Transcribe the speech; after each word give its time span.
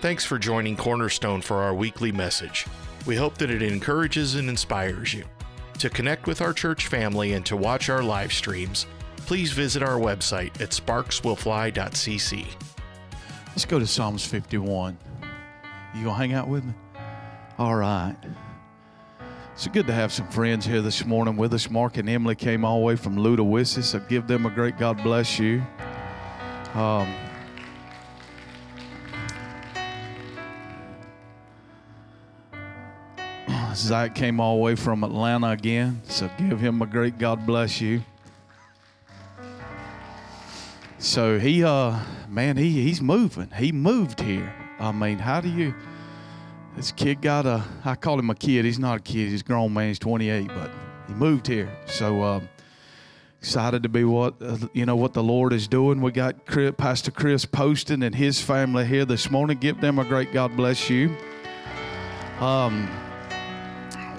Thanks 0.00 0.24
for 0.24 0.38
joining 0.38 0.76
Cornerstone 0.76 1.40
for 1.40 1.56
our 1.56 1.74
weekly 1.74 2.12
message. 2.12 2.66
We 3.04 3.16
hope 3.16 3.36
that 3.38 3.50
it 3.50 3.62
encourages 3.62 4.36
and 4.36 4.48
inspires 4.48 5.12
you. 5.12 5.24
To 5.80 5.90
connect 5.90 6.28
with 6.28 6.40
our 6.40 6.52
church 6.52 6.86
family 6.86 7.32
and 7.32 7.44
to 7.46 7.56
watch 7.56 7.88
our 7.88 8.04
live 8.04 8.32
streams, 8.32 8.86
please 9.16 9.50
visit 9.50 9.82
our 9.82 9.98
website 9.98 10.60
at 10.60 10.70
sparkswillfly.cc. 10.70 12.46
Let's 13.48 13.64
go 13.64 13.80
to 13.80 13.86
Psalms 13.88 14.24
51. 14.24 14.96
You 15.96 16.04
gonna 16.04 16.14
hang 16.14 16.32
out 16.32 16.46
with 16.46 16.64
me? 16.64 16.74
All 17.58 17.74
right. 17.74 18.14
It's 19.54 19.66
good 19.66 19.88
to 19.88 19.92
have 19.92 20.12
some 20.12 20.28
friends 20.28 20.64
here 20.64 20.80
this 20.80 21.04
morning 21.04 21.36
with 21.36 21.52
us. 21.54 21.68
Mark 21.68 21.96
and 21.96 22.08
Emily 22.08 22.36
came 22.36 22.64
all 22.64 22.78
the 22.78 22.84
way 22.84 22.94
from 22.94 23.16
Ludowici, 23.16 23.82
so 23.82 23.98
give 23.98 24.28
them 24.28 24.46
a 24.46 24.50
great 24.50 24.78
God 24.78 25.02
bless 25.02 25.40
you. 25.40 25.60
Um, 26.74 27.12
Zach 33.78 34.14
came 34.14 34.40
all 34.40 34.56
the 34.56 34.62
way 34.62 34.74
from 34.74 35.04
Atlanta 35.04 35.50
again, 35.50 36.02
so 36.04 36.28
give 36.36 36.58
him 36.58 36.82
a 36.82 36.86
great 36.86 37.18
God 37.18 37.46
bless 37.46 37.80
you. 37.80 38.02
So 40.98 41.38
he, 41.38 41.62
uh, 41.62 41.96
man, 42.28 42.56
he 42.56 42.82
he's 42.82 43.00
moving. 43.00 43.50
He 43.56 43.70
moved 43.70 44.20
here. 44.20 44.52
I 44.80 44.90
mean, 44.90 45.18
how 45.18 45.40
do 45.40 45.48
you? 45.48 45.74
This 46.74 46.90
kid 46.90 47.22
got 47.22 47.46
a. 47.46 47.62
I 47.84 47.94
call 47.94 48.18
him 48.18 48.30
a 48.30 48.34
kid. 48.34 48.64
He's 48.64 48.80
not 48.80 48.98
a 48.98 49.00
kid. 49.00 49.28
He's 49.28 49.42
a 49.42 49.44
grown 49.44 49.72
man. 49.72 49.88
He's 49.88 49.98
28, 50.00 50.48
but 50.48 50.70
he 51.06 51.14
moved 51.14 51.46
here. 51.46 51.70
So 51.86 52.22
um, 52.24 52.48
excited 53.40 53.84
to 53.84 53.88
be 53.88 54.02
what 54.02 54.34
uh, 54.42 54.58
you 54.72 54.86
know 54.86 54.96
what 54.96 55.14
the 55.14 55.22
Lord 55.22 55.52
is 55.52 55.68
doing. 55.68 56.00
We 56.00 56.10
got 56.10 56.46
Chris, 56.46 56.74
Pastor 56.76 57.12
Chris 57.12 57.44
Poston 57.44 58.02
and 58.02 58.14
his 58.14 58.40
family 58.40 58.84
here 58.84 59.04
this 59.04 59.30
morning. 59.30 59.58
Give 59.58 59.80
them 59.80 60.00
a 60.00 60.04
great 60.04 60.32
God 60.32 60.56
bless 60.56 60.90
you. 60.90 61.16
Um, 62.40 62.88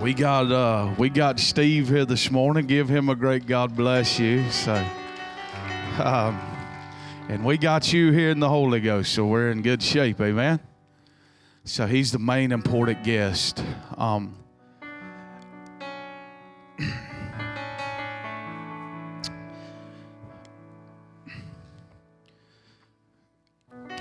we 0.01 0.13
got 0.13 0.49
uh, 0.49 0.93
we 0.97 1.09
got 1.09 1.39
Steve 1.39 1.89
here 1.89 2.05
this 2.05 2.31
morning. 2.31 2.65
Give 2.65 2.87
him 2.87 3.09
a 3.09 3.15
great 3.15 3.45
God 3.45 3.75
bless 3.75 4.17
you. 4.17 4.49
So, 4.49 4.73
um, 6.01 6.39
and 7.27 7.43
we 7.43 7.57
got 7.57 7.91
you 7.91 8.11
here 8.11 8.29
in 8.29 8.39
the 8.39 8.47
Holy 8.47 8.79
Ghost, 8.79 9.13
so 9.13 9.25
we're 9.25 9.51
in 9.51 9.61
good 9.61 9.83
shape. 9.83 10.21
Amen. 10.21 10.61
So 11.65 11.85
he's 11.85 12.13
the 12.13 12.19
main 12.19 12.53
important 12.53 13.03
guest. 13.03 13.61
Um, 13.97 14.35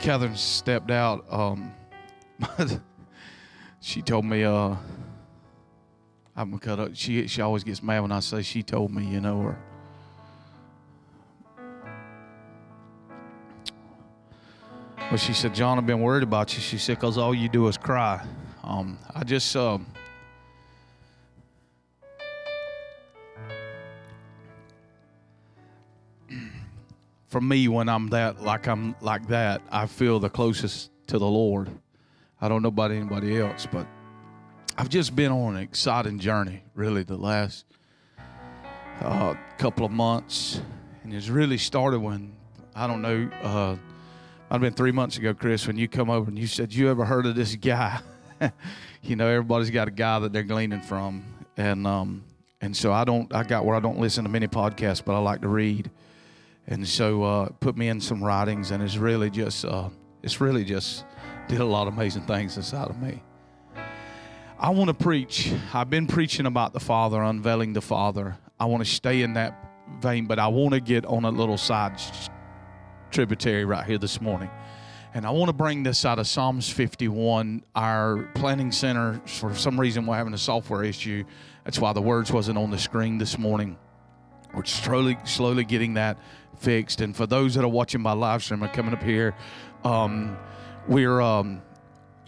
Catherine 0.00 0.36
stepped 0.36 0.92
out. 0.92 1.24
Um, 1.28 1.72
she 3.80 4.00
told 4.00 4.24
me, 4.24 4.44
uh, 4.44 4.76
I'm 6.38 6.56
cut 6.60 6.78
up. 6.78 6.90
She 6.94 7.26
she 7.26 7.42
always 7.42 7.64
gets 7.64 7.82
mad 7.82 7.98
when 7.98 8.12
I 8.12 8.20
say 8.20 8.42
she 8.42 8.62
told 8.62 8.94
me, 8.94 9.04
you 9.04 9.20
know, 9.20 9.38
or 9.38 9.58
But 15.10 15.18
she 15.18 15.32
said, 15.32 15.52
John, 15.54 15.78
I've 15.78 15.86
been 15.86 16.00
worried 16.00 16.22
about 16.22 16.54
you. 16.54 16.60
She 16.60 16.78
said, 16.78 16.98
because 16.98 17.18
all 17.18 17.34
you 17.34 17.48
do 17.48 17.66
is 17.66 17.78
cry. 17.78 18.22
Um, 18.62 18.98
I 19.14 19.24
just, 19.24 19.56
um, 19.56 19.86
for 27.26 27.40
me, 27.40 27.66
when 27.68 27.88
I'm 27.88 28.08
that, 28.10 28.42
like 28.42 28.68
I'm 28.68 28.94
like 29.00 29.26
that, 29.28 29.62
I 29.72 29.86
feel 29.86 30.20
the 30.20 30.28
closest 30.28 30.90
to 31.06 31.18
the 31.18 31.26
Lord. 31.26 31.70
I 32.40 32.48
don't 32.48 32.62
know 32.62 32.68
about 32.68 32.90
anybody 32.90 33.40
else, 33.40 33.66
but 33.66 33.86
I've 34.80 34.88
just 34.88 35.16
been 35.16 35.32
on 35.32 35.56
an 35.56 35.62
exciting 35.64 36.20
journey, 36.20 36.62
really, 36.76 37.02
the 37.02 37.16
last 37.16 37.64
uh, 39.00 39.34
couple 39.58 39.84
of 39.84 39.90
months. 39.90 40.62
And 41.02 41.12
it's 41.12 41.28
really 41.28 41.58
started 41.58 41.98
when, 41.98 42.32
I 42.76 42.86
don't 42.86 43.02
know, 43.02 43.28
uh, 43.42 43.74
have 44.52 44.60
been 44.60 44.72
three 44.72 44.92
months 44.92 45.16
ago, 45.16 45.34
Chris, 45.34 45.66
when 45.66 45.78
you 45.78 45.88
come 45.88 46.08
over 46.08 46.28
and 46.28 46.38
you 46.38 46.46
said, 46.46 46.72
You 46.72 46.90
ever 46.90 47.04
heard 47.04 47.26
of 47.26 47.34
this 47.34 47.56
guy? 47.56 47.98
you 49.02 49.16
know, 49.16 49.26
everybody's 49.26 49.70
got 49.70 49.88
a 49.88 49.90
guy 49.90 50.20
that 50.20 50.32
they're 50.32 50.44
gleaning 50.44 50.80
from. 50.82 51.24
And 51.56 51.84
um, 51.84 52.22
and 52.60 52.76
so 52.76 52.92
I 52.92 53.02
don't 53.02 53.34
I 53.34 53.42
got 53.42 53.64
where 53.64 53.74
I 53.74 53.80
don't 53.80 53.98
listen 53.98 54.22
to 54.22 54.30
many 54.30 54.46
podcasts, 54.46 55.04
but 55.04 55.16
I 55.16 55.18
like 55.18 55.40
to 55.40 55.48
read. 55.48 55.90
And 56.68 56.86
so 56.86 57.24
uh, 57.24 57.48
put 57.58 57.76
me 57.76 57.88
in 57.88 58.00
some 58.00 58.22
writings 58.22 58.70
and 58.70 58.80
it's 58.80 58.96
really 58.96 59.28
just 59.28 59.64
uh, 59.64 59.88
it's 60.22 60.40
really 60.40 60.64
just 60.64 61.04
did 61.48 61.60
a 61.60 61.64
lot 61.64 61.88
of 61.88 61.94
amazing 61.94 62.22
things 62.22 62.56
inside 62.56 62.90
of 62.90 63.02
me. 63.02 63.20
I 64.60 64.70
want 64.70 64.88
to 64.88 64.94
preach. 64.94 65.52
I've 65.72 65.88
been 65.88 66.08
preaching 66.08 66.44
about 66.44 66.72
the 66.72 66.80
Father, 66.80 67.22
unveiling 67.22 67.74
the 67.74 67.80
Father. 67.80 68.36
I 68.58 68.64
want 68.64 68.84
to 68.84 68.90
stay 68.90 69.22
in 69.22 69.34
that 69.34 69.54
vein, 70.00 70.26
but 70.26 70.40
I 70.40 70.48
want 70.48 70.74
to 70.74 70.80
get 70.80 71.06
on 71.06 71.24
a 71.24 71.30
little 71.30 71.56
side 71.56 71.92
tributary 73.12 73.64
right 73.64 73.86
here 73.86 73.98
this 73.98 74.20
morning. 74.20 74.50
And 75.14 75.24
I 75.24 75.30
want 75.30 75.48
to 75.48 75.52
bring 75.52 75.84
this 75.84 76.04
out 76.04 76.18
of 76.18 76.26
Psalms 76.26 76.68
51. 76.68 77.62
Our 77.76 78.28
planning 78.34 78.72
center, 78.72 79.20
for 79.26 79.54
some 79.54 79.78
reason, 79.78 80.06
we're 80.06 80.16
having 80.16 80.34
a 80.34 80.38
software 80.38 80.82
issue. 80.82 81.22
That's 81.62 81.78
why 81.78 81.92
the 81.92 82.02
words 82.02 82.32
wasn't 82.32 82.58
on 82.58 82.72
the 82.72 82.78
screen 82.78 83.16
this 83.18 83.38
morning. 83.38 83.78
We're 84.52 84.64
slowly, 84.64 85.18
slowly 85.22 85.62
getting 85.62 85.94
that 85.94 86.18
fixed. 86.56 87.00
And 87.00 87.14
for 87.14 87.28
those 87.28 87.54
that 87.54 87.62
are 87.62 87.68
watching 87.68 88.00
my 88.00 88.12
live 88.12 88.42
stream 88.42 88.64
and 88.64 88.72
coming 88.72 88.92
up 88.92 89.04
here, 89.04 89.36
um, 89.84 90.36
we're, 90.88 91.20
um, 91.20 91.62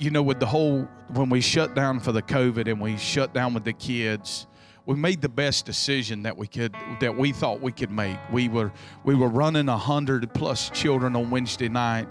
you 0.01 0.11
know, 0.11 0.23
with 0.23 0.41
the 0.41 0.47
whole, 0.47 0.89
when 1.13 1.29
we 1.29 1.43
shut 1.43 1.75
down 1.75 2.01
for 2.01 2.11
the 2.11 2.23
COVID 2.23 2.69
and 2.69 2.81
we 2.81 2.97
shut 2.97 3.35
down 3.35 3.53
with 3.53 3.65
the 3.65 3.75
kids, 3.75 4.47
we 4.87 4.97
made 4.97 5.21
the 5.21 5.29
best 5.29 5.67
decision 5.67 6.23
that 6.23 6.37
we 6.37 6.47
could 6.47 6.75
that 7.01 7.15
we 7.15 7.33
thought 7.33 7.61
we 7.61 7.71
could 7.71 7.91
make. 7.91 8.17
We 8.33 8.49
were 8.49 8.73
we 9.05 9.15
were 9.15 9.29
running 9.29 9.69
a 9.69 9.77
hundred 9.77 10.33
plus 10.33 10.71
children 10.71 11.15
on 11.15 11.31
Wednesday 11.31 11.69
night, 11.69 12.09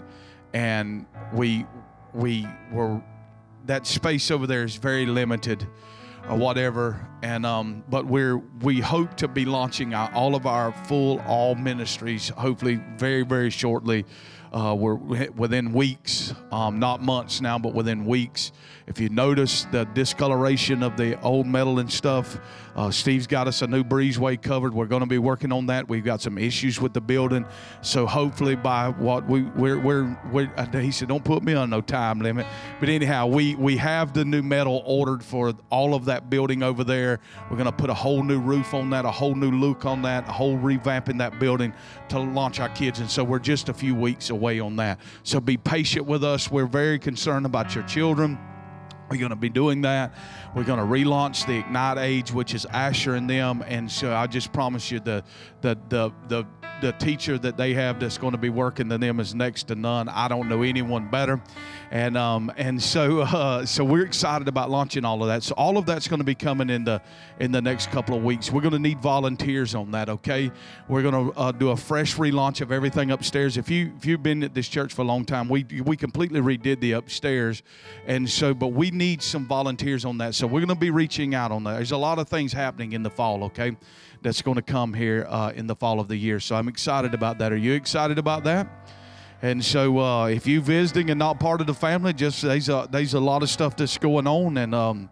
and 0.54 1.04
we 1.34 1.66
we 2.14 2.46
were 2.70 3.02
that 3.66 3.86
space 3.88 4.30
over 4.30 4.46
there 4.46 4.62
is 4.62 4.76
very 4.76 5.04
limited 5.04 5.66
or 6.28 6.36
whatever 6.36 7.06
and 7.22 7.44
um, 7.44 7.82
but 7.88 8.06
we're 8.06 8.38
we 8.62 8.80
hope 8.80 9.16
to 9.16 9.28
be 9.28 9.44
launching 9.44 9.94
our, 9.94 10.12
all 10.14 10.34
of 10.34 10.46
our 10.46 10.72
full 10.86 11.20
all 11.20 11.54
ministries 11.54 12.28
hopefully 12.30 12.80
very 12.96 13.22
very 13.22 13.50
shortly 13.50 14.04
uh, 14.52 14.74
we're 14.76 14.94
within 14.94 15.72
weeks, 15.72 16.34
um, 16.50 16.78
not 16.78 17.02
months 17.02 17.40
now, 17.40 17.58
but 17.58 17.72
within 17.72 18.04
weeks. 18.04 18.52
If 18.90 18.98
you 18.98 19.08
notice 19.08 19.68
the 19.70 19.84
discoloration 19.84 20.82
of 20.82 20.96
the 20.96 21.18
old 21.20 21.46
metal 21.46 21.78
and 21.78 21.90
stuff, 21.90 22.40
uh, 22.74 22.90
Steve's 22.90 23.28
got 23.28 23.46
us 23.46 23.62
a 23.62 23.68
new 23.68 23.84
breezeway 23.84 24.42
covered. 24.42 24.74
We're 24.74 24.86
going 24.86 25.02
to 25.02 25.06
be 25.06 25.18
working 25.18 25.52
on 25.52 25.66
that. 25.66 25.88
We've 25.88 26.04
got 26.04 26.20
some 26.20 26.36
issues 26.36 26.80
with 26.80 26.92
the 26.92 27.00
building, 27.00 27.46
so 27.82 28.04
hopefully 28.04 28.56
by 28.56 28.88
what 28.88 29.28
we 29.28 29.42
we're 29.42 29.78
we're, 29.78 30.18
we're 30.32 30.50
he 30.72 30.90
said 30.90 31.06
don't 31.06 31.22
put 31.22 31.44
me 31.44 31.54
on 31.54 31.70
no 31.70 31.80
time 31.80 32.18
limit. 32.18 32.48
But 32.80 32.88
anyhow, 32.88 33.28
we 33.28 33.54
we 33.54 33.76
have 33.76 34.12
the 34.12 34.24
new 34.24 34.42
metal 34.42 34.82
ordered 34.84 35.22
for 35.22 35.54
all 35.70 35.94
of 35.94 36.06
that 36.06 36.28
building 36.28 36.64
over 36.64 36.82
there. 36.82 37.20
We're 37.48 37.58
going 37.58 37.66
to 37.66 37.72
put 37.72 37.90
a 37.90 37.94
whole 37.94 38.24
new 38.24 38.40
roof 38.40 38.74
on 38.74 38.90
that, 38.90 39.04
a 39.04 39.10
whole 39.12 39.36
new 39.36 39.52
look 39.52 39.84
on 39.84 40.02
that, 40.02 40.28
a 40.28 40.32
whole 40.32 40.58
revamping 40.58 41.18
that 41.18 41.38
building 41.38 41.72
to 42.08 42.18
launch 42.18 42.58
our 42.58 42.70
kids. 42.70 42.98
And 42.98 43.08
so 43.08 43.22
we're 43.22 43.38
just 43.38 43.68
a 43.68 43.74
few 43.74 43.94
weeks 43.94 44.30
away 44.30 44.58
on 44.58 44.74
that. 44.76 44.98
So 45.22 45.38
be 45.38 45.56
patient 45.56 46.06
with 46.06 46.24
us. 46.24 46.50
We're 46.50 46.66
very 46.66 46.98
concerned 46.98 47.46
about 47.46 47.76
your 47.76 47.84
children. 47.84 48.36
We're 49.10 49.18
going 49.18 49.30
to 49.30 49.36
be 49.36 49.48
doing 49.48 49.80
that. 49.80 50.14
We're 50.54 50.62
going 50.62 50.78
to 50.78 50.84
relaunch 50.84 51.44
the 51.44 51.58
Ignite 51.58 51.98
Age, 51.98 52.32
which 52.32 52.54
is 52.54 52.64
Asher 52.66 53.16
and 53.16 53.28
them. 53.28 53.64
And 53.66 53.90
so 53.90 54.14
I 54.14 54.28
just 54.28 54.52
promise 54.52 54.92
you 54.92 55.00
the 55.00 55.24
the 55.62 55.76
the 55.88 56.12
the 56.28 56.46
the 56.80 56.92
teacher 56.92 57.38
that 57.38 57.56
they 57.56 57.74
have 57.74 58.00
that's 58.00 58.18
going 58.18 58.32
to 58.32 58.38
be 58.38 58.48
working 58.48 58.88
to 58.88 58.98
them 58.98 59.20
is 59.20 59.34
next 59.34 59.64
to 59.68 59.74
none. 59.74 60.08
I 60.08 60.28
don't 60.28 60.48
know 60.48 60.62
anyone 60.62 61.08
better, 61.08 61.40
and 61.90 62.16
um, 62.16 62.52
and 62.56 62.82
so 62.82 63.20
uh, 63.20 63.66
so 63.66 63.84
we're 63.84 64.04
excited 64.04 64.48
about 64.48 64.70
launching 64.70 65.04
all 65.04 65.22
of 65.22 65.28
that. 65.28 65.42
So 65.42 65.54
all 65.56 65.78
of 65.78 65.86
that's 65.86 66.08
going 66.08 66.20
to 66.20 66.24
be 66.24 66.34
coming 66.34 66.70
in 66.70 66.84
the 66.84 67.02
in 67.38 67.52
the 67.52 67.60
next 67.60 67.90
couple 67.90 68.16
of 68.16 68.24
weeks. 68.24 68.50
We're 68.50 68.62
going 68.62 68.72
to 68.72 68.78
need 68.78 69.00
volunteers 69.00 69.74
on 69.74 69.90
that. 69.92 70.08
Okay, 70.08 70.50
we're 70.88 71.02
going 71.02 71.32
to 71.32 71.38
uh, 71.38 71.52
do 71.52 71.70
a 71.70 71.76
fresh 71.76 72.16
relaunch 72.16 72.60
of 72.60 72.72
everything 72.72 73.10
upstairs. 73.10 73.56
If 73.56 73.70
you 73.70 73.92
if 73.96 74.06
you've 74.06 74.22
been 74.22 74.42
at 74.42 74.54
this 74.54 74.68
church 74.68 74.94
for 74.94 75.02
a 75.02 75.06
long 75.06 75.24
time, 75.24 75.48
we 75.48 75.64
we 75.84 75.96
completely 75.96 76.40
redid 76.40 76.80
the 76.80 76.92
upstairs, 76.92 77.62
and 78.06 78.28
so 78.28 78.54
but 78.54 78.68
we 78.68 78.90
need 78.90 79.22
some 79.22 79.46
volunteers 79.46 80.04
on 80.04 80.18
that. 80.18 80.34
So 80.34 80.46
we're 80.46 80.60
going 80.60 80.68
to 80.68 80.74
be 80.74 80.90
reaching 80.90 81.34
out 81.34 81.52
on 81.52 81.64
that. 81.64 81.74
There's 81.74 81.92
a 81.92 81.96
lot 81.96 82.18
of 82.18 82.28
things 82.28 82.52
happening 82.52 82.92
in 82.92 83.02
the 83.02 83.10
fall. 83.10 83.44
Okay 83.44 83.76
that's 84.22 84.42
going 84.42 84.56
to 84.56 84.62
come 84.62 84.94
here 84.94 85.26
uh, 85.28 85.52
in 85.54 85.66
the 85.66 85.76
fall 85.76 86.00
of 86.00 86.08
the 86.08 86.16
year. 86.16 86.40
So 86.40 86.56
I'm 86.56 86.68
excited 86.68 87.14
about 87.14 87.38
that. 87.38 87.52
Are 87.52 87.56
you 87.56 87.72
excited 87.72 88.18
about 88.18 88.44
that? 88.44 88.68
And 89.42 89.64
so, 89.64 89.98
uh, 89.98 90.26
if 90.26 90.46
you're 90.46 90.60
visiting 90.60 91.08
and 91.08 91.18
not 91.18 91.40
part 91.40 91.62
of 91.62 91.66
the 91.66 91.74
family, 91.74 92.12
just 92.12 92.42
there's 92.42 92.68
a, 92.68 92.86
there's 92.90 93.14
a 93.14 93.20
lot 93.20 93.42
of 93.42 93.48
stuff 93.48 93.74
that's 93.74 93.96
going 93.96 94.26
on, 94.26 94.58
and 94.58 94.74
um, 94.74 95.08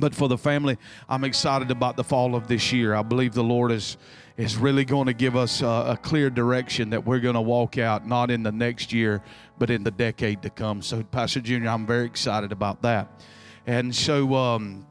But 0.00 0.14
for 0.14 0.28
the 0.28 0.38
family, 0.38 0.78
I'm 1.10 1.24
excited 1.24 1.70
about 1.70 1.96
the 1.96 2.04
fall 2.04 2.34
of 2.34 2.48
this 2.48 2.72
year. 2.72 2.94
I 2.94 3.02
believe 3.02 3.34
the 3.34 3.44
Lord 3.44 3.70
is 3.70 3.98
is 4.38 4.56
really 4.56 4.86
going 4.86 5.06
to 5.06 5.12
give 5.12 5.36
us 5.36 5.60
a, 5.60 5.66
a 5.66 5.98
clear 6.00 6.30
direction 6.30 6.88
that 6.90 7.04
we're 7.04 7.20
going 7.20 7.34
to 7.34 7.42
walk 7.42 7.76
out, 7.76 8.06
not 8.06 8.30
in 8.30 8.42
the 8.42 8.50
next 8.50 8.90
year, 8.90 9.22
but 9.58 9.68
in 9.68 9.84
the 9.84 9.90
decade 9.90 10.40
to 10.40 10.48
come. 10.48 10.80
So, 10.80 11.02
Pastor 11.02 11.42
Junior, 11.42 11.68
I'm 11.68 11.86
very 11.86 12.06
excited 12.06 12.50
about 12.50 12.80
that. 12.80 13.22
And 13.66 13.94
so, 13.94 14.34
um, 14.34 14.86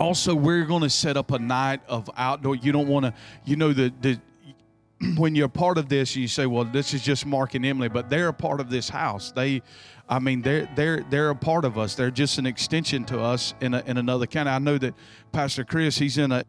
also, 0.00 0.34
we're 0.34 0.64
going 0.64 0.82
to 0.82 0.90
set 0.90 1.16
up 1.16 1.30
a 1.30 1.38
night 1.38 1.80
of 1.86 2.08
outdoor. 2.16 2.56
You 2.56 2.72
don't 2.72 2.88
want 2.88 3.04
to, 3.04 3.14
you 3.44 3.56
know, 3.56 3.72
the 3.72 3.92
the 4.00 4.18
when 5.16 5.34
you're 5.34 5.48
part 5.48 5.78
of 5.78 5.88
this, 5.88 6.16
you 6.16 6.26
say, 6.26 6.46
"Well, 6.46 6.64
this 6.64 6.94
is 6.94 7.02
just 7.02 7.26
Mark 7.26 7.54
and 7.54 7.64
Emily," 7.64 7.88
but 7.88 8.08
they're 8.08 8.28
a 8.28 8.32
part 8.32 8.60
of 8.60 8.70
this 8.70 8.88
house. 8.88 9.30
They, 9.30 9.62
I 10.08 10.18
mean, 10.18 10.42
they're 10.42 10.68
they're 10.74 11.04
they're 11.10 11.30
a 11.30 11.36
part 11.36 11.64
of 11.64 11.78
us. 11.78 11.94
They're 11.94 12.10
just 12.10 12.38
an 12.38 12.46
extension 12.46 13.04
to 13.06 13.20
us 13.20 13.54
in 13.60 13.74
a, 13.74 13.82
in 13.86 13.98
another 13.98 14.26
county. 14.26 14.50
I 14.50 14.58
know 14.58 14.78
that 14.78 14.94
Pastor 15.32 15.64
Chris, 15.64 15.98
he's 15.98 16.18
in 16.18 16.32
a 16.32 16.44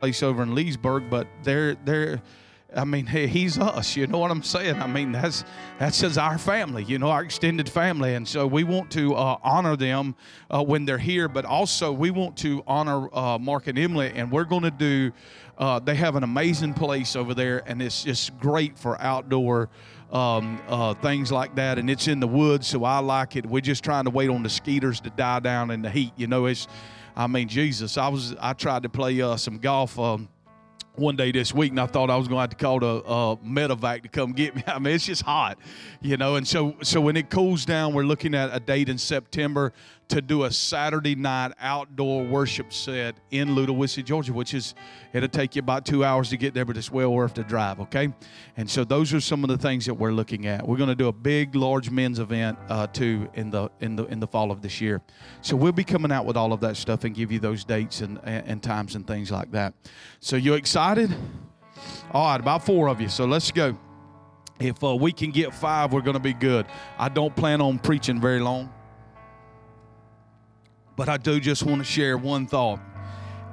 place 0.00 0.22
over 0.22 0.42
in 0.42 0.54
Leesburg, 0.54 1.08
but 1.08 1.28
they're 1.44 1.76
they're 1.84 2.20
I 2.76 2.84
mean, 2.84 3.06
he's 3.06 3.58
us. 3.58 3.96
You 3.96 4.06
know 4.06 4.18
what 4.18 4.30
I'm 4.30 4.42
saying? 4.42 4.76
I 4.82 4.86
mean, 4.86 5.12
that's 5.12 5.44
that's 5.78 6.00
just 6.00 6.18
our 6.18 6.36
family. 6.36 6.84
You 6.84 6.98
know, 6.98 7.08
our 7.08 7.22
extended 7.22 7.68
family, 7.68 8.14
and 8.14 8.28
so 8.28 8.46
we 8.46 8.64
want 8.64 8.90
to 8.92 9.14
uh, 9.14 9.38
honor 9.42 9.76
them 9.76 10.14
uh, 10.50 10.62
when 10.62 10.84
they're 10.84 10.98
here, 10.98 11.28
but 11.28 11.44
also 11.44 11.90
we 11.90 12.10
want 12.10 12.36
to 12.38 12.62
honor 12.66 13.08
uh, 13.14 13.38
Mark 13.38 13.66
and 13.66 13.78
Emily, 13.78 14.12
and 14.14 14.30
we're 14.30 14.44
going 14.44 14.62
to 14.62 14.70
do. 14.70 15.12
Uh, 15.58 15.78
they 15.78 15.94
have 15.94 16.16
an 16.16 16.22
amazing 16.22 16.74
place 16.74 17.16
over 17.16 17.32
there, 17.32 17.62
and 17.66 17.80
it's 17.80 18.04
just 18.04 18.38
great 18.38 18.78
for 18.78 19.00
outdoor 19.00 19.70
um, 20.12 20.60
uh, 20.68 20.92
things 20.94 21.32
like 21.32 21.54
that. 21.56 21.78
And 21.78 21.88
it's 21.88 22.08
in 22.08 22.20
the 22.20 22.28
woods, 22.28 22.66
so 22.66 22.84
I 22.84 22.98
like 22.98 23.36
it. 23.36 23.46
We're 23.46 23.60
just 23.60 23.82
trying 23.82 24.04
to 24.04 24.10
wait 24.10 24.28
on 24.28 24.42
the 24.42 24.50
skeeters 24.50 25.00
to 25.00 25.10
die 25.10 25.40
down 25.40 25.70
in 25.70 25.82
the 25.82 25.90
heat. 25.90 26.12
You 26.16 26.26
know, 26.26 26.46
it's. 26.46 26.68
I 27.18 27.26
mean, 27.26 27.48
Jesus. 27.48 27.96
I 27.96 28.08
was. 28.08 28.34
I 28.38 28.52
tried 28.52 28.82
to 28.82 28.90
play 28.90 29.20
uh, 29.22 29.36
some 29.36 29.58
golf. 29.58 29.98
Um, 29.98 30.28
one 30.98 31.16
day 31.16 31.32
this 31.32 31.52
week, 31.52 31.70
and 31.70 31.80
I 31.80 31.86
thought 31.86 32.10
I 32.10 32.16
was 32.16 32.28
going 32.28 32.36
to 32.36 32.40
have 32.42 32.50
to 32.50 32.56
call 32.56 32.82
a, 32.82 32.86
a 32.86 33.32
uh, 33.32 33.36
medevac 33.36 34.02
to 34.02 34.08
come 34.08 34.32
get 34.32 34.54
me. 34.54 34.62
I 34.66 34.78
mean, 34.78 34.94
it's 34.94 35.06
just 35.06 35.22
hot, 35.22 35.58
you 36.00 36.16
know. 36.16 36.36
And 36.36 36.46
so, 36.46 36.76
so 36.82 37.00
when 37.00 37.16
it 37.16 37.30
cools 37.30 37.64
down, 37.64 37.94
we're 37.94 38.04
looking 38.04 38.34
at 38.34 38.50
a 38.52 38.60
date 38.60 38.88
in 38.88 38.98
September 38.98 39.72
to 40.08 40.22
do 40.22 40.44
a 40.44 40.50
Saturday 40.50 41.14
night 41.14 41.52
outdoor 41.58 42.24
worship 42.24 42.72
set 42.72 43.16
in 43.30 43.50
Ludowici, 43.50 44.04
Georgia, 44.04 44.32
which 44.32 44.54
is 44.54 44.74
it'll 45.12 45.28
take 45.28 45.56
you 45.56 45.60
about 45.60 45.84
two 45.84 46.04
hours 46.04 46.30
to 46.30 46.36
get 46.36 46.54
there, 46.54 46.64
but 46.64 46.76
it's 46.76 46.90
well 46.90 47.12
worth 47.12 47.34
the 47.34 47.42
drive. 47.42 47.80
Okay, 47.80 48.12
and 48.56 48.70
so 48.70 48.84
those 48.84 49.12
are 49.12 49.20
some 49.20 49.42
of 49.42 49.48
the 49.48 49.58
things 49.58 49.86
that 49.86 49.94
we're 49.94 50.12
looking 50.12 50.46
at. 50.46 50.66
We're 50.66 50.76
going 50.76 50.88
to 50.88 50.94
do 50.94 51.08
a 51.08 51.12
big, 51.12 51.54
large 51.54 51.90
men's 51.90 52.18
event 52.18 52.58
uh, 52.68 52.86
too 52.86 53.28
in 53.34 53.50
the 53.50 53.68
in 53.80 53.96
the 53.96 54.04
in 54.06 54.20
the 54.20 54.26
fall 54.26 54.50
of 54.50 54.62
this 54.62 54.80
year. 54.80 55.02
So 55.40 55.56
we'll 55.56 55.72
be 55.72 55.84
coming 55.84 56.12
out 56.12 56.24
with 56.24 56.36
all 56.36 56.52
of 56.52 56.60
that 56.60 56.76
stuff 56.76 57.04
and 57.04 57.14
give 57.14 57.32
you 57.32 57.38
those 57.38 57.64
dates 57.64 58.00
and 58.00 58.20
and, 58.24 58.46
and 58.46 58.62
times 58.62 58.94
and 58.94 59.06
things 59.06 59.30
like 59.30 59.50
that. 59.52 59.74
So 60.20 60.36
you 60.36 60.54
excited? 60.54 61.14
All 62.12 62.30
right, 62.30 62.40
about 62.40 62.64
four 62.64 62.88
of 62.88 63.00
you. 63.00 63.08
So 63.08 63.24
let's 63.24 63.50
go. 63.50 63.76
If 64.58 64.82
uh, 64.82 64.96
we 64.96 65.12
can 65.12 65.32
get 65.32 65.52
five, 65.54 65.92
we're 65.92 66.00
going 66.00 66.14
to 66.14 66.20
be 66.20 66.32
good. 66.32 66.64
I 66.98 67.10
don't 67.10 67.34
plan 67.36 67.60
on 67.60 67.78
preaching 67.78 68.20
very 68.20 68.40
long. 68.40 68.72
But 70.96 71.10
I 71.10 71.18
do 71.18 71.38
just 71.38 71.62
want 71.62 71.78
to 71.78 71.84
share 71.84 72.16
one 72.16 72.46
thought. 72.46 72.80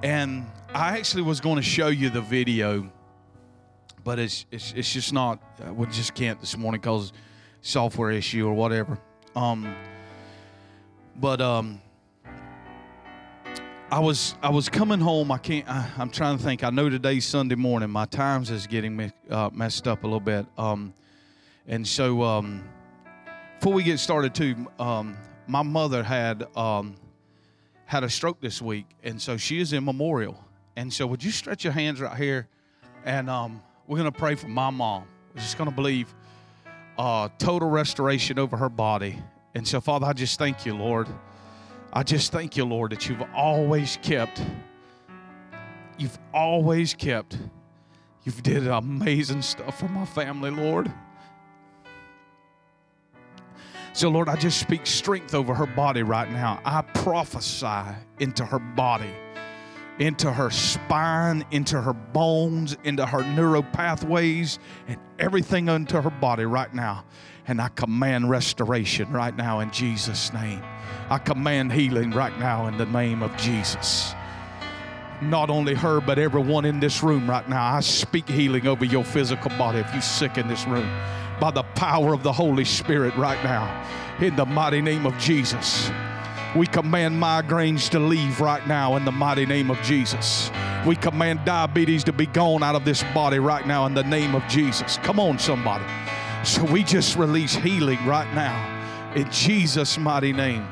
And 0.01 0.45
I 0.73 0.97
actually 0.97 1.23
was 1.23 1.41
going 1.41 1.57
to 1.57 1.61
show 1.61 1.87
you 1.87 2.09
the 2.09 2.21
video, 2.21 2.89
but 4.03 4.17
it's 4.17 4.45
it's, 4.49 4.73
it's 4.73 4.91
just 4.91 5.13
not. 5.13 5.41
Uh, 5.65 5.73
we 5.73 5.85
just 5.87 6.15
can't 6.15 6.39
this 6.39 6.57
morning 6.57 6.81
because 6.81 7.13
software 7.61 8.11
issue 8.11 8.47
or 8.47 8.53
whatever. 8.53 8.97
Um, 9.35 9.75
but 11.15 11.41
um, 11.41 11.81
I 13.91 13.99
was 13.99 14.35
I 14.41 14.49
was 14.49 14.69
coming 14.69 14.99
home. 14.99 15.31
I 15.31 15.37
can't. 15.37 15.69
I, 15.69 15.87
am 15.99 16.09
trying 16.09 16.37
to 16.37 16.43
think. 16.43 16.63
I 16.63 16.69
know 16.69 16.89
today's 16.89 17.25
Sunday 17.25 17.55
morning. 17.55 17.89
My 17.89 18.05
times 18.05 18.49
is 18.51 18.67
getting 18.67 18.95
me, 18.95 19.11
uh, 19.29 19.49
messed 19.53 19.87
up 19.87 20.03
a 20.03 20.07
little 20.07 20.19
bit. 20.19 20.45
Um, 20.57 20.93
and 21.67 21.87
so 21.87 22.23
um, 22.23 22.63
before 23.59 23.73
we 23.73 23.83
get 23.83 23.99
started, 23.99 24.33
too, 24.33 24.55
um, 24.79 25.17
my 25.45 25.61
mother 25.61 26.03
had 26.03 26.47
um, 26.57 26.95
had 27.85 28.03
a 28.03 28.09
stroke 28.09 28.39
this 28.41 28.61
week, 28.61 28.85
and 29.03 29.21
so 29.21 29.37
she 29.37 29.59
is 29.59 29.73
in 29.73 29.85
memorial. 29.85 30.43
And 30.75 30.91
so, 30.91 31.05
would 31.07 31.23
you 31.23 31.31
stretch 31.31 31.63
your 31.63 31.73
hands 31.73 32.01
right 32.01 32.15
here, 32.17 32.47
and 33.05 33.29
um, 33.29 33.61
we're 33.87 33.97
to 34.11 34.17
pray 34.17 34.35
for 34.35 34.47
my 34.47 34.69
mom. 34.69 35.03
We're 35.33 35.41
just 35.41 35.57
to 35.69 35.75
believe 35.75 36.13
uh, 36.97 37.29
total 37.37 37.69
restoration 37.69 38.39
over 38.39 38.57
her 38.57 38.69
body. 38.69 39.19
And 39.55 39.67
so, 39.67 39.81
Father, 39.81 40.07
I 40.07 40.13
just 40.13 40.39
thank 40.39 40.65
you, 40.65 40.75
Lord. 40.75 41.07
I 41.91 42.03
just 42.03 42.31
thank 42.31 42.57
you, 42.57 42.65
Lord, 42.65 42.91
that 42.91 43.07
you've 43.07 43.23
always 43.35 43.99
kept. 44.01 44.41
You've 45.97 46.17
always 46.33 46.93
kept. 46.93 47.37
You've 48.23 48.41
did 48.41 48.67
amazing 48.67 49.41
stuff 49.41 49.79
for 49.79 49.89
my 49.89 50.05
family, 50.05 50.49
Lord. 50.49 50.91
So, 53.95 54.09
Lord, 54.09 54.27
I 54.27 54.35
just 54.35 54.59
speak 54.59 54.87
strength 54.87 55.35
over 55.35 55.53
her 55.53 55.67
body 55.67 56.01
right 56.01 56.29
now. 56.31 56.59
I 56.65 56.81
prophesy 56.81 57.95
into 58.19 58.43
her 58.43 58.57
body, 58.57 59.11
into 59.99 60.31
her 60.31 60.49
spine, 60.49 61.45
into 61.51 61.79
her 61.79 61.93
bones, 61.93 62.75
into 62.83 63.05
her 63.05 63.23
neural 63.35 63.61
pathways, 63.61 64.57
and 64.87 64.97
everything 65.19 65.69
into 65.69 66.01
her 66.01 66.09
body 66.09 66.45
right 66.45 66.73
now. 66.73 67.05
And 67.45 67.61
I 67.61 67.67
command 67.69 68.31
restoration 68.31 69.11
right 69.11 69.35
now 69.35 69.59
in 69.59 69.69
Jesus' 69.69 70.33
name. 70.33 70.63
I 71.11 71.19
command 71.19 71.71
healing 71.71 72.11
right 72.11 72.37
now 72.39 72.65
in 72.65 72.77
the 72.79 72.87
name 72.87 73.21
of 73.21 73.35
Jesus. 73.37 74.15
Not 75.21 75.51
only 75.51 75.75
her, 75.75 76.01
but 76.01 76.17
everyone 76.17 76.65
in 76.65 76.79
this 76.79 77.03
room 77.03 77.29
right 77.29 77.47
now. 77.47 77.75
I 77.75 77.81
speak 77.81 78.27
healing 78.27 78.65
over 78.65 78.85
your 78.85 79.03
physical 79.03 79.51
body 79.51 79.79
if 79.79 79.93
you're 79.93 80.01
sick 80.01 80.39
in 80.39 80.47
this 80.47 80.65
room 80.65 80.89
by 81.39 81.51
the 81.51 81.63
power 81.63 82.13
of 82.13 82.23
the 82.23 82.31
Holy 82.31 82.65
Spirit 82.65 83.15
right 83.15 83.41
now. 83.43 83.85
In 84.19 84.35
the 84.35 84.45
mighty 84.45 84.81
name 84.81 85.05
of 85.05 85.17
Jesus. 85.17 85.89
We 86.55 86.67
command 86.67 87.21
migraines 87.21 87.89
to 87.89 87.99
leave 87.99 88.39
right 88.39 88.65
now 88.67 88.95
in 88.95 89.05
the 89.05 89.11
mighty 89.11 89.45
name 89.45 89.71
of 89.71 89.81
Jesus. 89.81 90.51
We 90.85 90.95
command 90.95 91.45
diabetes 91.45 92.03
to 92.03 92.13
be 92.13 92.27
gone 92.27 92.61
out 92.61 92.75
of 92.75 92.85
this 92.85 93.03
body 93.13 93.39
right 93.39 93.65
now 93.65 93.87
in 93.87 93.95
the 93.95 94.03
name 94.03 94.35
of 94.35 94.47
Jesus. 94.47 94.97
Come 94.97 95.19
on, 95.19 95.39
somebody. 95.39 95.85
So 96.43 96.63
we 96.65 96.83
just 96.83 97.15
release 97.15 97.55
healing 97.55 98.05
right 98.05 98.31
now 98.35 99.13
in 99.15 99.31
Jesus' 99.31 99.97
mighty 99.97 100.33
name. 100.33 100.67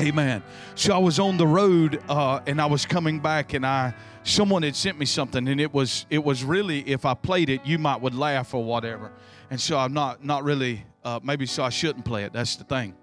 Amen. 0.00 0.42
So 0.74 0.94
I 0.94 0.98
was 0.98 1.18
on 1.18 1.36
the 1.36 1.46
road 1.46 2.02
uh, 2.08 2.40
and 2.46 2.60
I 2.60 2.66
was 2.66 2.86
coming 2.86 3.20
back 3.20 3.52
and 3.52 3.66
I 3.66 3.94
someone 4.22 4.62
had 4.62 4.74
sent 4.74 4.98
me 4.98 5.04
something 5.04 5.46
and 5.46 5.60
it 5.60 5.72
was 5.72 6.06
it 6.10 6.24
was 6.24 6.42
really 6.42 6.80
if 6.88 7.04
I 7.04 7.14
played 7.14 7.50
it 7.50 7.64
you 7.64 7.78
might 7.78 8.00
would 8.00 8.14
laugh 8.14 8.54
or 8.54 8.64
whatever 8.64 9.12
and 9.50 9.60
so 9.60 9.78
I'm 9.78 9.92
not 9.92 10.24
not 10.24 10.44
really 10.44 10.84
uh, 11.04 11.20
maybe 11.22 11.46
so 11.46 11.62
I 11.64 11.70
shouldn't 11.70 12.04
play 12.04 12.24
it. 12.24 12.32
That's 12.32 12.56
the 12.56 12.64
thing. 12.64 12.94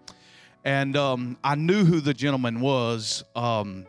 And 0.64 0.96
um, 0.96 1.38
I 1.44 1.56
knew 1.56 1.86
who 1.86 2.02
the 2.02 2.14
gentleman 2.14 2.62
was 2.62 3.24
um, 3.36 3.86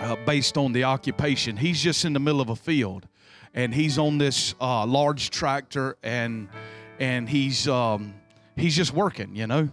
uh, 0.00 0.16
based 0.26 0.56
on 0.56 0.72
the 0.72 0.84
occupation. 0.84 1.56
He's 1.56 1.82
just 1.82 2.04
in 2.04 2.12
the 2.12 2.20
middle 2.20 2.40
of 2.40 2.50
a 2.50 2.56
field, 2.56 3.06
and 3.54 3.74
he's 3.74 3.98
on 3.98 4.18
this 4.18 4.54
uh, 4.60 4.86
large 4.86 5.30
tractor, 5.30 5.96
and 6.02 6.48
and 7.00 7.28
he's 7.28 7.66
um, 7.68 8.14
he's 8.56 8.76
just 8.76 8.92
working, 8.92 9.34
you 9.34 9.46
know. 9.46 9.70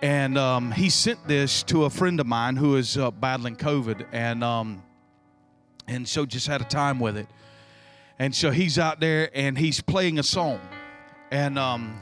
And 0.00 0.38
um, 0.38 0.70
he 0.70 0.90
sent 0.90 1.26
this 1.26 1.64
to 1.64 1.84
a 1.84 1.90
friend 1.90 2.20
of 2.20 2.26
mine 2.26 2.56
who 2.56 2.76
is 2.76 2.96
uh, 2.96 3.10
battling 3.10 3.56
COVID, 3.56 4.06
and 4.12 4.44
um, 4.44 4.82
and 5.86 6.06
so 6.06 6.26
just 6.26 6.46
had 6.46 6.60
a 6.60 6.64
time 6.64 7.00
with 7.00 7.16
it. 7.16 7.26
And 8.20 8.34
so 8.34 8.50
he's 8.50 8.78
out 8.80 8.98
there 8.98 9.30
and 9.32 9.56
he's 9.56 9.80
playing 9.80 10.18
a 10.18 10.24
song 10.24 10.60
and 11.30 11.58
um, 11.58 11.98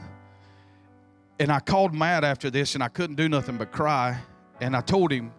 and 1.39 1.51
I 1.51 1.59
called 1.59 1.93
Matt 1.93 2.23
after 2.23 2.49
this, 2.49 2.75
and 2.75 2.83
I 2.83 2.87
couldn't 2.87 3.15
do 3.15 3.29
nothing 3.29 3.57
but 3.57 3.71
cry. 3.71 4.19
And 4.59 4.75
I 4.75 4.81
told 4.81 5.11
him, 5.11 5.31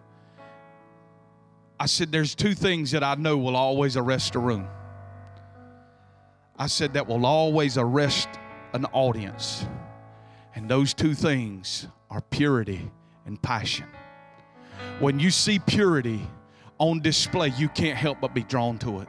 I 1.79 1.85
said, 1.85 2.11
"There's 2.11 2.35
two 2.35 2.53
things 2.53 2.91
that 2.91 3.03
I 3.03 3.15
know 3.15 3.37
will 3.37 3.55
always 3.55 3.97
arrest 3.97 4.35
a 4.35 4.39
room." 4.39 4.67
I 6.57 6.67
said 6.67 6.93
that 6.93 7.07
will 7.07 7.25
always 7.25 7.77
arrest 7.77 8.27
an 8.73 8.85
audience, 8.85 9.65
and 10.55 10.69
those 10.69 10.93
two 10.93 11.13
things 11.13 11.87
are 12.09 12.21
purity 12.21 12.91
and 13.25 13.41
passion. 13.41 13.85
When 14.99 15.19
you 15.19 15.31
see 15.31 15.59
purity 15.59 16.21
on 16.77 17.01
display, 17.01 17.53
you 17.57 17.69
can't 17.69 17.97
help 17.97 18.19
but 18.21 18.33
be 18.33 18.43
drawn 18.43 18.77
to 18.79 19.01
it. 19.01 19.07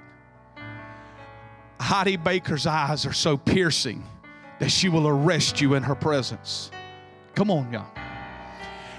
Heidi 1.80 2.16
Baker's 2.16 2.66
eyes 2.66 3.06
are 3.06 3.12
so 3.12 3.36
piercing 3.36 4.04
that 4.60 4.70
she 4.70 4.88
will 4.88 5.08
arrest 5.08 5.60
you 5.60 5.74
in 5.74 5.82
her 5.82 5.96
presence. 5.96 6.70
Come 7.34 7.50
on, 7.50 7.72
y'all. 7.72 7.90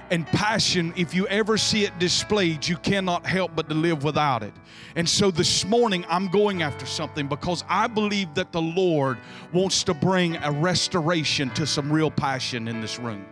And 0.09 0.27
passion, 0.27 0.93
if 0.97 1.15
you 1.15 1.25
ever 1.27 1.57
see 1.57 1.85
it 1.85 1.97
displayed, 1.97 2.67
you 2.67 2.75
cannot 2.75 3.25
help 3.25 3.55
but 3.55 3.69
to 3.69 3.75
live 3.75 4.03
without 4.03 4.43
it. 4.43 4.53
And 4.97 5.07
so 5.07 5.31
this 5.31 5.63
morning, 5.63 6.03
I'm 6.09 6.27
going 6.27 6.61
after 6.61 6.85
something 6.85 7.27
because 7.27 7.63
I 7.69 7.87
believe 7.87 8.33
that 8.33 8.51
the 8.51 8.61
Lord 8.61 9.19
wants 9.53 9.85
to 9.85 9.93
bring 9.93 10.35
a 10.35 10.51
restoration 10.51 11.49
to 11.51 11.65
some 11.65 11.89
real 11.89 12.11
passion 12.11 12.67
in 12.67 12.81
this 12.81 12.99
room. 12.99 13.25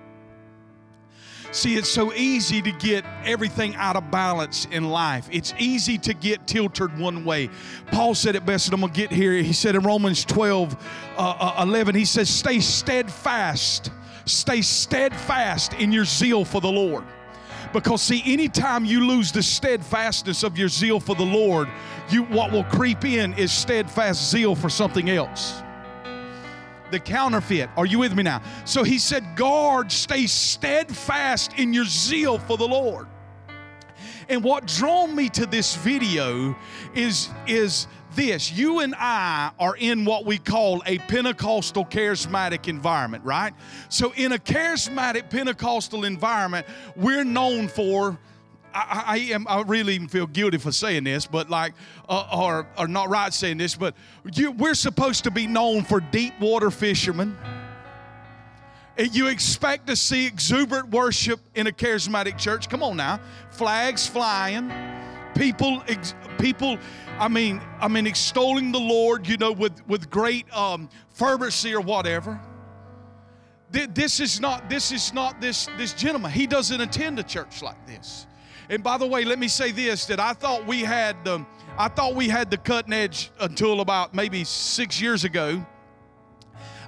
See, 1.52 1.76
it's 1.76 1.90
so 1.90 2.14
easy 2.14 2.62
to 2.62 2.72
get 2.72 3.04
everything 3.26 3.76
out 3.76 3.96
of 3.96 4.12
balance 4.12 4.68
in 4.72 4.90
life. 4.90 5.28
It's 5.32 5.54
easy 5.58 5.98
to 6.00 6.14
get 6.14 6.46
tilted 6.46 6.98
one 7.00 7.26
way. 7.26 7.50
Paul 7.92 8.14
said 8.14 8.36
it 8.36 8.46
best, 8.46 8.68
and 8.68 8.76
I'm 8.76 8.82
going 8.82 8.94
to 8.94 9.00
get 9.00 9.12
here. 9.12 9.34
He 9.34 9.54
said 9.54 9.76
in 9.76 9.82
Romans 9.82 10.24
12 10.26 10.76
uh, 11.18 11.36
uh, 11.40 11.64
11, 11.64 11.96
he 11.96 12.06
says, 12.06 12.30
Stay 12.30 12.60
steadfast, 12.60 13.92
stay 14.26 14.62
steadfast 14.62 15.74
in 15.74 15.92
your 15.92 16.06
zeal 16.06 16.46
for 16.46 16.62
the 16.62 16.72
Lord. 16.72 17.04
Because 17.74 18.04
see, 18.04 18.22
anytime 18.26 18.86
you 18.86 19.08
lose 19.08 19.32
the 19.32 19.44
steadfastness 19.44 20.44
of 20.44 20.58
your 20.58 20.70
zeal 20.70 21.00
for 21.00 21.16
the 21.16 21.26
Lord, 21.26 21.68
you 22.12 22.24
what 22.24 22.52
will 22.52 22.64
creep 22.64 23.06
in 23.06 23.34
is 23.34 23.52
steadfast 23.52 24.30
zeal 24.30 24.56
for 24.56 24.70
something 24.70 25.10
else 25.10 25.62
the 26.92 27.00
counterfeit. 27.00 27.70
Are 27.78 27.86
you 27.86 28.00
with 28.00 28.16
me 28.16 28.24
now? 28.24 28.42
So 28.66 28.84
he 28.84 29.00
said, 29.00 29.36
Guard, 29.36 29.92
stay 29.92 30.28
steadfast 30.28 31.58
in 31.58 31.74
your 31.74 31.86
zeal 31.86 32.40
for 32.40 32.58
the 32.58 32.68
Lord. 32.68 33.08
And 34.30 34.44
what 34.44 34.68
drawn 34.68 35.16
me 35.16 35.28
to 35.30 35.48
this 35.48 35.76
video 35.76 36.56
is, 36.94 37.30
is 37.48 37.88
this 38.16 38.52
you 38.52 38.80
and 38.80 38.94
I 38.96 39.52
are 39.60 39.76
in 39.76 40.06
what 40.06 40.26
we 40.26 40.38
call 40.38 40.84
a 40.86 41.00
Pentecostal 41.00 41.86
charismatic 41.86 42.68
environment, 42.68 43.24
right? 43.26 43.54
So, 43.90 44.14
in 44.16 44.32
a 44.34 44.38
charismatic 44.38 45.30
Pentecostal 45.30 46.06
environment, 46.06 46.68
we're 46.96 47.24
known 47.24 47.68
for 47.68 48.18
I, 48.80 49.04
I, 49.06 49.18
am. 49.34 49.48
I 49.48 49.62
really 49.62 49.96
even 49.96 50.08
feel 50.08 50.28
guilty 50.28 50.58
for 50.58 50.72
saying 50.72 51.04
this, 51.04 51.26
but 51.26 51.50
like, 51.50 51.74
uh, 52.08 52.28
or 52.34 52.68
or 52.78 52.88
not 52.88 53.10
right 53.10 53.34
saying 53.34 53.58
this, 53.58 53.76
but 53.76 53.96
you, 54.34 54.52
we're 54.52 54.74
supposed 54.74 55.24
to 55.26 55.32
be 55.32 55.48
known 55.48 55.84
for 55.84 56.00
deep 56.00 56.40
water 56.40 56.72
fishermen. 56.72 57.38
And 58.98 59.16
you 59.16 59.28
expect 59.28 59.88
to 59.88 59.96
see 59.96 60.28
exuberant 60.28 60.90
worship 60.92 61.40
in 61.56 61.68
a 61.68 61.72
charismatic 61.72 62.38
church? 62.38 62.70
Come 62.70 62.84
on 62.84 62.98
now, 62.98 63.22
flags 63.50 64.06
flying, 64.06 64.72
people, 65.36 65.82
ex, 65.88 66.14
people. 66.38 66.78
I 67.18 67.28
mean, 67.28 67.62
I 67.80 67.88
mean, 67.88 68.08
extolling 68.08 68.72
the 68.72 68.80
Lord, 68.80 69.28
you 69.28 69.38
know, 69.38 69.52
with 69.52 69.86
with 69.88 70.10
great 70.10 70.52
um, 70.56 70.90
fervency 71.10 71.74
or 71.74 71.82
whatever. 71.82 72.40
This 73.72 74.20
is 74.20 74.42
not. 74.42 74.68
This 74.70 74.92
is 74.92 75.14
not 75.14 75.40
this 75.40 75.70
this 75.78 75.94
gentleman. 75.94 76.32
He 76.32 76.48
doesn't 76.48 76.82
attend 76.82 77.20
a 77.20 77.24
church 77.24 77.62
like 77.62 77.86
this. 77.86 78.26
And 78.70 78.84
by 78.84 78.98
the 79.00 79.08
way, 79.08 79.26
let 79.26 79.40
me 79.40 79.48
say 79.48 79.72
this: 79.72 80.06
that 80.06 80.20
I 80.20 80.34
thought 80.34 80.68
we 80.68 80.82
had 80.82 81.26
the, 81.26 81.46
I 81.78 81.88
thought 81.88 82.16
we 82.16 82.30
had 82.30 82.52
the 82.52 82.58
cutting 82.58 82.94
edge 82.94 83.32
until 83.40 83.82
about 83.82 84.14
maybe 84.14 84.44
six 84.44 85.02
years 85.02 85.24
ago. 85.24 85.66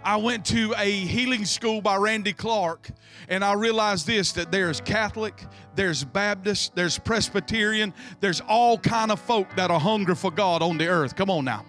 I 0.03 0.17
went 0.17 0.45
to 0.45 0.73
a 0.77 0.89
healing 0.91 1.45
school 1.45 1.79
by 1.79 1.95
Randy 1.95 2.33
Clark, 2.33 2.89
and 3.29 3.43
I 3.43 3.53
realized 3.53 4.05
this: 4.05 4.31
that 4.33 4.51
there's 4.51 4.79
Catholic, 4.81 5.43
there's 5.75 6.03
Baptist, 6.03 6.75
there's 6.75 6.99
Presbyterian, 6.99 7.93
there's 8.19 8.41
all 8.41 8.77
kind 8.77 9.11
of 9.11 9.19
folk 9.19 9.47
that 9.55 9.71
are 9.71 9.79
hungry 9.79 10.15
for 10.15 10.31
God 10.31 10.61
on 10.61 10.77
the 10.77 10.87
earth. 10.87 11.15
Come 11.15 11.29
on 11.31 11.45
now. 11.45 11.65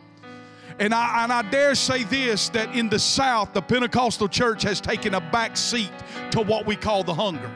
And 0.78 0.94
I, 0.94 1.24
and 1.24 1.32
I 1.32 1.42
dare 1.50 1.74
say 1.74 2.04
this 2.04 2.48
that 2.50 2.74
in 2.74 2.88
the 2.88 2.98
South, 2.98 3.52
the 3.52 3.62
Pentecostal 3.62 4.28
church 4.28 4.62
has 4.62 4.80
taken 4.80 5.14
a 5.14 5.20
back 5.20 5.56
seat 5.56 5.92
to 6.32 6.40
what 6.40 6.66
we 6.66 6.76
call 6.76 7.02
the 7.04 7.14
hunger. 7.14 7.50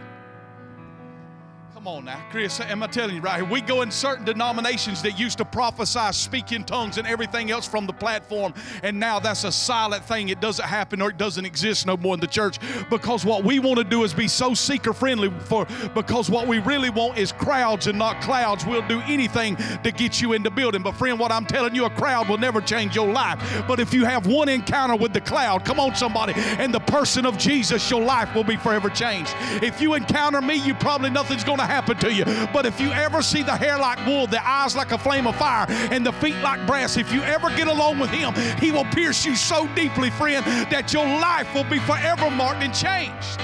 Come 1.87 1.99
on 1.99 2.05
now, 2.07 2.21
Chris, 2.33 2.59
am 2.59 2.83
I 2.83 2.89
telling 2.89 3.15
you 3.15 3.23
right 3.23 3.37
here? 3.37 3.45
We 3.49 3.61
go 3.61 3.83
in 3.83 3.93
certain 3.93 4.25
denominations 4.25 5.03
that 5.03 5.21
used 5.21 5.39
to 5.39 5.45
prophesy, 5.45 6.11
speak 6.11 6.51
in 6.51 6.65
tongues, 6.65 6.99
and 6.99 7.07
everything 7.07 7.53
else 7.53 7.65
from 7.65 7.87
the 7.87 7.93
platform, 7.93 8.55
and 8.83 8.99
now 8.99 9.21
that's 9.21 9.45
a 9.45 9.53
silent 9.53 10.05
thing. 10.05 10.29
It 10.31 10.41
doesn't 10.41 10.65
happen 10.65 11.01
or 11.01 11.11
it 11.11 11.17
doesn't 11.17 11.45
exist 11.45 11.87
no 11.87 11.97
more 11.97 12.15
in 12.15 12.19
the 12.19 12.27
church 12.27 12.59
because 12.91 13.25
what 13.25 13.45
we 13.45 13.61
want 13.61 13.79
to 13.79 13.85
do 13.85 14.03
is 14.03 14.13
be 14.13 14.27
so 14.27 14.53
seeker 14.53 14.93
friendly 14.93 15.31
for 15.45 15.65
because 15.95 16.29
what 16.29 16.49
we 16.49 16.59
really 16.59 16.91
want 16.91 17.19
is 17.19 17.31
crowds 17.31 17.87
and 17.87 17.97
not 17.97 18.21
clouds. 18.21 18.67
We'll 18.67 18.89
do 18.89 19.01
anything 19.03 19.55
to 19.85 19.93
get 19.93 20.21
you 20.21 20.33
in 20.33 20.43
the 20.43 20.51
building. 20.51 20.83
But 20.83 20.97
friend, 20.97 21.21
what 21.21 21.31
I'm 21.31 21.47
telling 21.47 21.77
you, 21.77 21.85
a 21.85 21.91
crowd 21.91 22.29
will 22.29 22.39
never 22.39 22.61
change 22.61 22.97
your 22.97 23.13
life. 23.13 23.39
But 23.69 23.79
if 23.79 23.95
you 23.95 24.05
have 24.05 24.27
one 24.27 24.49
encounter 24.49 24.97
with 24.97 25.13
the 25.13 25.21
cloud, 25.21 25.65
come 25.65 25.79
on, 25.79 25.95
somebody, 25.95 26.33
and 26.35 26.75
the 26.75 26.81
person 26.81 27.25
of 27.27 27.39
Jesus, 27.39 27.89
your 27.89 28.03
life 28.03 28.35
will 28.35 28.43
be 28.43 28.57
forever 28.57 28.91
changed. 28.91 29.33
If 29.63 29.81
you 29.81 29.95
encounter 29.95 30.41
me, 30.41 30.57
you 30.57 30.75
probably 30.75 31.11
nothing's 31.11 31.45
going 31.45 31.59
to 31.59 31.63
happen 31.63 31.76
happen 31.77 31.97
to 31.99 32.13
you. 32.13 32.25
But 32.53 32.65
if 32.65 32.81
you 32.81 32.91
ever 32.93 33.21
see 33.21 33.43
the 33.43 33.55
hair 33.55 33.77
like 33.79 34.05
wool, 34.07 34.27
the 34.27 34.41
eyes 34.47 34.75
like 34.75 34.93
a 34.93 34.99
flame 34.99 35.27
of 35.27 35.37
fire, 35.37 35.67
and 35.69 36.07
the 36.07 36.13
feet 36.13 36.37
like 36.37 36.67
brass, 36.67 36.97
if 36.97 37.13
you 37.13 37.23
ever 37.23 37.51
get 37.51 37.69
along 37.69 37.99
with 37.99 38.11
Him, 38.11 38.33
He 38.59 38.73
will 38.73 38.87
pierce 38.87 39.27
you 39.27 39.37
so 39.37 39.69
deeply, 39.75 40.11
friend, 40.11 40.45
that 40.71 40.93
your 40.93 41.05
life 41.05 41.53
will 41.55 41.65
be 41.65 41.79
forever 41.81 42.31
marked 42.31 42.63
and 42.63 42.75
changed. 42.75 43.41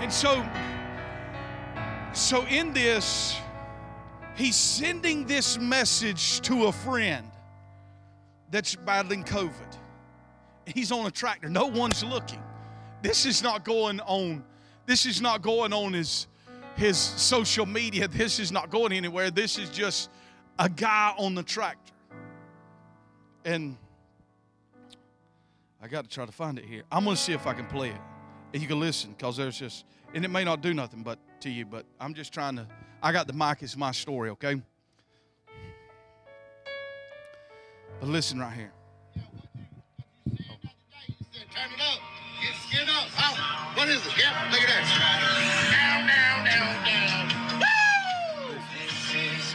And 0.00 0.12
so, 0.12 0.44
so 2.12 2.44
in 2.46 2.72
this, 2.72 3.36
He's 4.34 4.56
sending 4.56 5.26
this 5.26 5.58
message 5.58 6.40
to 6.42 6.66
a 6.66 6.72
friend 6.72 7.26
that's 8.50 8.74
battling 8.74 9.22
COVID. 9.22 9.52
He's 10.66 10.90
on 10.90 11.06
a 11.06 11.10
tractor. 11.10 11.48
No 11.48 11.66
one's 11.66 12.02
looking. 12.02 12.42
This 13.02 13.26
is 13.26 13.42
not 13.42 13.64
going 13.64 14.00
on. 14.00 14.44
This 14.86 15.06
is 15.06 15.20
not 15.20 15.42
going 15.42 15.72
on 15.72 15.94
as 15.94 16.26
his 16.76 16.96
social 16.96 17.66
media. 17.66 18.08
This 18.08 18.38
is 18.38 18.50
not 18.50 18.70
going 18.70 18.92
anywhere. 18.92 19.30
This 19.30 19.58
is 19.58 19.70
just 19.70 20.10
a 20.58 20.68
guy 20.68 21.14
on 21.18 21.34
the 21.34 21.42
tractor. 21.42 21.92
And 23.44 23.76
I 25.82 25.88
got 25.88 26.04
to 26.04 26.10
try 26.10 26.26
to 26.26 26.32
find 26.32 26.58
it 26.58 26.64
here. 26.64 26.82
I'm 26.92 27.04
going 27.04 27.16
to 27.16 27.22
see 27.22 27.32
if 27.32 27.46
I 27.46 27.54
can 27.54 27.66
play 27.66 27.90
it. 27.90 28.00
And 28.52 28.60
you 28.60 28.68
can 28.68 28.80
listen 28.80 29.12
because 29.12 29.36
there's 29.36 29.58
just, 29.58 29.84
and 30.14 30.24
it 30.24 30.28
may 30.28 30.44
not 30.44 30.60
do 30.60 30.74
nothing 30.74 31.02
but 31.02 31.18
to 31.40 31.50
you, 31.50 31.64
but 31.64 31.86
I'm 32.00 32.14
just 32.14 32.32
trying 32.34 32.56
to, 32.56 32.66
I 33.02 33.12
got 33.12 33.26
the 33.26 33.32
mic, 33.32 33.62
it's 33.62 33.76
my 33.76 33.92
story, 33.92 34.30
okay? 34.30 34.60
But 38.00 38.08
listen 38.08 38.38
right 38.38 38.52
here. 38.52 38.72
Turn 41.52 41.70
it 41.72 41.80
up. 41.80 42.09
Get 42.80 42.88
up. 42.88 43.76
What 43.76 43.88
is 43.88 44.00
it? 44.06 44.12
Yep, 44.16 44.52
look 44.52 44.62
at 44.62 44.68
that. 44.72 44.84
Down, 45.68 46.08
down, 46.08 46.48
down, 46.48 46.80
down. 46.88 47.60
Woo! 47.60 48.56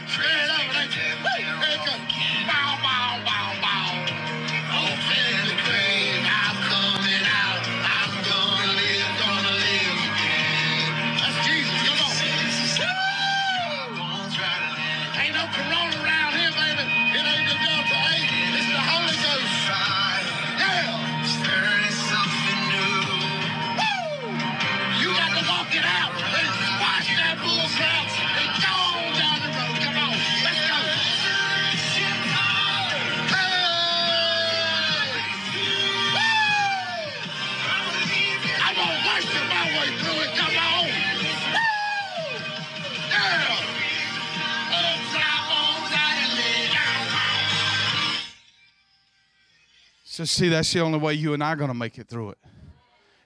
Straight 0.06 0.46
up. 0.46 0.74
Like! 0.76 0.94
There 0.94 1.74
it 1.74 1.82
goes. 1.82 1.98
Bow, 2.46 2.78
bow, 2.86 3.18
bow, 3.26 3.60
bow. 3.62 3.65
So, 50.16 50.24
see, 50.24 50.48
that's 50.48 50.72
the 50.72 50.80
only 50.80 50.98
way 50.98 51.12
you 51.12 51.34
and 51.34 51.44
I 51.44 51.52
are 51.52 51.56
going 51.56 51.68
to 51.68 51.74
make 51.74 51.98
it 51.98 52.08
through 52.08 52.30
it. 52.30 52.38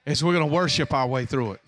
Is 0.05 0.21
we're 0.21 0.33
going 0.33 0.45
to 0.45 0.53
worship 0.53 0.93
our 0.93 1.07
way 1.07 1.25
through 1.25 1.53
it. 1.53 1.61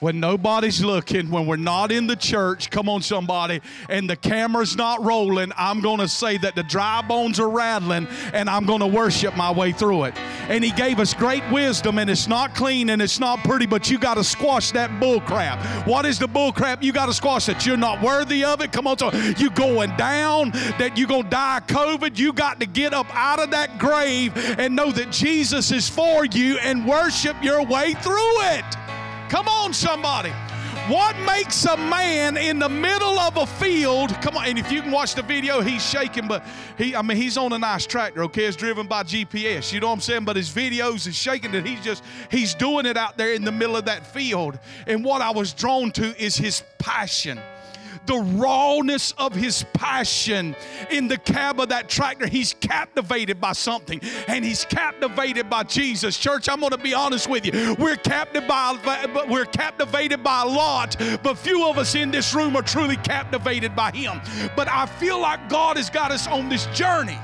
When 0.00 0.20
nobody's 0.20 0.80
looking, 0.80 1.28
when 1.28 1.46
we're 1.46 1.56
not 1.56 1.90
in 1.90 2.06
the 2.06 2.14
church, 2.14 2.70
come 2.70 2.88
on, 2.88 3.02
somebody, 3.02 3.60
and 3.88 4.08
the 4.08 4.14
camera's 4.14 4.76
not 4.76 5.04
rolling, 5.04 5.50
I'm 5.56 5.80
going 5.80 5.98
to 5.98 6.06
say 6.06 6.38
that 6.38 6.54
the 6.54 6.62
dry 6.62 7.02
bones 7.02 7.40
are 7.40 7.48
rattling 7.48 8.06
and 8.32 8.48
I'm 8.48 8.64
going 8.64 8.78
to 8.78 8.86
worship 8.86 9.36
my 9.36 9.50
way 9.50 9.72
through 9.72 10.04
it. 10.04 10.16
And 10.48 10.62
He 10.62 10.70
gave 10.70 11.00
us 11.00 11.14
great 11.14 11.42
wisdom, 11.50 11.98
and 11.98 12.08
it's 12.08 12.28
not 12.28 12.54
clean 12.54 12.90
and 12.90 13.02
it's 13.02 13.18
not 13.18 13.40
pretty, 13.40 13.66
but 13.66 13.90
you 13.90 13.98
got 13.98 14.14
to 14.14 14.22
squash 14.22 14.70
that 14.70 15.00
bull 15.00 15.20
crap. 15.20 15.58
What 15.84 16.06
is 16.06 16.20
the 16.20 16.28
bull 16.28 16.52
crap? 16.52 16.80
You 16.80 16.92
got 16.92 17.06
to 17.06 17.12
squash 17.12 17.48
it. 17.48 17.66
You're 17.66 17.76
not 17.76 18.00
worthy 18.00 18.44
of 18.44 18.60
it. 18.60 18.70
Come 18.70 18.86
on, 18.86 18.98
so 18.98 19.10
you 19.36 19.50
going 19.50 19.96
down, 19.96 20.52
that 20.78 20.96
you're 20.96 21.08
going 21.08 21.24
to 21.24 21.30
die 21.30 21.58
of 21.58 21.66
COVID. 21.66 22.16
You 22.16 22.32
got 22.32 22.60
to 22.60 22.66
get 22.66 22.94
up 22.94 23.12
out 23.16 23.40
of 23.40 23.50
that 23.50 23.80
grave 23.80 24.32
and 24.60 24.76
know 24.76 24.92
that 24.92 25.10
Jesus 25.10 25.72
is 25.72 25.88
for 25.88 26.24
you 26.24 26.56
and 26.58 26.86
worship 26.86 27.34
your 27.42 27.64
way 27.64 27.94
through 27.94 28.42
it. 28.42 28.87
Come 29.28 29.46
on, 29.46 29.74
somebody. 29.74 30.30
What 30.88 31.18
makes 31.18 31.66
a 31.66 31.76
man 31.76 32.38
in 32.38 32.58
the 32.58 32.68
middle 32.68 33.18
of 33.18 33.36
a 33.36 33.46
field? 33.46 34.08
Come 34.22 34.38
on, 34.38 34.46
and 34.46 34.58
if 34.58 34.72
you 34.72 34.80
can 34.80 34.90
watch 34.90 35.14
the 35.14 35.20
video, 35.20 35.60
he's 35.60 35.84
shaking, 35.84 36.26
but 36.26 36.42
he, 36.78 36.96
I 36.96 37.02
mean, 37.02 37.18
he's 37.18 37.36
on 37.36 37.52
a 37.52 37.58
nice 37.58 37.86
tractor, 37.86 38.24
okay? 38.24 38.46
It's 38.46 38.56
driven 38.56 38.86
by 38.86 39.02
GPS. 39.02 39.70
You 39.70 39.80
know 39.80 39.88
what 39.88 39.92
I'm 39.92 40.00
saying? 40.00 40.24
But 40.24 40.36
his 40.36 40.48
videos 40.48 41.06
is 41.06 41.14
shaking 41.14 41.52
that 41.52 41.66
he's 41.66 41.82
just, 41.82 42.02
he's 42.30 42.54
doing 42.54 42.86
it 42.86 42.96
out 42.96 43.18
there 43.18 43.34
in 43.34 43.44
the 43.44 43.52
middle 43.52 43.76
of 43.76 43.84
that 43.84 44.06
field. 44.06 44.58
And 44.86 45.04
what 45.04 45.20
I 45.20 45.30
was 45.30 45.52
drawn 45.52 45.90
to 45.92 46.18
is 46.18 46.36
his 46.36 46.62
passion 46.78 47.38
the 48.08 48.18
rawness 48.36 49.12
of 49.18 49.34
his 49.34 49.64
passion 49.74 50.56
in 50.90 51.06
the 51.08 51.18
cab 51.18 51.60
of 51.60 51.68
that 51.68 51.88
tractor. 51.88 52.26
He's 52.26 52.54
captivated 52.54 53.40
by 53.40 53.52
something, 53.52 54.00
and 54.26 54.44
he's 54.44 54.64
captivated 54.64 55.48
by 55.48 55.62
Jesus. 55.62 56.18
Church, 56.18 56.48
I'm 56.48 56.60
going 56.60 56.72
to 56.72 56.78
be 56.78 56.94
honest 56.94 57.28
with 57.28 57.46
you. 57.46 57.76
We're 57.78 57.96
captivated 57.96 58.48
by, 58.48 59.26
we're 59.28 59.44
captivated 59.44 60.24
by 60.24 60.42
a 60.42 60.46
lot, 60.46 60.96
but 61.22 61.36
few 61.36 61.68
of 61.68 61.78
us 61.78 61.94
in 61.94 62.10
this 62.10 62.34
room 62.34 62.56
are 62.56 62.62
truly 62.62 62.96
captivated 62.96 63.76
by 63.76 63.92
him. 63.92 64.20
But 64.56 64.68
I 64.68 64.86
feel 64.86 65.20
like 65.20 65.48
God 65.48 65.76
has 65.76 65.90
got 65.90 66.10
us 66.10 66.26
on 66.26 66.48
this 66.48 66.66
journey 66.66 67.18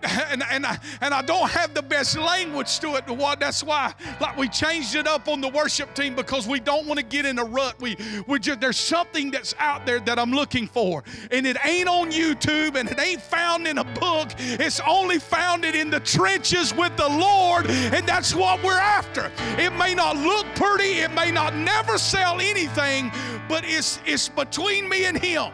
and, 0.02 0.44
and, 0.48 0.64
I, 0.64 0.78
and 1.00 1.12
I 1.12 1.22
don't 1.22 1.50
have 1.50 1.74
the 1.74 1.82
best 1.82 2.16
language 2.16 2.78
to 2.80 2.94
it. 2.94 3.04
That's 3.40 3.64
why 3.64 3.92
like 4.20 4.36
we 4.36 4.48
changed 4.48 4.94
it 4.94 5.08
up 5.08 5.26
on 5.26 5.40
the 5.40 5.48
worship 5.48 5.92
team 5.94 6.14
because 6.14 6.46
we 6.46 6.60
don't 6.60 6.86
want 6.86 7.00
to 7.00 7.04
get 7.04 7.26
in 7.26 7.38
a 7.38 7.44
rut. 7.44 7.80
We 7.80 7.96
we 8.26 8.38
just 8.38 8.60
there's 8.60 8.76
something 8.76 9.30
that's 9.30 9.54
out 9.58 9.86
there 9.86 9.98
that 10.00 10.18
I'm 10.18 10.30
looking 10.30 10.68
for, 10.68 11.02
and 11.32 11.46
it 11.46 11.56
ain't 11.64 11.88
on 11.88 12.12
YouTube 12.12 12.76
and 12.76 12.88
it 12.88 12.98
ain't 13.00 13.20
found 13.20 13.66
in 13.66 13.78
a 13.78 13.84
book. 13.84 14.30
It's 14.38 14.80
only 14.86 15.18
found 15.18 15.64
in 15.64 15.90
the 15.90 16.00
trenches 16.00 16.72
with 16.74 16.96
the 16.96 17.08
Lord, 17.08 17.66
and 17.66 18.06
that's 18.06 18.34
what 18.34 18.62
we're 18.62 18.78
after. 18.78 19.32
It 19.60 19.72
may 19.74 19.94
not 19.94 20.16
look 20.16 20.46
pretty, 20.54 21.00
it 21.00 21.12
may 21.12 21.30
not 21.32 21.54
never 21.56 21.98
sell 21.98 22.40
anything, 22.40 23.10
but 23.48 23.64
it's 23.64 24.00
it's 24.06 24.28
between 24.28 24.88
me 24.88 25.06
and 25.06 25.18
Him. 25.18 25.52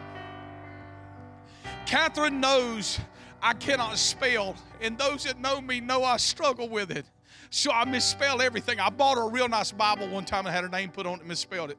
Catherine 1.85 2.39
knows 2.39 2.99
I 3.45 3.53
cannot 3.53 3.95
spell, 3.99 4.55
and 4.81 4.97
those 4.97 5.25
that 5.25 5.39
know 5.39 5.61
me 5.61 5.79
know 5.79 6.03
I 6.03 6.17
struggle 6.17 6.67
with 6.67 6.89
it. 6.89 7.05
So 7.51 7.71
I 7.71 7.85
misspell 7.85 8.41
everything. 8.41 8.79
I 8.79 8.89
bought 8.89 9.17
her 9.17 9.21
a 9.21 9.29
real 9.29 9.47
nice 9.47 9.71
Bible 9.71 10.07
one 10.07 10.25
time 10.25 10.47
and 10.47 10.55
had 10.55 10.63
her 10.63 10.69
name 10.69 10.89
put 10.89 11.05
on 11.05 11.13
it 11.13 11.19
and 11.19 11.29
misspelled 11.29 11.69
it. 11.69 11.77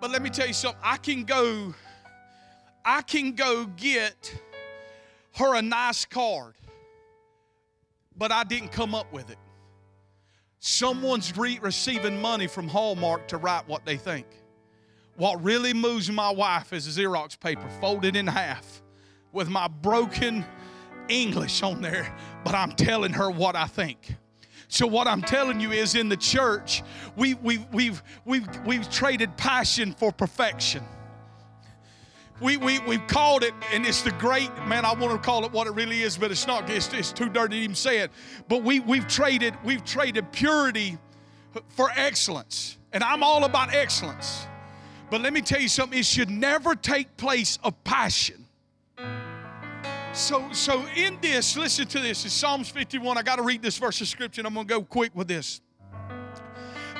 But 0.00 0.10
let 0.10 0.22
me 0.22 0.30
tell 0.30 0.46
you 0.46 0.54
something. 0.54 0.80
I 0.82 0.96
can 0.96 1.24
go, 1.24 1.74
I 2.82 3.02
can 3.02 3.32
go 3.32 3.66
get 3.76 4.34
her 5.34 5.54
a 5.54 5.60
nice 5.60 6.06
card, 6.06 6.54
but 8.16 8.32
I 8.32 8.44
didn't 8.44 8.72
come 8.72 8.94
up 8.94 9.12
with 9.12 9.28
it. 9.28 9.38
Someone's 10.60 11.36
re- 11.36 11.58
receiving 11.60 12.22
money 12.22 12.46
from 12.46 12.68
Hallmark 12.68 13.28
to 13.28 13.36
write 13.36 13.68
what 13.68 13.84
they 13.84 13.98
think. 13.98 14.26
What 15.16 15.42
really 15.44 15.72
moves 15.72 16.10
my 16.10 16.30
wife 16.30 16.72
is 16.72 16.86
a 16.86 17.00
Xerox 17.00 17.38
paper 17.38 17.68
folded 17.80 18.16
in 18.16 18.26
half 18.26 18.82
with 19.32 19.48
my 19.48 19.68
broken 19.68 20.44
English 21.08 21.62
on 21.62 21.80
there, 21.80 22.14
but 22.44 22.54
I'm 22.54 22.72
telling 22.72 23.12
her 23.12 23.30
what 23.30 23.54
I 23.54 23.66
think. 23.66 24.16
So 24.68 24.86
what 24.88 25.06
I'm 25.06 25.22
telling 25.22 25.60
you 25.60 25.70
is 25.70 25.94
in 25.94 26.08
the 26.08 26.16
church, 26.16 26.82
we, 27.16 27.34
we, 27.34 27.58
we've, 27.72 28.02
we've, 28.24 28.48
we've 28.66 28.90
traded 28.90 29.36
passion 29.36 29.92
for 29.92 30.10
perfection. 30.10 30.82
We, 32.40 32.56
we, 32.56 32.80
we've 32.80 33.06
called 33.06 33.44
it, 33.44 33.54
and 33.72 33.86
it's 33.86 34.02
the 34.02 34.10
great, 34.12 34.50
man, 34.66 34.84
I 34.84 34.94
want 34.94 35.12
to 35.12 35.18
call 35.18 35.44
it 35.44 35.52
what 35.52 35.68
it 35.68 35.74
really 35.74 36.02
is, 36.02 36.18
but 36.18 36.32
it's 36.32 36.48
not, 36.48 36.68
it's, 36.68 36.92
it's 36.92 37.12
too 37.12 37.28
dirty 37.28 37.58
to 37.58 37.62
even 37.62 37.76
say 37.76 38.00
it. 38.00 38.10
But 38.48 38.64
we, 38.64 38.80
we've 38.80 39.06
traded, 39.06 39.54
we've 39.62 39.84
traded 39.84 40.32
purity 40.32 40.98
for 41.68 41.90
excellence. 41.94 42.78
And 42.92 43.04
I'm 43.04 43.22
all 43.22 43.44
about 43.44 43.72
excellence. 43.72 44.48
But 45.10 45.20
let 45.20 45.32
me 45.32 45.40
tell 45.42 45.60
you 45.60 45.68
something, 45.68 45.98
it 45.98 46.06
should 46.06 46.30
never 46.30 46.74
take 46.74 47.16
place 47.16 47.58
of 47.62 47.82
passion. 47.84 48.46
So, 50.12 50.48
so 50.52 50.84
in 50.96 51.18
this, 51.20 51.56
listen 51.56 51.86
to 51.88 51.98
this. 51.98 52.24
It's 52.24 52.32
Psalms 52.32 52.68
51. 52.68 53.18
I 53.18 53.22
got 53.22 53.36
to 53.36 53.42
read 53.42 53.62
this 53.62 53.76
verse 53.78 54.00
of 54.00 54.06
scripture. 54.06 54.42
I'm 54.44 54.54
going 54.54 54.66
to 54.66 54.74
go 54.74 54.82
quick 54.82 55.10
with 55.14 55.26
this. 55.26 55.60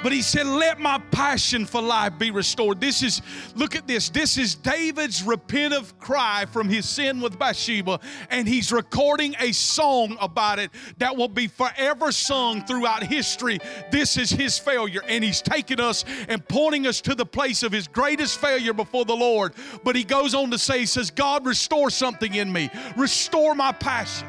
But 0.05 0.13
he 0.13 0.21
said, 0.21 0.47
Let 0.47 0.79
my 0.79 0.99
passion 1.11 1.65
for 1.65 1.81
life 1.81 2.19
be 2.19 2.31
restored. 2.31 2.79
This 2.79 3.03
is, 3.03 3.23
look 3.57 3.75
at 3.75 3.87
this. 3.87 4.11
This 4.11 4.37
is 4.37 4.55
David's 4.55 5.23
repentant 5.23 5.99
cry 5.99 6.45
from 6.53 6.69
his 6.69 6.87
sin 6.87 7.23
with 7.23 7.39
Bathsheba, 7.39 8.01
and 8.29 8.47
he's 8.47 8.71
recording 8.71 9.35
a 9.41 9.53
song 9.53 10.19
about 10.21 10.59
it 10.59 10.71
that 10.99 11.17
will 11.17 11.29
be 11.29 11.47
forever 11.47 12.13
sung 12.13 12.67
throughout 12.67 13.03
history. 13.03 13.59
This 13.91 14.19
is 14.19 14.29
his 14.29 14.59
failure, 14.59 15.01
and 15.09 15.25
he's 15.25 15.41
taking 15.41 15.81
us 15.81 16.05
and 16.29 16.47
pointing 16.47 16.87
us 16.87 17.01
to 17.01 17.15
the 17.15 17.25
place 17.25 17.63
of 17.63 17.73
his 17.73 17.89
greatest 17.89 18.39
failure 18.39 18.75
before 18.75 19.07
the 19.07 19.17
Lord. 19.17 19.55
But 19.85 19.97
he 19.97 20.05
goes 20.05 20.35
on 20.35 20.51
to 20.51 20.59
say, 20.59 20.81
He 20.81 20.87
says, 20.87 21.11
God, 21.11 21.47
restore 21.47 21.89
something 21.89 22.35
in 22.35 22.53
me, 22.53 22.69
restore 22.99 23.55
my 23.55 23.73
passion, 23.73 24.29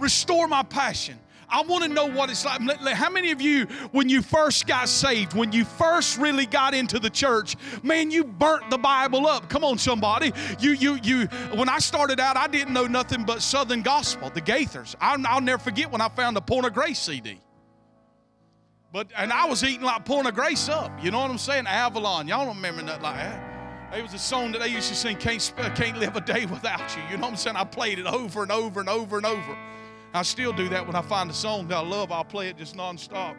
restore 0.00 0.48
my 0.48 0.62
passion. 0.62 1.18
I 1.48 1.62
want 1.62 1.84
to 1.84 1.88
know 1.88 2.06
what 2.06 2.30
it's 2.30 2.44
like. 2.44 2.60
How 2.60 3.10
many 3.10 3.30
of 3.30 3.40
you, 3.40 3.64
when 3.92 4.08
you 4.08 4.22
first 4.22 4.66
got 4.66 4.88
saved, 4.88 5.34
when 5.34 5.52
you 5.52 5.64
first 5.64 6.18
really 6.18 6.46
got 6.46 6.74
into 6.74 6.98
the 6.98 7.10
church, 7.10 7.56
man, 7.82 8.10
you 8.10 8.24
burnt 8.24 8.70
the 8.70 8.78
Bible 8.78 9.26
up? 9.26 9.48
Come 9.48 9.64
on, 9.64 9.78
somebody. 9.78 10.32
You, 10.58 10.72
you, 10.72 10.98
you. 11.02 11.26
When 11.54 11.68
I 11.68 11.78
started 11.78 12.20
out, 12.20 12.36
I 12.36 12.46
didn't 12.46 12.72
know 12.72 12.86
nothing 12.86 13.24
but 13.24 13.42
Southern 13.42 13.82
Gospel, 13.82 14.30
the 14.30 14.40
Gaithers. 14.40 14.94
I'll, 15.00 15.24
I'll 15.26 15.40
never 15.40 15.62
forget 15.62 15.90
when 15.90 16.00
I 16.00 16.08
found 16.08 16.36
the 16.36 16.42
Point 16.42 16.66
of 16.66 16.74
Grace 16.74 16.98
CD. 16.98 17.40
But 18.92 19.08
and 19.16 19.32
I 19.32 19.46
was 19.46 19.64
eating 19.64 19.82
like 19.82 20.04
Point 20.04 20.28
of 20.28 20.34
Grace 20.34 20.68
up. 20.68 20.92
You 21.02 21.10
know 21.10 21.20
what 21.20 21.30
I'm 21.30 21.38
saying? 21.38 21.66
Avalon. 21.66 22.28
Y'all 22.28 22.46
don't 22.46 22.56
remember 22.56 22.82
nothing 22.82 23.02
like 23.02 23.16
that. 23.16 23.54
It 23.96 24.02
was 24.02 24.12
a 24.12 24.18
song 24.18 24.50
that 24.52 24.60
they 24.60 24.68
used 24.68 24.88
to 24.88 24.94
sing, 24.96 25.16
can't, 25.16 25.52
can't 25.76 25.98
live 25.98 26.16
a 26.16 26.20
day 26.20 26.46
without 26.46 26.96
you. 26.96 27.02
You 27.10 27.16
know 27.16 27.22
what 27.22 27.30
I'm 27.30 27.36
saying? 27.36 27.56
I 27.56 27.62
played 27.62 28.00
it 28.00 28.06
over 28.06 28.42
and 28.42 28.50
over 28.50 28.80
and 28.80 28.88
over 28.88 29.16
and 29.18 29.26
over. 29.26 29.56
I 30.14 30.22
still 30.22 30.52
do 30.52 30.68
that 30.68 30.86
when 30.86 30.94
I 30.94 31.02
find 31.02 31.28
a 31.28 31.34
song 31.34 31.66
that 31.68 31.76
I 31.76 31.80
love, 31.80 32.12
I'll 32.12 32.24
play 32.24 32.48
it 32.48 32.56
just 32.56 32.76
nonstop. 32.76 33.36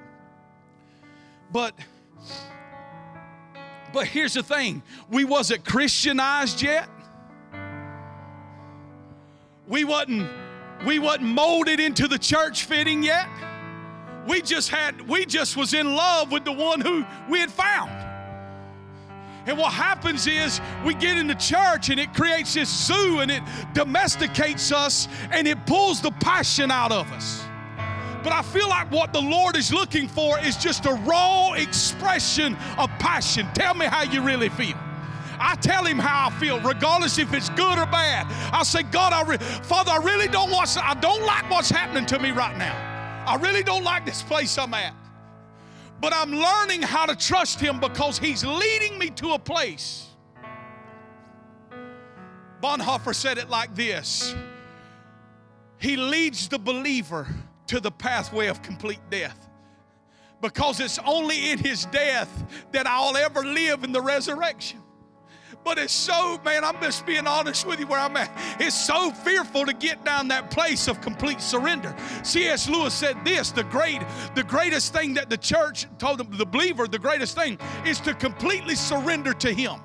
But 1.51 1.73
but 3.93 4.07
here's 4.07 4.33
the 4.33 4.43
thing, 4.43 4.83
we 5.09 5.23
wasn't 5.23 5.63
Christianized 5.63 6.61
yet. 6.61 6.89
We 9.69 9.85
wasn't 9.85 10.29
we 10.85 10.99
wasn't 10.99 11.27
molded 11.27 11.79
into 11.79 12.09
the 12.09 12.19
church 12.19 12.65
fitting 12.65 13.03
yet. 13.03 13.29
We 14.27 14.41
just 14.41 14.69
had 14.69 15.07
we 15.07 15.25
just 15.25 15.55
was 15.55 15.73
in 15.73 15.95
love 15.95 16.33
with 16.33 16.43
the 16.43 16.51
one 16.51 16.81
who 16.81 17.05
we 17.29 17.39
had 17.39 17.51
found. 17.51 18.04
And 19.45 19.57
what 19.57 19.73
happens 19.73 20.25
is 20.27 20.59
we 20.83 20.95
get 20.95 21.17
into 21.17 21.35
church 21.35 21.89
and 21.89 21.99
it 21.99 22.13
creates 22.13 22.55
this 22.55 22.69
zoo 22.69 23.19
and 23.19 23.29
it 23.29 23.43
domesticates 23.73 24.71
us 24.71 25.07
and 25.31 25.47
it 25.47 25.65
pulls 25.65 26.01
the 26.01 26.11
passion 26.11 26.71
out 26.71 26.91
of 26.91 27.11
us. 27.11 27.43
But 28.23 28.33
I 28.33 28.41
feel 28.41 28.67
like 28.67 28.91
what 28.91 29.13
the 29.13 29.21
Lord 29.21 29.55
is 29.55 29.71
looking 29.71 30.07
for 30.07 30.39
is 30.39 30.57
just 30.57 30.87
a 30.87 30.93
raw 31.05 31.53
expression 31.53 32.57
of 32.79 32.89
passion. 32.97 33.47
Tell 33.53 33.75
me 33.75 33.85
how 33.85 34.01
you 34.01 34.23
really 34.23 34.49
feel. 34.49 34.75
I 35.39 35.55
tell 35.61 35.85
him 35.85 35.99
how 35.99 36.29
I 36.29 36.39
feel, 36.39 36.59
regardless 36.61 37.19
if 37.19 37.33
it's 37.33 37.49
good 37.49 37.77
or 37.77 37.85
bad. 37.85 38.25
I 38.51 38.63
say, 38.63 38.81
God, 38.81 39.13
I 39.13 39.21
re- 39.23 39.37
Father, 39.37 39.91
I 39.91 39.97
really 39.97 40.27
don't 40.27 40.49
want. 40.49 40.75
I 40.77 40.95
don't 40.95 41.23
like 41.23 41.47
what's 41.51 41.69
happening 41.69 42.07
to 42.07 42.17
me 42.17 42.31
right 42.31 42.57
now. 42.57 42.73
I 43.27 43.35
really 43.35 43.61
don't 43.61 43.83
like 43.83 44.05
this 44.05 44.23
place 44.23 44.57
I'm 44.57 44.73
at. 44.73 44.93
But 46.05 46.13
I'm 46.13 46.33
learning 46.33 46.83
how 46.83 47.07
to 47.07 47.15
trust 47.15 47.59
Him 47.59 47.79
because 47.79 48.19
He's 48.19 48.45
leading 48.45 48.99
me 48.99 49.09
to 49.09 49.31
a 49.31 49.39
place. 49.39 50.07
Bonhoeffer 52.61 53.15
said 53.15 53.39
it 53.39 53.49
like 53.49 53.73
this 53.73 54.35
He 55.79 55.97
leads 55.97 56.47
the 56.47 56.59
believer 56.59 57.27
to 57.65 57.79
the 57.79 57.89
pathway 57.89 58.45
of 58.49 58.61
complete 58.61 58.99
death 59.09 59.49
because 60.43 60.79
it's 60.79 60.99
only 61.07 61.49
in 61.49 61.57
His 61.57 61.85
death 61.85 62.29
that 62.71 62.85
I'll 62.85 63.17
ever 63.17 63.43
live 63.43 63.83
in 63.83 63.91
the 63.91 64.01
resurrection. 64.01 64.83
But 65.65 65.79
it's 65.79 65.93
so, 65.93 66.39
man, 66.45 66.63
I'm 66.63 66.79
just 66.79 67.07
being 67.07 67.25
honest 67.25 67.65
with 67.65 67.79
you 67.79 67.87
where 67.87 67.99
I'm 67.99 68.15
at. 68.17 68.31
It's 68.59 68.79
so 68.79 69.09
fearful 69.09 69.65
to 69.65 69.73
get 69.73 70.05
down 70.05 70.27
that 70.27 70.51
place 70.51 70.87
of 70.87 71.01
complete 71.01 71.41
surrender. 71.41 71.95
C.S. 72.21 72.69
Lewis 72.69 72.93
said 72.93 73.17
this 73.25 73.49
the 73.49 73.63
great, 73.63 74.03
the 74.35 74.43
greatest 74.43 74.93
thing 74.93 75.15
that 75.15 75.27
the 75.27 75.37
church 75.37 75.87
told 75.97 76.19
the 76.37 76.45
believer, 76.45 76.87
the 76.87 76.99
greatest 76.99 77.35
thing 77.35 77.57
is 77.83 77.99
to 78.01 78.13
completely 78.13 78.75
surrender 78.75 79.33
to 79.33 79.51
him. 79.51 79.81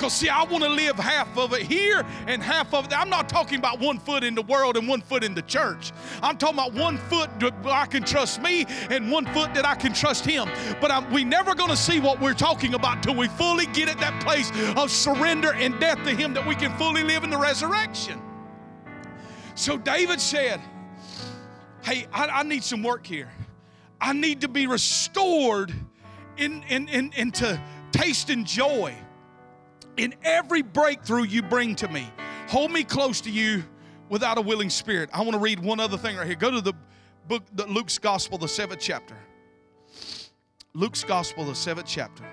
Because, 0.00 0.14
see, 0.14 0.30
I 0.30 0.44
want 0.44 0.64
to 0.64 0.70
live 0.70 0.96
half 0.96 1.36
of 1.36 1.52
it 1.52 1.60
here 1.60 2.06
and 2.26 2.42
half 2.42 2.72
of 2.72 2.86
it. 2.86 2.98
I'm 2.98 3.10
not 3.10 3.28
talking 3.28 3.58
about 3.58 3.80
one 3.80 3.98
foot 3.98 4.24
in 4.24 4.34
the 4.34 4.40
world 4.40 4.78
and 4.78 4.88
one 4.88 5.02
foot 5.02 5.22
in 5.22 5.34
the 5.34 5.42
church. 5.42 5.92
I'm 6.22 6.38
talking 6.38 6.58
about 6.58 6.72
one 6.72 6.96
foot 6.96 7.28
that 7.38 7.54
I 7.66 7.84
can 7.84 8.02
trust 8.02 8.40
me 8.40 8.64
and 8.88 9.12
one 9.12 9.26
foot 9.26 9.52
that 9.52 9.66
I 9.66 9.74
can 9.74 9.92
trust 9.92 10.24
Him. 10.24 10.48
But 10.80 10.90
I'm, 10.90 11.12
we 11.12 11.22
never 11.22 11.54
going 11.54 11.68
to 11.68 11.76
see 11.76 12.00
what 12.00 12.18
we're 12.18 12.32
talking 12.32 12.72
about 12.72 13.02
till 13.02 13.14
we 13.14 13.28
fully 13.28 13.66
get 13.66 13.90
at 13.90 13.98
that 13.98 14.22
place 14.22 14.50
of 14.74 14.90
surrender 14.90 15.52
and 15.52 15.78
death 15.78 16.02
to 16.04 16.16
Him 16.16 16.32
that 16.32 16.46
we 16.46 16.54
can 16.54 16.74
fully 16.78 17.04
live 17.04 17.22
in 17.22 17.28
the 17.28 17.36
resurrection. 17.36 18.22
So 19.54 19.76
David 19.76 20.18
said, 20.18 20.62
Hey, 21.82 22.06
I, 22.10 22.26
I 22.26 22.42
need 22.42 22.64
some 22.64 22.82
work 22.82 23.06
here. 23.06 23.28
I 24.00 24.14
need 24.14 24.40
to 24.40 24.48
be 24.48 24.66
restored 24.66 25.74
in, 26.38 26.62
in, 26.70 26.88
in, 26.88 27.12
into 27.14 27.60
taste 27.92 28.30
and 28.30 28.46
joy 28.46 28.96
in 29.96 30.14
every 30.22 30.62
breakthrough 30.62 31.24
you 31.24 31.42
bring 31.42 31.74
to 31.76 31.88
me. 31.88 32.08
Hold 32.48 32.70
me 32.70 32.84
close 32.84 33.20
to 33.22 33.30
you 33.30 33.64
without 34.08 34.38
a 34.38 34.40
willing 34.40 34.70
spirit. 34.70 35.10
I 35.12 35.20
want 35.20 35.32
to 35.32 35.38
read 35.38 35.60
one 35.60 35.80
other 35.80 35.96
thing 35.96 36.16
right 36.16 36.26
here. 36.26 36.36
Go 36.36 36.50
to 36.50 36.60
the 36.60 36.74
book, 37.28 37.44
the 37.54 37.66
Luke's 37.66 37.98
Gospel, 37.98 38.38
the 38.38 38.48
seventh 38.48 38.80
chapter. 38.80 39.16
Luke's 40.74 41.04
Gospel, 41.04 41.44
the 41.44 41.54
seventh 41.54 41.86
chapter. 41.86 42.24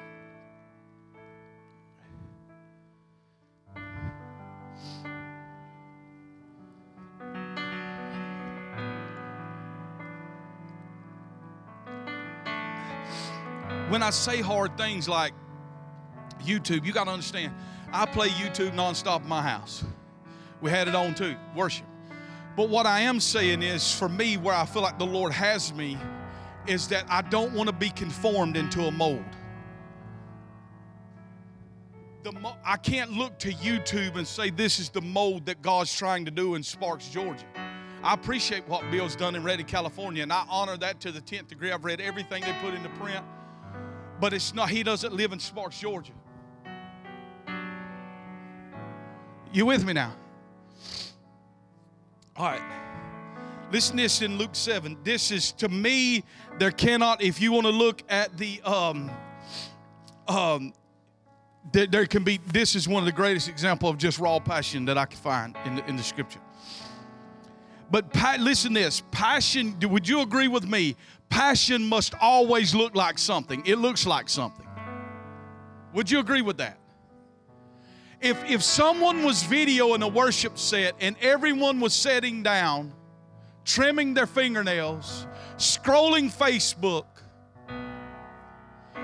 When 13.89 14.03
I 14.03 14.09
say 14.09 14.41
hard 14.41 14.77
things 14.77 15.07
like 15.07 15.33
YouTube, 16.39 16.85
you 16.85 16.93
got 16.93 17.05
to 17.05 17.11
understand, 17.11 17.53
I 17.91 18.05
play 18.05 18.29
YouTube 18.29 18.71
nonstop 18.71 19.23
in 19.23 19.29
my 19.29 19.41
house. 19.41 19.83
We 20.61 20.69
had 20.69 20.87
it 20.87 20.95
on 20.95 21.15
too, 21.15 21.35
worship. 21.55 21.85
But 22.55 22.69
what 22.69 22.85
I 22.85 23.01
am 23.01 23.19
saying 23.19 23.61
is, 23.61 23.93
for 23.93 24.09
me, 24.09 24.37
where 24.37 24.55
I 24.55 24.65
feel 24.65 24.81
like 24.81 24.97
the 24.97 25.05
Lord 25.05 25.31
has 25.31 25.73
me, 25.73 25.97
is 26.65 26.87
that 26.87 27.05
I 27.09 27.21
don't 27.21 27.53
want 27.53 27.67
to 27.69 27.73
be 27.73 27.89
conformed 27.89 28.57
into 28.57 28.85
a 28.85 28.91
mold. 28.91 29.23
Mo- 32.41 32.57
I 32.65 32.75
can't 32.75 33.11
look 33.13 33.39
to 33.39 33.53
YouTube 33.53 34.17
and 34.17 34.27
say 34.27 34.49
this 34.49 34.79
is 34.79 34.89
the 34.89 34.99
mold 34.99 35.45
that 35.45 35.61
God's 35.61 35.95
trying 35.95 36.25
to 36.25 36.31
do 36.31 36.55
in 36.55 36.63
Sparks, 36.63 37.07
Georgia. 37.07 37.45
I 38.03 38.13
appreciate 38.13 38.67
what 38.67 38.89
Bill's 38.91 39.15
done 39.15 39.35
in 39.35 39.43
Redding, 39.43 39.65
California, 39.65 40.23
and 40.23 40.33
I 40.33 40.43
honor 40.49 40.75
that 40.77 40.99
to 41.01 41.11
the 41.11 41.21
10th 41.21 41.47
degree. 41.47 41.71
I've 41.71 41.85
read 41.85 42.01
everything 42.01 42.43
they 42.43 42.53
put 42.61 42.73
into 42.73 42.89
print, 42.89 43.23
but 44.19 44.33
it's 44.33 44.53
not, 44.53 44.69
he 44.69 44.83
doesn't 44.83 45.13
live 45.13 45.31
in 45.31 45.39
Sparks, 45.39 45.79
Georgia. 45.79 46.11
You 49.53 49.65
with 49.65 49.85
me 49.85 49.93
now? 49.93 50.13
All 52.35 52.45
right. 52.45 52.61
Listen 53.71 53.97
this 53.97 54.21
in 54.21 54.37
Luke 54.37 54.55
7. 54.55 54.97
This 55.03 55.31
is 55.31 55.51
to 55.53 55.67
me, 55.69 56.23
there 56.59 56.71
cannot, 56.71 57.21
if 57.21 57.41
you 57.41 57.51
want 57.51 57.65
to 57.65 57.71
look 57.71 58.03
at 58.09 58.37
the 58.37 58.61
um 58.61 59.11
um 60.27 60.73
there, 61.71 61.87
there 61.87 62.05
can 62.05 62.23
be 62.23 62.39
this 62.47 62.75
is 62.75 62.87
one 62.87 63.01
of 63.01 63.05
the 63.05 63.11
greatest 63.11 63.49
example 63.49 63.89
of 63.89 63.97
just 63.97 64.19
raw 64.19 64.39
passion 64.39 64.85
that 64.85 64.97
I 64.97 65.05
can 65.05 65.19
find 65.19 65.55
in 65.65 65.75
the, 65.75 65.89
in 65.89 65.97
the 65.97 66.03
scripture. 66.03 66.39
But 67.89 68.11
pa- 68.13 68.37
listen 68.39 68.73
this 68.73 69.01
passion, 69.11 69.77
would 69.81 70.07
you 70.07 70.21
agree 70.21 70.47
with 70.47 70.65
me? 70.65 70.95
Passion 71.29 71.87
must 71.87 72.13
always 72.21 72.75
look 72.75 72.95
like 72.95 73.17
something. 73.17 73.65
It 73.65 73.77
looks 73.77 74.05
like 74.05 74.29
something. 74.29 74.67
Would 75.93 76.11
you 76.11 76.19
agree 76.19 76.41
with 76.41 76.57
that? 76.57 76.77
If, 78.19 78.43
if 78.49 78.63
someone 78.63 79.23
was 79.23 79.43
videoing 79.43 80.03
a 80.03 80.07
worship 80.07 80.57
set 80.57 80.95
and 80.99 81.15
everyone 81.21 81.79
was 81.79 81.93
sitting 81.93 82.41
down, 82.41 82.93
trimming 83.63 84.13
their 84.13 84.25
fingernails, 84.25 85.27
scrolling 85.57 86.31
Facebook, 86.35 87.05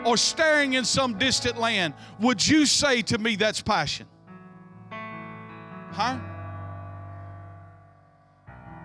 or 0.06 0.18
staring 0.18 0.74
in 0.74 0.84
some 0.84 1.18
distant 1.18 1.60
land, 1.60 1.94
would 2.20 2.46
you 2.46 2.66
say 2.66 3.02
to 3.04 3.18
me 3.18 3.36
that's 3.36 3.62
passion? 3.62 4.08
Huh? 5.92 6.20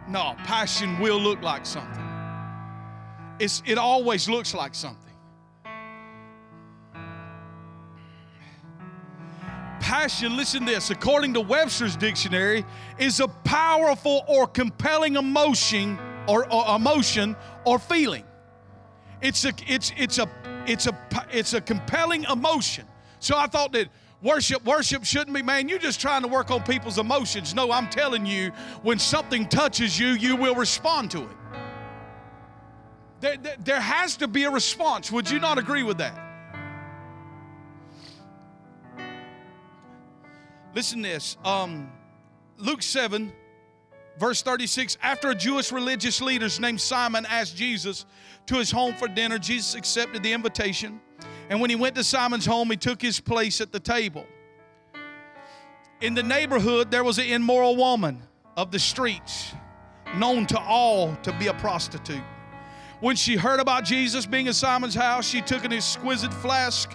No, 0.08 0.34
passion 0.44 0.98
will 0.98 1.20
look 1.20 1.42
like 1.42 1.66
something. 1.66 2.04
It's, 3.38 3.62
it 3.66 3.78
always 3.78 4.28
looks 4.28 4.54
like 4.54 4.74
something. 4.74 5.07
Passion, 9.88 10.36
listen 10.36 10.66
to 10.66 10.72
this, 10.72 10.90
according 10.90 11.32
to 11.32 11.40
Webster's 11.40 11.96
dictionary, 11.96 12.62
is 12.98 13.20
a 13.20 13.28
powerful 13.28 14.22
or 14.28 14.46
compelling 14.46 15.16
emotion 15.16 15.98
or, 16.26 16.44
or 16.52 16.76
emotion 16.76 17.34
or 17.64 17.78
feeling. 17.78 18.24
It's 19.22 19.46
a 19.46 19.52
it's 19.66 19.94
it's 19.96 20.18
a 20.18 20.28
it's 20.66 20.88
a 20.88 21.26
it's 21.32 21.54
a 21.54 21.62
compelling 21.62 22.24
emotion. 22.24 22.84
So 23.18 23.34
I 23.34 23.46
thought 23.46 23.72
that 23.72 23.88
worship 24.20 24.62
worship 24.66 25.06
shouldn't 25.06 25.34
be 25.34 25.40
man 25.40 25.70
you're 25.70 25.78
just 25.78 26.02
trying 26.02 26.20
to 26.20 26.28
work 26.28 26.50
on 26.50 26.60
people's 26.64 26.98
emotions 26.98 27.54
no 27.54 27.70
i'm 27.70 27.88
telling 27.88 28.26
you 28.26 28.50
when 28.82 28.98
something 28.98 29.48
touches 29.48 29.96
you 29.96 30.08
you 30.08 30.34
will 30.34 30.56
respond 30.56 31.08
to 31.08 31.22
it 31.22 31.36
there, 33.20 33.36
there, 33.36 33.56
there 33.60 33.80
has 33.80 34.16
to 34.16 34.26
be 34.26 34.42
a 34.42 34.50
response 34.50 35.12
would 35.12 35.30
you 35.30 35.38
not 35.38 35.56
agree 35.56 35.84
with 35.84 35.98
that 35.98 36.27
listen 40.78 41.02
to 41.02 41.08
this 41.08 41.36
um, 41.44 41.90
luke 42.56 42.82
7 42.82 43.32
verse 44.16 44.42
36 44.42 44.96
after 45.02 45.30
a 45.30 45.34
jewish 45.34 45.72
religious 45.72 46.22
leader 46.22 46.48
named 46.60 46.80
simon 46.80 47.26
asked 47.26 47.56
jesus 47.56 48.06
to 48.46 48.56
his 48.56 48.70
home 48.70 48.94
for 48.94 49.08
dinner 49.08 49.38
jesus 49.38 49.74
accepted 49.74 50.22
the 50.22 50.32
invitation 50.32 51.00
and 51.48 51.60
when 51.60 51.70
he 51.70 51.76
went 51.76 51.94
to 51.96 52.04
Simon's 52.04 52.44
home, 52.44 52.70
he 52.70 52.76
took 52.76 53.00
his 53.00 53.20
place 53.20 53.60
at 53.60 53.72
the 53.72 53.80
table. 53.80 54.26
In 56.00 56.14
the 56.14 56.22
neighborhood, 56.22 56.90
there 56.90 57.04
was 57.04 57.18
an 57.18 57.26
immoral 57.26 57.74
woman 57.74 58.22
of 58.56 58.70
the 58.70 58.78
streets, 58.78 59.54
known 60.16 60.46
to 60.46 60.60
all 60.60 61.16
to 61.22 61.32
be 61.38 61.46
a 61.46 61.54
prostitute. 61.54 62.22
When 63.00 63.16
she 63.16 63.36
heard 63.36 63.60
about 63.60 63.84
Jesus 63.84 64.26
being 64.26 64.46
in 64.46 64.52
Simon's 64.52 64.94
house, 64.94 65.26
she 65.26 65.40
took 65.40 65.64
an 65.64 65.72
exquisite 65.72 66.34
flask 66.34 66.94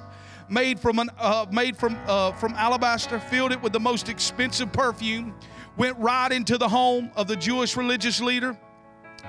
made 0.50 0.80
from 0.80 1.00
an, 1.00 1.10
uh, 1.18 1.46
made 1.52 1.78
from 1.78 1.98
uh, 2.08 2.32
from 2.34 2.54
alabaster, 2.54 3.20
filled 3.20 3.52
it 3.52 3.62
with 3.62 3.74
the 3.74 3.80
most 3.80 4.10
expensive 4.10 4.72
perfume, 4.72 5.36
went 5.78 5.98
right 5.98 6.32
into 6.32 6.58
the 6.58 6.70
home 6.70 7.12
of 7.16 7.28
the 7.28 7.36
Jewish 7.36 7.76
religious 7.78 8.22
leader, 8.22 8.58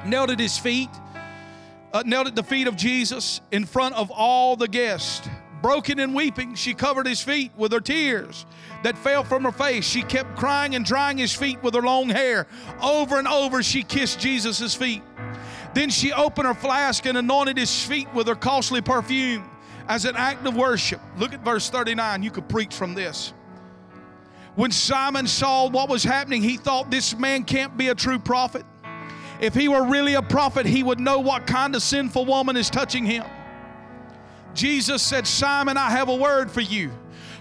knelt 0.07 0.31
at 0.31 0.38
his 0.38 0.59
feet 0.59 0.90
uh, 1.94 2.03
knelt 2.05 2.27
at 2.27 2.35
the 2.35 2.42
feet 2.42 2.66
of 2.66 2.77
Jesus 2.77 3.40
in 3.53 3.64
front 3.64 3.94
of 3.94 4.11
all 4.11 4.57
the 4.57 4.68
guests. 4.68 5.27
Broken 5.62 5.98
and 5.98 6.14
weeping, 6.14 6.57
she 6.57 6.74
covered 6.74 7.07
his 7.07 7.22
feet 7.22 7.53
with 7.57 7.72
her 7.72 7.81
tears 7.81 8.44
that 8.83 8.98
fell 8.98 9.24
from 9.24 9.44
her 9.44 9.53
face. 9.53 9.87
She 9.87 10.03
kept 10.03 10.37
crying 10.37 10.74
and 10.74 10.85
drying 10.85 11.16
his 11.16 11.33
feet 11.33 11.62
with 11.62 11.72
her 11.72 11.81
long 11.81 12.11
hair. 12.11 12.46
Over 12.83 13.18
and 13.18 13.27
over, 13.27 13.62
she 13.62 13.83
kissed 13.83 14.20
Jesus' 14.20 14.74
feet. 14.74 15.03
Then 15.72 15.88
she 15.88 16.12
opened 16.12 16.48
her 16.48 16.55
flask 16.55 17.07
and 17.07 17.16
anointed 17.16 17.57
his 17.57 17.83
feet 17.83 18.12
with 18.12 18.27
her 18.27 18.35
costly 18.35 18.83
perfume 18.83 19.48
as 19.88 20.04
an 20.04 20.16
act 20.16 20.46
of 20.46 20.56
worship. 20.56 21.00
Look 21.18 21.32
at 21.32 21.44
verse 21.44 21.70
39. 21.70 22.22
You 22.22 22.30
could 22.30 22.48
preach 22.48 22.74
from 22.74 22.94
this. 22.94 23.32
When 24.54 24.70
Simon 24.70 25.26
saw 25.26 25.68
what 25.68 25.88
was 25.88 26.04
happening, 26.04 26.42
he 26.42 26.56
thought 26.56 26.90
this 26.90 27.16
man 27.16 27.44
can't 27.44 27.76
be 27.76 27.88
a 27.88 27.94
true 27.94 28.18
prophet. 28.18 28.64
If 29.40 29.54
he 29.54 29.68
were 29.68 29.84
really 29.84 30.14
a 30.14 30.22
prophet, 30.22 30.64
he 30.64 30.82
would 30.82 31.00
know 31.00 31.18
what 31.18 31.46
kind 31.46 31.74
of 31.74 31.82
sinful 31.82 32.24
woman 32.24 32.56
is 32.56 32.70
touching 32.70 33.04
him. 33.04 33.24
Jesus 34.54 35.02
said, 35.02 35.26
Simon, 35.26 35.76
I 35.76 35.90
have 35.90 36.08
a 36.08 36.14
word 36.14 36.50
for 36.50 36.60
you. 36.60 36.92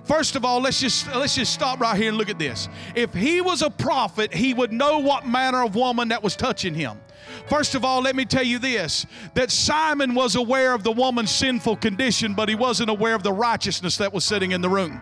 First 0.04 0.36
of 0.36 0.44
all, 0.44 0.60
let's 0.60 0.82
just 0.82 1.08
let's 1.16 1.36
just 1.36 1.54
stop 1.54 1.80
right 1.80 1.96
here 1.96 2.10
and 2.10 2.18
look 2.18 2.30
at 2.30 2.38
this. 2.38 2.68
If 2.94 3.14
he 3.14 3.40
was 3.40 3.62
a 3.62 3.70
prophet, 3.70 4.34
he 4.34 4.54
would 4.54 4.74
know 4.74 5.00
what 5.00 5.26
manner 5.26 5.64
of 5.64 5.76
woman 5.76 6.10
that 6.10 6.22
was 6.22 6.36
touching 6.36 6.74
him. 6.74 7.00
First 7.48 7.76
of 7.76 7.84
all, 7.84 8.02
let 8.02 8.16
me 8.16 8.26
tell 8.26 8.44
you 8.44 8.60
this 8.60 9.06
that 9.34 9.52
Simon 9.52 10.14
was 10.16 10.36
aware 10.36 10.74
of 10.74 10.84
the 10.84 10.92
woman's 10.92 11.32
sinful 11.32 11.78
condition, 11.78 12.34
but 12.34 12.50
he 12.50 12.56
wasn't 12.56 12.90
aware 12.90 13.16
of 13.16 13.24
the 13.24 13.34
righteousness 13.34 13.98
that 13.98 14.14
was 14.14 14.24
sitting 14.24 14.52
in 14.52 14.62
the 14.62 14.70
room 14.70 15.02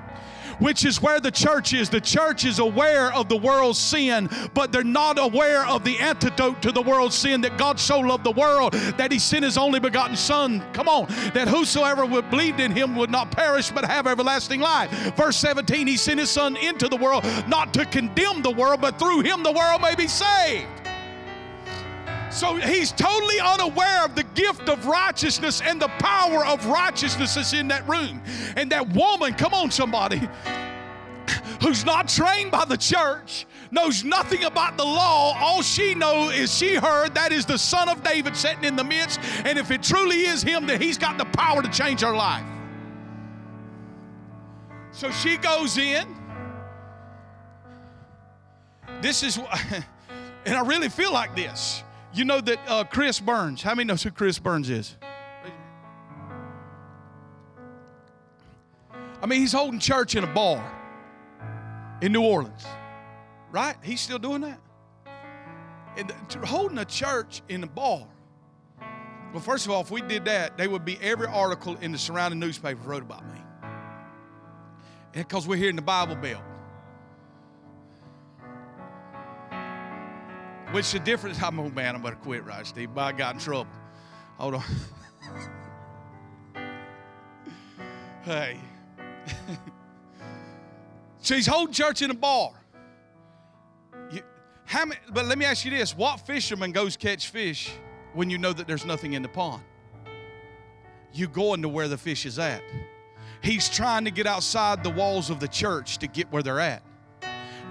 which 0.61 0.85
is 0.85 1.01
where 1.01 1.19
the 1.19 1.31
church 1.31 1.73
is. 1.73 1.89
The 1.89 1.99
church 1.99 2.45
is 2.45 2.59
aware 2.59 3.11
of 3.13 3.27
the 3.27 3.35
world's 3.35 3.79
sin, 3.79 4.29
but 4.53 4.71
they're 4.71 4.83
not 4.83 5.17
aware 5.19 5.65
of 5.65 5.83
the 5.83 5.97
antidote 5.99 6.61
to 6.61 6.71
the 6.71 6.81
world's 6.81 7.15
sin 7.15 7.41
that 7.41 7.57
God 7.57 7.79
so 7.79 7.99
loved 7.99 8.23
the 8.23 8.31
world 8.31 8.73
that 8.73 9.11
he 9.11 9.19
sent 9.19 9.43
his 9.43 9.57
only 9.57 9.79
begotten 9.79 10.15
Son. 10.15 10.63
Come 10.73 10.87
on, 10.87 11.07
that 11.33 11.47
whosoever 11.47 12.05
would 12.05 12.29
believe 12.29 12.59
in 12.59 12.71
him 12.71 12.95
would 12.95 13.09
not 13.09 13.31
perish 13.31 13.71
but 13.71 13.83
have 13.85 14.07
everlasting 14.07 14.59
life. 14.59 14.91
Verse 15.15 15.37
17, 15.37 15.87
he 15.87 15.97
sent 15.97 16.19
his 16.19 16.29
Son 16.29 16.55
into 16.55 16.87
the 16.87 16.97
world 16.97 17.25
not 17.47 17.73
to 17.73 17.85
condemn 17.85 18.41
the 18.41 18.51
world, 18.51 18.81
but 18.81 18.99
through 18.99 19.21
him 19.21 19.43
the 19.43 19.51
world 19.51 19.81
may 19.81 19.95
be 19.95 20.07
saved. 20.07 20.67
So 22.31 22.55
he's 22.55 22.93
totally 22.93 23.39
unaware 23.41 24.05
of 24.05 24.15
the 24.15 24.23
gift 24.23 24.69
of 24.69 24.85
righteousness 24.85 25.61
and 25.61 25.81
the 25.81 25.89
power 25.99 26.45
of 26.45 26.65
righteousness 26.65 27.35
that's 27.35 27.51
in 27.51 27.67
that 27.67 27.87
room. 27.87 28.21
And 28.55 28.71
that 28.71 28.89
woman, 28.89 29.33
come 29.33 29.53
on, 29.53 29.69
somebody, 29.69 30.21
who's 31.61 31.83
not 31.85 32.07
trained 32.07 32.51
by 32.51 32.63
the 32.63 32.77
church, 32.77 33.45
knows 33.69 34.05
nothing 34.05 34.45
about 34.45 34.77
the 34.77 34.85
law. 34.85 35.37
All 35.39 35.61
she 35.61 35.93
knows 35.93 36.33
is 36.33 36.57
she 36.57 36.75
heard 36.75 37.13
that 37.15 37.33
is 37.33 37.45
the 37.45 37.57
son 37.57 37.89
of 37.89 38.01
David 38.01 38.37
sitting 38.37 38.63
in 38.63 38.77
the 38.77 38.83
midst. 38.83 39.19
And 39.43 39.59
if 39.59 39.69
it 39.69 39.83
truly 39.83 40.21
is 40.21 40.41
him, 40.41 40.67
then 40.67 40.81
he's 40.81 40.97
got 40.97 41.17
the 41.17 41.25
power 41.25 41.61
to 41.61 41.69
change 41.69 41.99
her 41.99 42.15
life. 42.15 42.45
So 44.93 45.11
she 45.11 45.35
goes 45.35 45.77
in. 45.77 46.07
This 49.01 49.21
is, 49.21 49.37
what, 49.37 49.59
and 50.45 50.55
I 50.55 50.61
really 50.61 50.89
feel 50.89 51.11
like 51.11 51.35
this 51.35 51.83
You 52.13 52.25
know 52.25 52.41
that 52.41 52.59
uh, 52.67 52.83
Chris 52.83 53.19
Burns, 53.19 53.61
how 53.61 53.73
many 53.73 53.85
knows 53.87 54.03
who 54.03 54.11
Chris 54.11 54.37
Burns 54.37 54.69
is? 54.69 54.97
I 59.21 59.25
mean, 59.27 59.39
he's 59.39 59.53
holding 59.53 59.79
church 59.79 60.15
in 60.15 60.23
a 60.23 60.27
bar 60.27 60.77
in 62.01 62.11
New 62.11 62.23
Orleans, 62.23 62.65
right? 63.51 63.75
He's 63.83 64.01
still 64.01 64.19
doing 64.19 64.41
that. 64.41 64.59
And 65.95 66.11
holding 66.43 66.79
a 66.79 66.85
church 66.85 67.41
in 67.47 67.63
a 67.63 67.67
bar. 67.67 68.07
Well, 69.31 69.41
first 69.41 69.65
of 69.65 69.71
all, 69.71 69.81
if 69.81 69.91
we 69.91 70.01
did 70.01 70.25
that, 70.25 70.57
they 70.57 70.67
would 70.67 70.83
be 70.83 70.97
every 71.01 71.27
article 71.27 71.77
in 71.77 71.91
the 71.91 71.97
surrounding 71.97 72.39
newspaper 72.39 72.81
wrote 72.83 73.03
about 73.03 73.23
me. 73.25 73.39
Because 75.13 75.47
we're 75.47 75.57
here 75.57 75.69
in 75.69 75.75
the 75.75 75.81
Bible 75.81 76.15
Belt. 76.15 76.41
Which 80.71 80.91
the 80.93 80.99
difference, 80.99 81.41
I'm 81.43 81.59
oh 81.59 81.69
man, 81.69 81.95
I'm 81.95 82.01
gonna 82.01 82.15
quit 82.15 82.45
right, 82.45 82.65
Steve. 82.65 82.91
But 82.95 83.01
I 83.01 83.11
got 83.11 83.35
in 83.35 83.41
trouble. 83.41 83.67
Hold 84.37 84.55
on. 84.55 84.63
hey. 88.23 88.57
She's 91.21 91.45
holding 91.45 91.73
church 91.73 92.01
in 92.01 92.09
a 92.09 92.13
bar. 92.13 92.51
You, 94.11 94.21
how 94.63 94.85
many, 94.85 95.01
but 95.11 95.25
let 95.25 95.37
me 95.37 95.43
ask 95.43 95.65
you 95.65 95.71
this 95.71 95.95
what 95.95 96.21
fisherman 96.21 96.71
goes 96.71 96.95
catch 96.95 97.27
fish 97.27 97.71
when 98.13 98.29
you 98.29 98.37
know 98.37 98.53
that 98.53 98.65
there's 98.65 98.85
nothing 98.85 99.13
in 99.13 99.21
the 99.21 99.29
pond? 99.29 99.63
You 101.11 101.27
going 101.27 101.61
to 101.63 101.69
where 101.69 101.89
the 101.89 101.97
fish 101.97 102.25
is 102.25 102.39
at. 102.39 102.63
He's 103.43 103.67
trying 103.67 104.05
to 104.05 104.11
get 104.11 104.25
outside 104.25 104.83
the 104.83 104.89
walls 104.89 105.29
of 105.29 105.41
the 105.41 105.47
church 105.49 105.97
to 105.97 106.07
get 106.07 106.31
where 106.31 106.41
they're 106.41 106.61
at. 106.61 106.81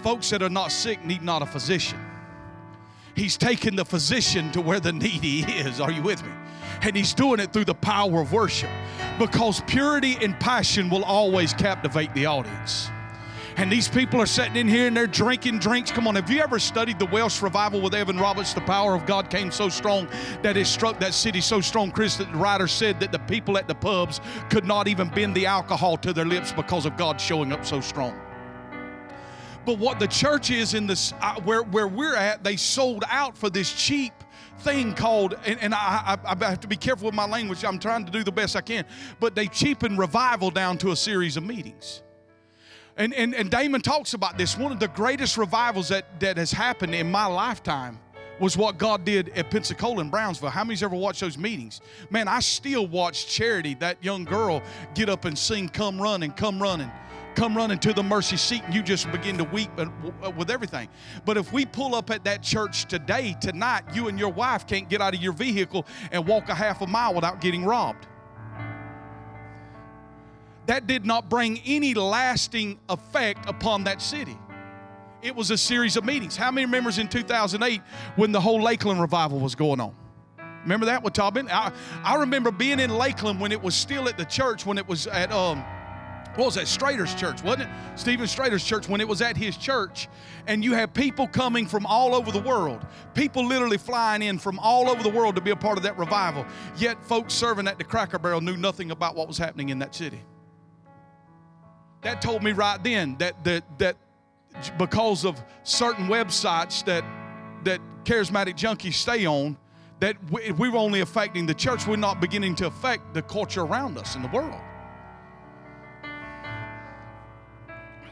Folks 0.03 0.29
that 0.31 0.43
are 0.43 0.51
not 0.51 0.71
sick 0.71 1.03
need 1.05 1.23
not 1.23 1.41
a 1.41 1.47
physician. 1.47 1.99
He's 3.15 3.37
taking 3.37 3.77
the 3.77 3.85
physician 3.85 4.51
to 4.53 4.61
where 4.61 4.81
the 4.81 4.93
needy 4.93 5.41
is. 5.41 5.81
Are 5.81 5.91
you 5.91 6.03
with 6.03 6.23
me? 6.23 6.31
And 6.83 6.97
he's 6.97 7.13
doing 7.13 7.41
it 7.41 7.53
through 7.53 7.67
the 7.67 7.75
power 7.75 8.21
of 8.21 8.33
worship 8.33 8.71
because 9.19 9.61
purity 9.63 10.17
and 10.23 10.39
passion 10.41 10.89
will 10.89 11.05
always 11.05 11.53
captivate 11.53 12.15
the 12.15 12.27
audience. 12.27 12.89
And 13.57 13.71
these 13.71 13.89
people 13.89 14.21
are 14.23 14.27
sitting 14.27 14.57
in 14.57 14.69
here 14.69 14.87
and 14.87 14.97
they're 14.97 15.07
drinking 15.07 15.59
drinks. 15.59 15.91
Come 15.91 16.07
on, 16.07 16.15
have 16.15 16.31
you 16.31 16.41
ever 16.41 16.59
studied 16.59 16.99
the 16.99 17.07
Welsh 17.07 17.43
revival 17.43 17.81
with 17.81 17.95
Evan 17.95 18.17
Roberts? 18.17 18.55
The 18.55 18.63
power 18.63 18.95
of 18.95 19.05
God 19.05 19.29
came 19.29 19.51
so 19.51 19.69
strong 19.69 20.09
that 20.41 20.57
it 20.57 20.67
struck 20.67 20.99
that 21.01 21.13
city 21.13 21.43
so 21.43 21.61
strong, 21.61 21.91
Chris, 21.91 22.17
that 22.17 22.33
the 22.33 22.39
writer 22.39 22.67
said 22.67 23.01
that 23.01 23.13
the 23.13 23.19
people 23.19 23.59
at 23.59 23.69
the 23.69 23.75
pubs 23.75 24.21
could 24.49 24.65
not 24.65 24.89
even 24.89 25.09
bend 25.11 25.35
the 25.35 25.45
alcohol 25.47 25.99
to 25.99 26.13
their 26.13 26.25
lips 26.25 26.53
because 26.53 26.87
of 26.87 26.97
God 26.97 27.21
showing 27.21 27.53
up 27.53 27.67
so 27.67 27.81
strong. 27.81 28.19
But 29.67 29.79
what 29.79 29.99
the 29.99 30.07
church 30.07 30.51
is 30.51 30.75
in 30.75 30.87
this, 30.87 31.13
uh, 31.21 31.41
where, 31.43 31.63
where 31.63 31.87
we're 31.89 32.17
at, 32.17 32.43
they 32.43 32.57
sold 32.57 33.05
out 33.09 33.37
for 33.37 33.51
this 33.51 33.73
cheap 33.73 34.13
thing 34.61 34.95
called, 34.95 35.35
and, 35.45 35.59
and 35.61 35.75
I, 35.75 36.19
I, 36.25 36.33
I, 36.33 36.49
have 36.49 36.61
to 36.61 36.69
be 36.69 36.77
careful 36.77 37.07
with 37.07 37.15
my 37.15 37.27
language. 37.27 37.65
I'm 37.65 37.79
trying 37.79 38.05
to 38.05 38.13
do 38.13 38.23
the 38.23 38.33
best 38.33 38.57
I 38.57 38.61
can, 38.61 38.85
but 39.19 39.35
they 39.35 39.47
cheapen 39.47 39.97
revival 39.97 40.51
down 40.51 40.79
to 40.79 40.93
a 40.93 40.97
series 40.97 41.37
of 41.37 41.45
meetings. 41.45 42.03
And, 42.97 43.15
and, 43.15 43.35
and 43.35 43.51
Damon 43.51 43.81
talks 43.81 44.15
about 44.15 44.37
this. 44.37 44.59
One 44.59 44.73
of 44.73 44.81
the 44.81 44.89
greatest 44.89 45.39
revivals 45.39 45.89
that, 45.89 46.21
that 46.21 46.37
has 46.37 46.53
happened 46.53 46.95
in 46.95 47.11
my 47.11 47.27
lifetime 47.27 47.99
was 48.39 48.57
what 48.57 48.79
God 48.79 49.05
did 49.05 49.31
at 49.31 49.51
Pensacola 49.51 50.01
and 50.01 50.11
Brownsville. 50.11 50.51
How 50.51 50.65
many's 50.65 50.83
ever 50.83 50.97
watched 50.97 51.21
those 51.21 51.39
meetings? 51.39 51.81
Man, 52.11 52.27
I 52.27 52.41
still 52.41 52.87
watch 52.87 53.27
Charity, 53.27 53.75
that 53.75 54.03
young 54.03 54.25
girl, 54.25 54.63
get 54.95 55.09
up 55.09 55.27
and 55.27 55.37
sing, 55.39 55.69
Come 55.69 56.01
Running, 56.01 56.33
Come 56.33 56.61
Running 56.61 56.91
come 57.35 57.57
running 57.57 57.79
to 57.79 57.93
the 57.93 58.03
mercy 58.03 58.37
seat 58.37 58.63
and 58.65 58.75
you 58.75 58.83
just 58.83 59.11
begin 59.13 59.39
to 59.39 59.45
weep 59.45 59.71
with 60.37 60.51
everything. 60.51 60.89
But 61.25 61.37
if 61.37 61.53
we 61.53 61.67
pull 61.67 61.95
up 61.95 62.11
at 62.11 62.25
that 62.25 62.43
church 62.43 62.87
today, 62.87 63.37
tonight, 63.41 63.85
you 63.95 64.09
and 64.09 64.19
your 64.19 64.31
wife 64.31 64.67
can't 64.67 64.89
get 64.89 65.01
out 65.01 65.15
of 65.15 65.23
your 65.23 65.33
vehicle 65.33 65.87
and 66.13 66.27
walk 66.27 66.49
a 66.49 66.55
half 66.55 66.81
a 66.81 66.87
mile 66.87 67.15
without 67.15 67.41
getting 67.41 67.65
robbed. 67.65 68.07
That 70.67 70.87
did 70.87 71.05
not 71.05 71.29
bring 71.29 71.61
any 71.65 71.95
lasting 71.95 72.79
effect 72.89 73.49
upon 73.49 73.85
that 73.85 74.01
city. 74.01 74.39
It 75.23 75.35
was 75.35 75.51
a 75.51 75.59
series 75.59 75.97
of 75.97 76.05
meetings. 76.05 76.37
How 76.37 76.51
many 76.51 76.67
members 76.67 76.99
in 76.99 77.09
2008 77.09 77.81
when 78.17 78.33
the 78.33 78.41
whole 78.41 78.63
Lakeland 78.63 79.01
revival 79.01 79.39
was 79.39 79.55
going 79.55 79.81
on? 79.81 79.95
Remember 80.63 80.87
that 80.87 81.03
with 81.03 81.15
Tobin? 81.15 81.49
I, 81.51 81.73
I 82.05 82.17
remember 82.17 82.51
being 82.51 82.81
in 82.81 82.91
Lakeland 82.91 83.41
when 83.41 83.51
it 83.51 83.63
was 83.63 83.75
still 83.75 84.09
at 84.09 84.19
the 84.19 84.25
church, 84.25 84.67
when 84.67 84.79
it 84.79 84.87
was 84.87 85.07
at 85.07 85.33
um, 85.33 85.65
what 86.37 86.47
was 86.47 86.55
that? 86.55 86.65
Strader's 86.65 87.15
church, 87.15 87.43
wasn't 87.43 87.65
it? 87.65 87.69
Stephen 87.97 88.27
Strader's 88.27 88.65
church, 88.65 88.89
when 88.89 89.01
it 89.01 89.09
was 89.09 89.21
at 89.21 89.37
his 89.37 89.57
church, 89.57 90.09
and 90.47 90.65
you 90.65 90.73
have 90.75 90.95
people 90.95 91.27
coming 91.27 91.67
from 91.67 91.85
all 91.87 92.15
over 92.15 92.31
the 92.31 92.41
world, 92.41 92.87
people 93.15 93.45
literally 93.45 93.79
flying 93.79 94.23
in 94.23 94.39
from 94.39 94.59
all 94.59 94.89
over 94.89 95.03
the 95.03 95.09
world 95.09 95.35
to 95.35 95.41
be 95.41 95.51
a 95.51 95.57
part 95.57 95.77
of 95.77 95.83
that 95.85 95.99
revival. 95.99 96.47
Yet, 96.77 97.03
folks 97.05 97.35
serving 97.35 97.67
at 97.67 97.79
the 97.79 97.85
Cracker 97.85 98.19
Barrel 98.19 98.41
knew 98.41 98.57
nothing 98.57 98.91
about 98.91 99.17
what 99.17 99.29
was 99.29 99.39
happening 99.39 99.71
in 99.71 99.79
that 99.81 99.95
city. 99.95 100.21
That 102.03 102.23
told 102.23 102.43
me 102.43 102.53
right 102.53 102.83
then 102.83 103.17
that 103.19 103.45
that 103.45 103.79
that 103.79 103.97
because 104.79 105.25
of 105.25 105.41
certain 105.65 106.07
websites 106.07 106.85
that 106.85 107.05
that 107.65 107.81
charismatic 108.05 108.55
junkies 108.55 108.95
stay 108.95 109.27
on, 109.27 109.57
that 110.01 110.17
we, 110.31 110.51
we 110.53 110.69
were 110.69 110.79
only 110.79 111.01
affecting 111.01 111.45
the 111.45 111.55
church, 111.55 111.87
we're 111.87 111.97
not 111.97 112.21
beginning 112.21 112.55
to 112.57 112.67
affect 112.67 113.13
the 113.13 113.23
culture 113.23 113.63
around 113.63 113.99
us 113.99 114.17
in 114.17 114.23
the 114.23 114.29
world. 114.29 114.61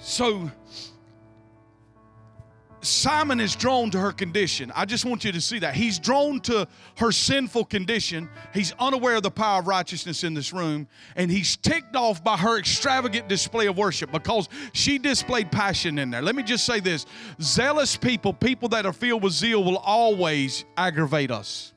So 0.00 0.50
Simon 2.80 3.40
is 3.40 3.56
drawn 3.56 3.90
to 3.90 3.98
her 3.98 4.12
condition. 4.12 4.72
I 4.74 4.84
just 4.84 5.04
want 5.04 5.24
you 5.24 5.32
to 5.32 5.40
see 5.40 5.58
that. 5.61 5.74
He's 5.74 5.98
drawn 5.98 6.40
to 6.42 6.68
her 6.98 7.11
sinful 7.11 7.64
condition. 7.64 8.28
He's 8.54 8.72
unaware 8.78 9.16
of 9.16 9.24
the 9.24 9.30
power 9.30 9.61
of 9.61 9.66
righteousness 9.66 10.22
in 10.22 10.34
this 10.34 10.52
room. 10.52 10.87
And 11.16 11.30
he's 11.30 11.56
ticked 11.56 11.96
off 11.96 12.22
by 12.22 12.37
her 12.37 12.58
extravagant 12.58 13.28
display 13.28 13.66
of 13.66 13.76
worship 13.76 14.12
because 14.12 14.48
she 14.72 14.98
displayed 14.98 15.50
passion 15.50 15.98
in 15.98 16.11
there. 16.11 16.22
Let 16.22 16.37
me 16.37 16.44
just 16.44 16.64
say 16.64 16.78
this 16.78 17.06
zealous 17.40 17.96
people, 17.96 18.32
people 18.32 18.68
that 18.70 18.87
are 18.87 18.92
filled 18.92 19.24
with 19.24 19.32
zeal, 19.32 19.64
will 19.64 19.78
always 19.78 20.64
aggravate 20.76 21.32
us. 21.32 21.72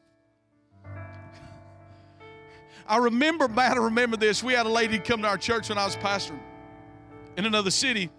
I 2.88 2.98
remember, 2.98 3.48
man, 3.48 3.74
I 3.74 3.82
remember 3.82 4.18
this. 4.18 4.44
We 4.44 4.54
had 4.54 4.68
a 4.68 4.70
lady 4.70 5.00
come 5.00 5.24
to 5.24 5.28
our 5.28 5.38
church 5.38 5.70
when 5.70 5.80
I 5.80 5.86
was 5.86 5.96
pastoring 5.96 6.40
in 7.38 7.46
another 7.46 7.72
city 7.72 8.10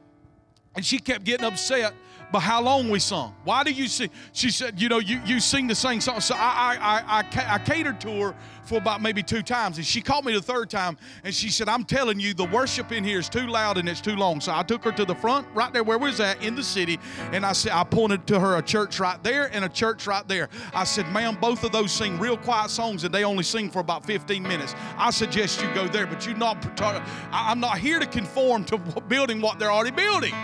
and 0.75 0.85
she 0.85 0.99
kept 0.99 1.25
getting 1.25 1.47
upset 1.47 1.93
by 2.33 2.41
how 2.41 2.63
long 2.63 2.89
we 2.89 2.99
sung. 2.99 3.35
Why 3.45 3.63
do 3.63 3.71
you 3.71 3.87
sing? 3.87 4.09
She 4.33 4.51
said, 4.51 4.81
you 4.81 4.89
know, 4.89 4.99
you, 4.99 5.21
you 5.27 5.39
sing 5.39 5.67
the 5.67 5.75
same 5.75 6.01
song. 6.01 6.21
So 6.21 6.35
I, 6.35 6.79
I, 6.81 7.21
I, 7.21 7.55
I, 7.55 7.59
catered 7.59 8.01
to 8.01 8.11
her 8.21 8.35
for 8.65 8.79
about 8.79 9.03
maybe 9.03 9.23
two 9.23 9.43
times. 9.43 9.77
And 9.77 9.87
she 9.87 10.01
called 10.01 10.25
me 10.25 10.33
the 10.33 10.41
third 10.41 10.71
time 10.71 10.97
and 11.25 11.35
she 11.35 11.51
said, 11.51 11.69
I'm 11.69 11.85
telling 11.85 12.19
you, 12.19 12.33
the 12.33 12.47
worship 12.47 12.91
in 12.91 13.05
here 13.05 13.19
is 13.19 13.29
too 13.29 13.47
loud 13.47 13.77
and 13.77 13.87
it's 13.87 14.01
too 14.01 14.17
long. 14.17 14.41
So 14.41 14.55
I 14.55 14.63
took 14.63 14.83
her 14.85 14.93
to 14.93 15.05
the 15.05 15.15
front, 15.15 15.47
right 15.55 15.73
there 15.73 15.85
where 15.85 15.99
we 15.99 16.09
was 16.09 16.21
at 16.21 16.43
in 16.43 16.55
the 16.55 16.63
city. 16.63 16.99
And 17.33 17.45
I 17.45 17.53
said, 17.53 17.73
I 17.73 17.85
pointed 17.85 18.27
to 18.29 18.41
her 18.41 18.57
a 18.57 18.63
church 18.63 18.99
right 18.99 19.23
there 19.23 19.51
and 19.53 19.65
a 19.65 19.69
church 19.69 20.07
right 20.07 20.27
there. 20.27 20.49
I 20.75 20.85
said, 20.85 21.07
ma'am, 21.13 21.37
both 21.39 21.65
of 21.65 21.73
those 21.73 21.93
sing 21.93 22.19
real 22.19 22.39
quiet 22.39 22.71
songs 22.71 23.05
and 23.05 23.15
they 23.15 23.25
only 23.25 23.45
sing 23.45 23.71
for 23.71 23.81
about 23.81 24.07
15 24.07 24.43
minutes. 24.43 24.75
I 24.97 25.11
suggest 25.11 25.63
you 25.63 25.73
go 25.75 25.87
there, 25.87 26.07
but 26.07 26.25
you're 26.27 26.37
not, 26.37 26.81
I'm 27.31 27.61
not 27.61 27.77
here 27.79 27.99
to 27.99 28.07
conform 28.07 28.65
to 28.67 28.79
building 28.79 29.43
what 29.43 29.59
they're 29.59 29.73
already 29.73 29.91
building. 29.91 30.35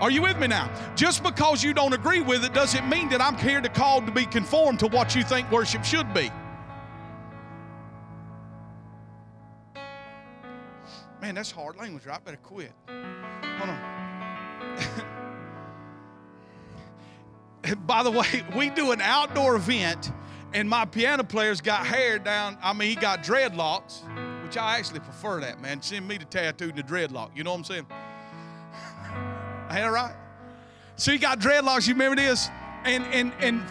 Are 0.00 0.10
you 0.10 0.22
with 0.22 0.38
me 0.38 0.46
now? 0.46 0.70
Just 0.94 1.22
because 1.22 1.64
you 1.64 1.72
don't 1.72 1.94
agree 1.94 2.20
with 2.20 2.44
it 2.44 2.52
doesn't 2.52 2.86
mean 2.86 3.08
that 3.08 3.22
I'm 3.22 3.38
here 3.38 3.62
to 3.62 3.68
call 3.68 4.02
to 4.02 4.12
be 4.12 4.26
conformed 4.26 4.80
to 4.80 4.88
what 4.88 5.14
you 5.14 5.22
think 5.22 5.50
worship 5.50 5.84
should 5.84 6.12
be. 6.12 6.30
Man, 11.22 11.34
that's 11.34 11.50
hard 11.50 11.76
language, 11.76 12.04
right? 12.04 12.16
I 12.16 12.18
better 12.20 12.36
quit. 12.36 12.72
Hold 12.86 13.70
on. 13.70 13.96
By 17.86 18.02
the 18.02 18.10
way, 18.10 18.44
we 18.54 18.68
do 18.68 18.92
an 18.92 19.00
outdoor 19.00 19.56
event, 19.56 20.12
and 20.52 20.68
my 20.68 20.84
piano 20.84 21.24
player's 21.24 21.62
got 21.62 21.86
hair 21.86 22.18
down. 22.18 22.58
I 22.62 22.74
mean, 22.74 22.90
he 22.90 22.96
got 22.96 23.24
dreadlocks, 23.24 24.02
which 24.44 24.58
I 24.58 24.76
actually 24.78 25.00
prefer 25.00 25.40
that, 25.40 25.60
man. 25.60 25.80
Send 25.80 26.06
me 26.06 26.18
the 26.18 26.26
tattoo 26.26 26.68
and 26.68 26.76
the 26.76 26.82
dreadlock. 26.82 27.30
You 27.34 27.44
know 27.44 27.52
what 27.52 27.58
I'm 27.58 27.64
saying? 27.64 27.86
Right? 29.84 30.14
So 30.96 31.12
you 31.12 31.18
got 31.18 31.40
dreadlocks, 31.40 31.86
you 31.86 31.94
remember 31.94 32.16
this? 32.16 32.48
And 32.84 33.04
and 33.06 33.32
and 33.40 33.62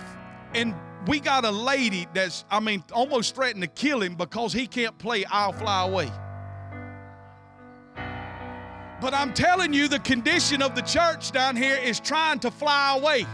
and 0.54 0.76
we 1.08 1.20
got 1.20 1.46
a 1.46 1.52
lady 1.52 2.08
that's, 2.14 2.46
I 2.50 2.60
mean, 2.60 2.84
almost 2.92 3.36
threatened 3.36 3.62
to 3.62 3.68
kill 3.68 4.02
him 4.02 4.16
because 4.16 4.54
he 4.54 4.68
can't 4.68 4.98
play 4.98 5.26
I'll 5.26 5.52
Fly 5.52 5.88
Away. 5.88 6.12
But 9.02 9.14
I'm 9.14 9.34
telling 9.34 9.74
you, 9.74 9.88
the 9.88 10.00
condition 10.00 10.62
of 10.62 10.74
the 10.74 10.82
church 10.82 11.32
down 11.32 11.56
here 11.56 11.76
is 11.76 12.00
trying 12.00 12.40
to 12.40 12.50
fly 12.50 12.98
away. 12.98 13.26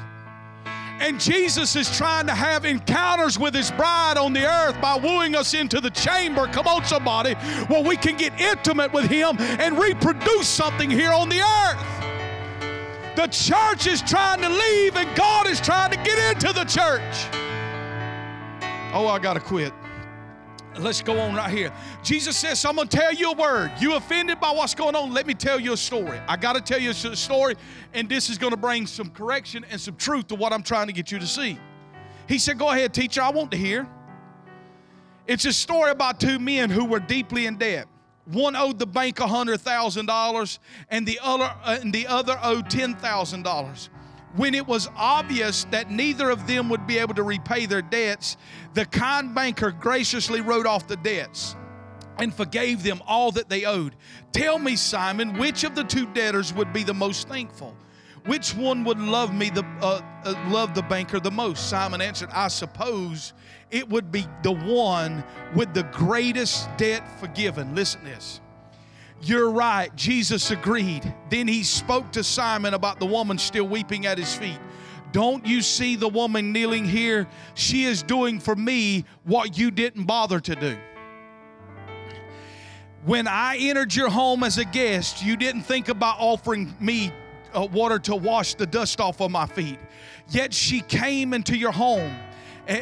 And 0.99 1.19
Jesus 1.19 1.75
is 1.75 1.95
trying 1.95 2.27
to 2.27 2.33
have 2.33 2.65
encounters 2.65 3.39
with 3.39 3.53
his 3.53 3.71
bride 3.71 4.17
on 4.17 4.33
the 4.33 4.45
earth 4.45 4.79
by 4.81 4.97
wooing 4.97 5.35
us 5.35 5.53
into 5.53 5.79
the 5.79 5.89
chamber. 5.91 6.47
Come 6.47 6.67
on, 6.67 6.83
somebody, 6.85 7.33
where 7.65 7.83
we 7.83 7.95
can 7.95 8.17
get 8.17 8.39
intimate 8.39 8.91
with 8.91 9.05
him 9.05 9.37
and 9.39 9.79
reproduce 9.79 10.47
something 10.47 10.89
here 10.89 11.11
on 11.11 11.29
the 11.29 11.39
earth. 11.39 12.00
The 13.15 13.27
church 13.27 13.87
is 13.87 14.01
trying 14.01 14.41
to 14.41 14.49
leave, 14.49 14.95
and 14.95 15.15
God 15.17 15.47
is 15.47 15.59
trying 15.59 15.91
to 15.91 15.97
get 15.97 16.17
into 16.31 16.53
the 16.53 16.63
church. 16.63 17.27
Oh, 18.93 19.07
I 19.07 19.19
got 19.19 19.33
to 19.33 19.41
quit. 19.41 19.73
Let's 20.77 21.01
go 21.01 21.19
on 21.19 21.35
right 21.35 21.51
here. 21.51 21.73
Jesus 22.01 22.37
says, 22.37 22.63
I'm 22.63 22.77
going 22.77 22.87
to 22.87 22.97
tell 22.97 23.13
you 23.13 23.31
a 23.31 23.35
word. 23.35 23.71
You 23.79 23.95
offended 23.95 24.39
by 24.39 24.51
what's 24.51 24.73
going 24.73 24.95
on? 24.95 25.13
Let 25.13 25.27
me 25.27 25.33
tell 25.33 25.59
you 25.59 25.73
a 25.73 25.77
story. 25.77 26.19
I 26.29 26.37
got 26.37 26.53
to 26.53 26.61
tell 26.61 26.79
you 26.79 26.91
a 26.91 26.93
story, 26.93 27.55
and 27.93 28.07
this 28.07 28.29
is 28.29 28.37
going 28.37 28.51
to 28.51 28.57
bring 28.57 28.87
some 28.87 29.09
correction 29.09 29.65
and 29.69 29.79
some 29.79 29.97
truth 29.97 30.27
to 30.27 30.35
what 30.35 30.53
I'm 30.53 30.63
trying 30.63 30.87
to 30.87 30.93
get 30.93 31.11
you 31.11 31.19
to 31.19 31.27
see. 31.27 31.59
He 32.29 32.37
said, 32.37 32.57
Go 32.57 32.69
ahead, 32.69 32.93
teacher, 32.93 33.21
I 33.21 33.29
want 33.29 33.51
to 33.51 33.57
hear. 33.57 33.87
It's 35.27 35.43
a 35.43 35.51
story 35.51 35.91
about 35.91 36.19
two 36.19 36.39
men 36.39 36.69
who 36.69 36.85
were 36.85 36.99
deeply 36.99 37.45
in 37.45 37.57
debt. 37.57 37.87
One 38.25 38.55
owed 38.55 38.79
the 38.79 38.85
bank 38.85 39.17
$100,000 39.17 40.59
and 40.89 41.07
the 41.07 41.19
other, 41.21 41.43
uh, 41.63 41.77
and 41.81 41.93
the 41.93 42.07
other 42.07 42.37
owed 42.41 42.65
$10,000. 42.69 43.89
When 44.35 44.55
it 44.55 44.65
was 44.65 44.87
obvious 44.95 45.65
that 45.71 45.91
neither 45.91 46.29
of 46.29 46.47
them 46.47 46.69
would 46.69 46.87
be 46.87 46.97
able 46.99 47.15
to 47.15 47.23
repay 47.23 47.65
their 47.65 47.81
debts, 47.81 48.37
the 48.73 48.85
kind 48.85 49.35
banker 49.35 49.71
graciously 49.71 50.39
wrote 50.39 50.65
off 50.65 50.87
the 50.87 50.95
debts 50.95 51.55
and 52.17 52.33
forgave 52.33 52.83
them 52.83 53.01
all 53.07 53.31
that 53.31 53.49
they 53.49 53.65
owed. 53.65 53.95
Tell 54.31 54.57
me, 54.57 54.75
Simon, 54.75 55.37
which 55.37 55.63
of 55.63 55.75
the 55.75 55.83
two 55.83 56.05
debtors 56.13 56.53
would 56.53 56.71
be 56.71 56.83
the 56.83 56.93
most 56.93 57.27
thankful? 57.27 57.75
Which 58.25 58.53
one 58.53 58.83
would 58.83 58.99
love 58.99 59.33
me 59.33 59.49
the 59.49 59.65
uh, 59.81 60.01
uh, 60.23 60.49
love 60.49 60.75
the 60.75 60.83
banker 60.83 61.19
the 61.19 61.31
most? 61.31 61.69
Simon 61.69 62.01
answered, 62.01 62.29
I 62.31 62.49
suppose 62.49 63.33
it 63.71 63.89
would 63.89 64.11
be 64.11 64.27
the 64.43 64.51
one 64.51 65.23
with 65.55 65.73
the 65.73 65.83
greatest 65.83 66.69
debt 66.77 67.03
forgiven. 67.19 67.73
Listen 67.73 68.03
this. 68.03 68.39
You're 69.23 69.49
right. 69.49 69.95
Jesus 69.95 70.51
agreed. 70.51 71.13
Then 71.29 71.47
he 71.47 71.63
spoke 71.63 72.11
to 72.11 72.23
Simon 72.23 72.73
about 72.73 72.99
the 72.99 73.05
woman 73.05 73.37
still 73.37 73.67
weeping 73.67 74.05
at 74.05 74.17
his 74.17 74.35
feet. 74.35 74.59
Don't 75.11 75.45
you 75.45 75.61
see 75.61 75.95
the 75.95 76.07
woman 76.07 76.51
kneeling 76.51 76.85
here? 76.85 77.27
She 77.53 77.85
is 77.85 78.01
doing 78.03 78.39
for 78.39 78.55
me 78.55 79.05
what 79.23 79.57
you 79.57 79.71
didn't 79.71 80.05
bother 80.05 80.39
to 80.39 80.55
do. 80.55 80.77
When 83.03 83.27
I 83.27 83.57
entered 83.57 83.95
your 83.95 84.09
home 84.09 84.43
as 84.43 84.57
a 84.57 84.65
guest, 84.65 85.23
you 85.23 85.35
didn't 85.35 85.63
think 85.63 85.89
about 85.89 86.17
offering 86.19 86.75
me 86.79 87.11
uh, 87.53 87.67
water 87.71 87.99
to 87.99 88.15
wash 88.15 88.55
the 88.55 88.65
dust 88.65 88.99
off 88.99 89.21
of 89.21 89.31
my 89.31 89.45
feet. 89.45 89.79
Yet 90.29 90.53
she 90.53 90.81
came 90.81 91.33
into 91.33 91.57
your 91.57 91.71
home 91.71 92.13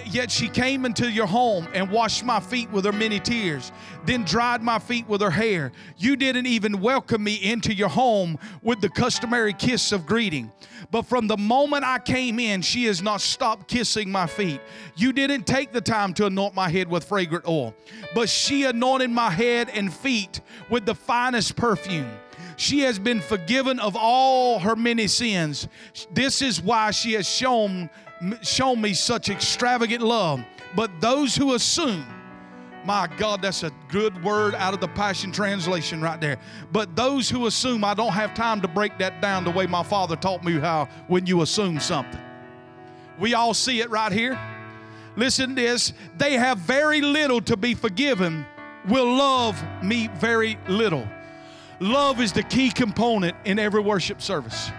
Yet 0.06 0.30
she 0.30 0.50
came 0.50 0.86
into 0.86 1.10
your 1.10 1.26
home 1.26 1.68
and 1.74 1.90
washed 1.90 2.24
my 2.24 2.40
feet 2.40 2.70
with 2.72 2.86
her 2.86 2.92
many 2.92 3.20
tears, 3.20 3.72
then 4.06 4.24
dried 4.24 4.62
my 4.62 4.78
feet 4.78 5.08
with 5.08 5.22
her 5.22 5.32
hair. 5.32 5.72
You 5.98 6.16
didn't 6.16 6.46
even 6.46 6.82
welcome 6.82 7.24
me 7.24 7.36
into 7.36 7.74
your 7.74 7.90
home 7.90 8.38
with 8.62 8.82
the 8.82 8.90
customary 8.90 9.54
kiss 9.54 9.92
of 9.92 10.06
greeting. 10.06 10.52
But 10.92 11.04
from 11.04 11.28
the 11.28 11.38
moment 11.38 11.86
I 11.86 12.00
came 12.00 12.40
in, 12.40 12.62
she 12.62 12.86
has 12.86 13.02
not 13.02 13.22
stopped 13.22 13.68
kissing 13.68 14.12
my 14.12 14.28
feet. 14.28 14.62
You 14.96 15.14
didn't 15.14 15.48
take 15.48 15.72
the 15.72 15.82
time 15.82 16.14
to 16.16 16.26
anoint 16.26 16.54
my 16.54 16.70
head 16.70 16.88
with 16.88 17.06
fragrant 17.06 17.48
oil, 17.48 17.74
but 18.14 18.30
she 18.30 18.66
anointed 18.66 19.10
my 19.10 19.30
head 19.30 19.70
and 19.70 19.94
feet 19.94 20.42
with 20.70 20.86
the 20.86 20.96
finest 20.96 21.56
perfume. 21.56 22.12
She 22.60 22.82
has 22.82 23.00
been 23.00 23.22
forgiven 23.22 23.80
of 23.80 23.96
all 23.96 24.60
her 24.60 24.76
many 24.76 25.08
sins. 25.08 25.70
This 26.12 26.42
is 26.42 26.62
why 26.62 26.92
she 26.92 27.14
has 27.14 27.26
shown 27.26 27.90
shown 28.42 28.82
me 28.82 28.94
such 28.94 29.30
extravagant 29.30 30.04
love. 30.04 30.44
But 30.76 31.00
those 31.00 31.38
who 31.38 31.54
assume, 31.54 32.06
my 32.84 33.08
God, 33.16 33.42
that's 33.42 33.64
a 33.64 33.72
good 33.88 34.22
word 34.26 34.56
out 34.56 34.74
of 34.74 34.82
the 34.82 34.90
Passion 34.90 35.32
Translation 35.32 36.02
right 36.02 36.20
there. 36.20 36.38
But 36.74 36.98
those 36.98 37.30
who 37.30 37.48
assume, 37.48 37.86
I 37.86 37.94
don't 37.94 38.12
have 38.12 38.34
time 38.34 38.60
to 38.60 38.68
break 38.68 38.98
that 38.98 39.22
down 39.22 39.46
the 39.46 39.52
way 39.52 39.66
my 39.66 39.82
father 39.82 40.18
taught 40.18 40.44
me 40.44 40.60
how 40.60 40.90
when 41.08 41.26
you 41.26 41.44
assume 41.44 41.80
something. 41.80 42.20
We 43.18 43.36
all 43.36 43.54
see 43.54 43.80
it 43.80 43.90
right 43.90 44.12
here. 44.12 44.38
Listen 45.16 45.56
to 45.56 45.62
this. 45.62 45.94
They 46.18 46.34
have 46.34 46.58
very 46.58 47.00
little 47.00 47.40
to 47.44 47.56
be 47.56 47.74
forgiven, 47.74 48.46
will 48.90 49.16
love 49.16 49.64
me 49.82 50.10
very 50.16 50.58
little. 50.68 51.08
Love 51.80 52.20
is 52.20 52.34
the 52.34 52.44
key 52.44 52.70
component 52.70 53.36
in 53.46 53.58
every 53.58 53.82
worship 53.82 54.22
service. 54.22 54.72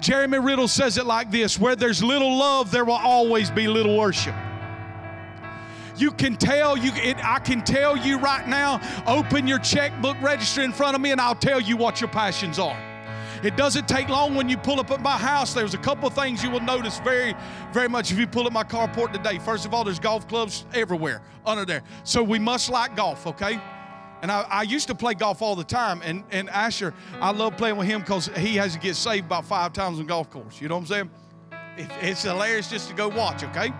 Jeremy 0.00 0.38
Riddle 0.38 0.68
says 0.68 0.98
it 0.98 1.06
like 1.06 1.30
this 1.30 1.58
where 1.58 1.76
there's 1.76 2.02
little 2.02 2.36
love, 2.36 2.70
there 2.70 2.84
will 2.84 2.94
always 2.94 3.50
be 3.50 3.68
little 3.68 3.96
worship. 3.96 4.34
You 5.96 6.10
can 6.12 6.36
tell 6.36 6.76
you 6.76 6.92
it, 6.94 7.16
I 7.24 7.38
can 7.40 7.62
tell 7.62 7.96
you 7.96 8.18
right 8.18 8.46
now, 8.46 8.80
open 9.06 9.46
your 9.46 9.58
checkbook 9.58 10.20
register 10.20 10.62
in 10.62 10.72
front 10.72 10.94
of 10.94 11.00
me 11.00 11.10
and 11.10 11.20
I'll 11.20 11.34
tell 11.34 11.60
you 11.60 11.76
what 11.76 12.00
your 12.00 12.10
passions 12.10 12.58
are. 12.58 12.78
It 13.42 13.56
doesn't 13.56 13.86
take 13.86 14.08
long 14.08 14.34
when 14.34 14.48
you 14.48 14.56
pull 14.56 14.80
up 14.80 14.90
at 14.90 15.00
my 15.00 15.16
house. 15.16 15.54
There's 15.54 15.74
a 15.74 15.78
couple 15.78 16.10
things 16.10 16.42
you 16.42 16.50
will 16.50 16.60
notice 16.60 16.98
very, 17.00 17.36
very 17.72 17.88
much 17.88 18.10
if 18.10 18.18
you 18.18 18.26
pull 18.26 18.46
up 18.46 18.52
my 18.52 18.64
carport 18.64 19.12
today. 19.12 19.38
First 19.38 19.64
of 19.64 19.72
all, 19.72 19.84
there's 19.84 20.00
golf 20.00 20.26
clubs 20.26 20.66
everywhere 20.74 21.22
under 21.46 21.64
there. 21.64 21.82
So 22.02 22.22
we 22.22 22.40
must 22.40 22.68
like 22.68 22.96
golf, 22.96 23.28
okay? 23.28 23.60
And 24.20 24.32
I, 24.32 24.42
I, 24.42 24.62
used 24.62 24.88
to 24.88 24.94
play 24.94 25.14
golf 25.14 25.42
all 25.42 25.54
the 25.54 25.64
time. 25.64 26.02
And, 26.02 26.24
and 26.30 26.50
Asher, 26.50 26.92
I 27.20 27.30
love 27.30 27.56
playing 27.56 27.76
with 27.76 27.86
him 27.86 28.00
because 28.00 28.26
he 28.36 28.56
has 28.56 28.72
to 28.72 28.78
get 28.78 28.96
saved 28.96 29.26
about 29.26 29.44
five 29.44 29.72
times 29.72 30.00
on 30.00 30.06
golf 30.06 30.28
course. 30.30 30.60
You 30.60 30.68
know 30.68 30.74
what 30.74 30.80
I'm 30.80 30.86
saying? 30.86 31.10
It, 31.76 31.90
it's 32.00 32.22
hilarious 32.22 32.68
just 32.68 32.88
to 32.88 32.94
go 32.94 33.08
watch, 33.08 33.44
okay? 33.44 33.72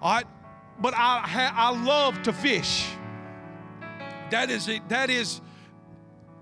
All 0.00 0.14
right. 0.14 0.26
But 0.80 0.94
I, 0.96 1.52
I 1.54 1.84
love 1.84 2.22
to 2.22 2.32
fish. 2.32 2.88
That 4.30 4.50
is. 4.50 4.68
That 4.88 5.10
is, 5.10 5.42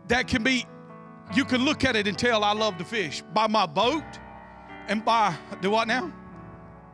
that 0.06 0.28
can 0.28 0.44
be, 0.44 0.64
you 1.34 1.44
can 1.44 1.64
look 1.64 1.84
at 1.84 1.96
it 1.96 2.06
and 2.06 2.16
tell 2.16 2.44
I 2.44 2.52
love 2.52 2.78
to 2.78 2.84
fish 2.84 3.22
by 3.34 3.48
my 3.48 3.66
boat 3.66 4.04
and 4.86 5.04
by, 5.04 5.34
do 5.60 5.70
what 5.70 5.88
now? 5.88 6.12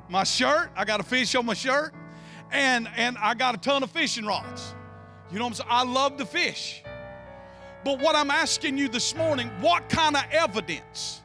My 0.08 0.24
shirt. 0.24 0.70
I 0.74 0.84
got 0.86 1.00
a 1.00 1.02
fish 1.02 1.34
on 1.34 1.44
my 1.44 1.54
shirt. 1.54 1.92
And, 2.50 2.88
and 2.96 3.18
I 3.18 3.34
got 3.34 3.54
a 3.54 3.58
ton 3.58 3.82
of 3.82 3.90
fishing 3.90 4.24
rods. 4.24 4.75
You 5.30 5.38
know 5.38 5.44
what 5.44 5.50
I'm 5.50 5.54
saying? 5.54 5.68
I 5.70 5.84
love 5.84 6.16
to 6.18 6.26
fish. 6.26 6.82
But 7.84 8.00
what 8.00 8.16
I'm 8.16 8.30
asking 8.30 8.78
you 8.78 8.88
this 8.88 9.14
morning, 9.14 9.48
what 9.60 9.88
kind 9.88 10.16
of 10.16 10.24
evidence? 10.30 11.22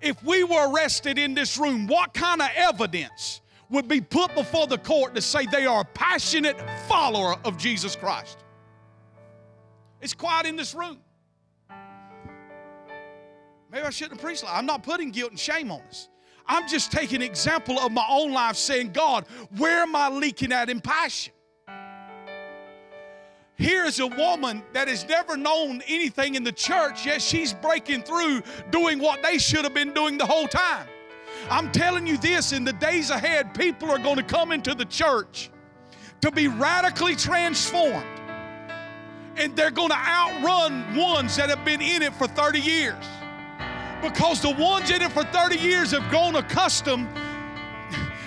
If 0.00 0.22
we 0.22 0.44
were 0.44 0.72
arrested 0.72 1.18
in 1.18 1.34
this 1.34 1.56
room, 1.58 1.86
what 1.86 2.12
kind 2.12 2.42
of 2.42 2.48
evidence 2.54 3.40
would 3.70 3.88
be 3.88 4.00
put 4.00 4.34
before 4.34 4.66
the 4.66 4.78
court 4.78 5.14
to 5.14 5.22
say 5.22 5.46
they 5.46 5.64
are 5.64 5.82
a 5.82 5.84
passionate 5.84 6.56
follower 6.88 7.36
of 7.44 7.56
Jesus 7.56 7.96
Christ? 7.96 8.38
It's 10.00 10.14
quiet 10.14 10.46
in 10.46 10.56
this 10.56 10.74
room. 10.74 10.98
Maybe 13.70 13.86
I 13.86 13.90
shouldn't 13.90 14.20
have 14.20 14.24
preached. 14.24 14.44
Like 14.44 14.54
I'm 14.54 14.66
not 14.66 14.82
putting 14.82 15.10
guilt 15.10 15.30
and 15.30 15.40
shame 15.40 15.70
on 15.70 15.80
us. 15.88 16.08
I'm 16.46 16.68
just 16.68 16.92
taking 16.92 17.22
example 17.22 17.78
of 17.78 17.92
my 17.92 18.04
own 18.08 18.32
life 18.32 18.56
saying, 18.56 18.92
God, 18.92 19.26
where 19.56 19.78
am 19.78 19.96
I 19.96 20.08
leaking 20.08 20.52
at 20.52 20.68
in 20.68 20.80
passion? 20.80 21.32
Here 23.56 23.84
is 23.84 24.00
a 24.00 24.06
woman 24.06 24.62
that 24.72 24.88
has 24.88 25.06
never 25.06 25.36
known 25.36 25.82
anything 25.86 26.34
in 26.34 26.42
the 26.42 26.52
church, 26.52 27.06
yet 27.06 27.20
she's 27.20 27.52
breaking 27.52 28.02
through 28.02 28.42
doing 28.70 28.98
what 28.98 29.22
they 29.22 29.38
should 29.38 29.64
have 29.64 29.74
been 29.74 29.92
doing 29.92 30.18
the 30.18 30.26
whole 30.26 30.48
time. 30.48 30.88
I'm 31.50 31.70
telling 31.70 32.06
you 32.06 32.16
this 32.16 32.52
in 32.52 32.64
the 32.64 32.72
days 32.72 33.10
ahead, 33.10 33.54
people 33.54 33.90
are 33.90 33.98
going 33.98 34.16
to 34.16 34.22
come 34.22 34.52
into 34.52 34.74
the 34.74 34.84
church 34.84 35.50
to 36.20 36.30
be 36.30 36.48
radically 36.48 37.16
transformed. 37.16 38.06
And 39.36 39.56
they're 39.56 39.70
going 39.70 39.88
to 39.88 39.96
outrun 39.96 40.96
ones 40.96 41.36
that 41.36 41.48
have 41.48 41.64
been 41.64 41.80
in 41.80 42.02
it 42.02 42.14
for 42.14 42.26
30 42.26 42.60
years. 42.60 43.04
Because 44.02 44.40
the 44.40 44.50
ones 44.50 44.90
in 44.90 45.02
it 45.02 45.12
for 45.12 45.24
30 45.24 45.56
years 45.56 45.92
have 45.92 46.08
grown 46.10 46.36
accustomed 46.36 47.08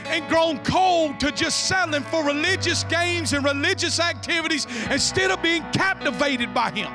and 0.07 0.27
grown 0.29 0.59
cold 0.59 1.19
to 1.19 1.31
just 1.31 1.67
settling 1.67 2.03
for 2.03 2.23
religious 2.23 2.83
games 2.85 3.33
and 3.33 3.43
religious 3.43 3.99
activities 3.99 4.67
instead 4.89 5.31
of 5.31 5.41
being 5.41 5.63
captivated 5.71 6.53
by 6.53 6.71
Him. 6.71 6.91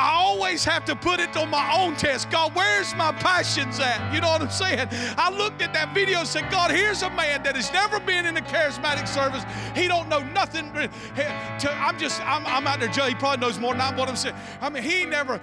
I 0.00 0.12
always 0.14 0.64
have 0.64 0.86
to 0.86 0.96
put 0.96 1.20
it 1.20 1.36
on 1.36 1.50
my 1.50 1.76
own 1.78 1.94
test. 1.94 2.30
God, 2.30 2.54
where's 2.54 2.94
my 2.94 3.12
passions 3.12 3.78
at? 3.80 4.14
You 4.14 4.22
know 4.22 4.28
what 4.28 4.40
I'm 4.40 4.50
saying? 4.50 4.88
I 5.18 5.30
looked 5.30 5.60
at 5.60 5.74
that 5.74 5.92
video 5.94 6.20
and 6.20 6.28
said, 6.28 6.50
God, 6.50 6.70
here's 6.70 7.02
a 7.02 7.10
man 7.10 7.42
that 7.42 7.54
has 7.54 7.70
never 7.70 8.00
been 8.00 8.24
in 8.24 8.36
a 8.36 8.40
charismatic 8.40 9.06
service. 9.06 9.44
He 9.76 9.88
don't 9.88 10.08
know 10.08 10.20
nothing. 10.20 10.70
I'm 10.74 11.98
just, 11.98 12.20
I'm, 12.22 12.46
I'm 12.46 12.66
out 12.66 12.80
there, 12.80 12.88
He 13.08 13.14
probably 13.14 13.46
knows 13.46 13.58
more 13.58 13.74
than 13.74 13.82
I'm. 13.82 13.96
what 13.96 14.08
I'm 14.08 14.16
saying. 14.16 14.36
I 14.62 14.70
mean, 14.70 14.82
he 14.82 15.04
never 15.04 15.38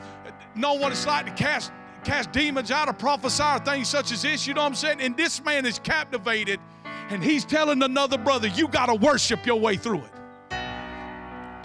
know 0.56 0.74
what 0.74 0.92
it's 0.92 1.06
like 1.06 1.28
to 1.28 1.32
cast 1.34 1.72
cast 2.08 2.32
demons 2.32 2.72
out 2.72 2.88
or 2.88 2.94
prophesy 2.94 3.44
or 3.44 3.60
things 3.60 3.90
such 3.90 4.14
as 4.14 4.22
this. 4.22 4.48
You 4.48 4.54
know 4.54 4.62
what 4.62 4.68
I'm 4.68 4.76
saying? 4.76 5.02
And 5.02 5.18
this 5.18 5.44
man 5.44 5.66
is 5.66 5.78
captivated 5.78 6.60
and 7.10 7.22
he's 7.22 7.44
telling 7.44 7.84
another 7.84 8.18
brother, 8.18 8.48
you 8.48 8.70
got 8.70 8.86
to 8.86 8.96
worship 8.96 9.46
your 9.46 9.60
way 9.60 9.76
through 9.76 10.04
it. 10.04 10.12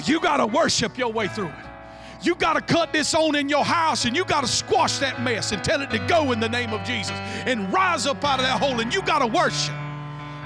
You 0.04 0.18
got 0.18 0.38
to 0.38 0.46
worship 0.46 0.98
your 0.98 1.12
way 1.12 1.28
through 1.28 1.46
it. 1.46 1.66
You 2.22 2.34
got 2.34 2.54
to 2.54 2.60
cut 2.60 2.92
this 2.92 3.14
on 3.14 3.36
in 3.36 3.48
your 3.48 3.64
house 3.64 4.04
and 4.04 4.16
you 4.16 4.24
got 4.24 4.40
to 4.42 4.48
squash 4.48 4.98
that 4.98 5.22
mess 5.22 5.52
and 5.52 5.62
tell 5.62 5.80
it 5.80 5.90
to 5.90 5.98
go 6.06 6.32
in 6.32 6.40
the 6.40 6.48
name 6.48 6.72
of 6.72 6.84
Jesus 6.84 7.16
and 7.46 7.72
rise 7.72 8.06
up 8.06 8.24
out 8.24 8.40
of 8.40 8.44
that 8.44 8.60
hole 8.60 8.80
and 8.80 8.92
you 8.92 9.02
got 9.02 9.20
to 9.20 9.26
worship. 9.28 9.74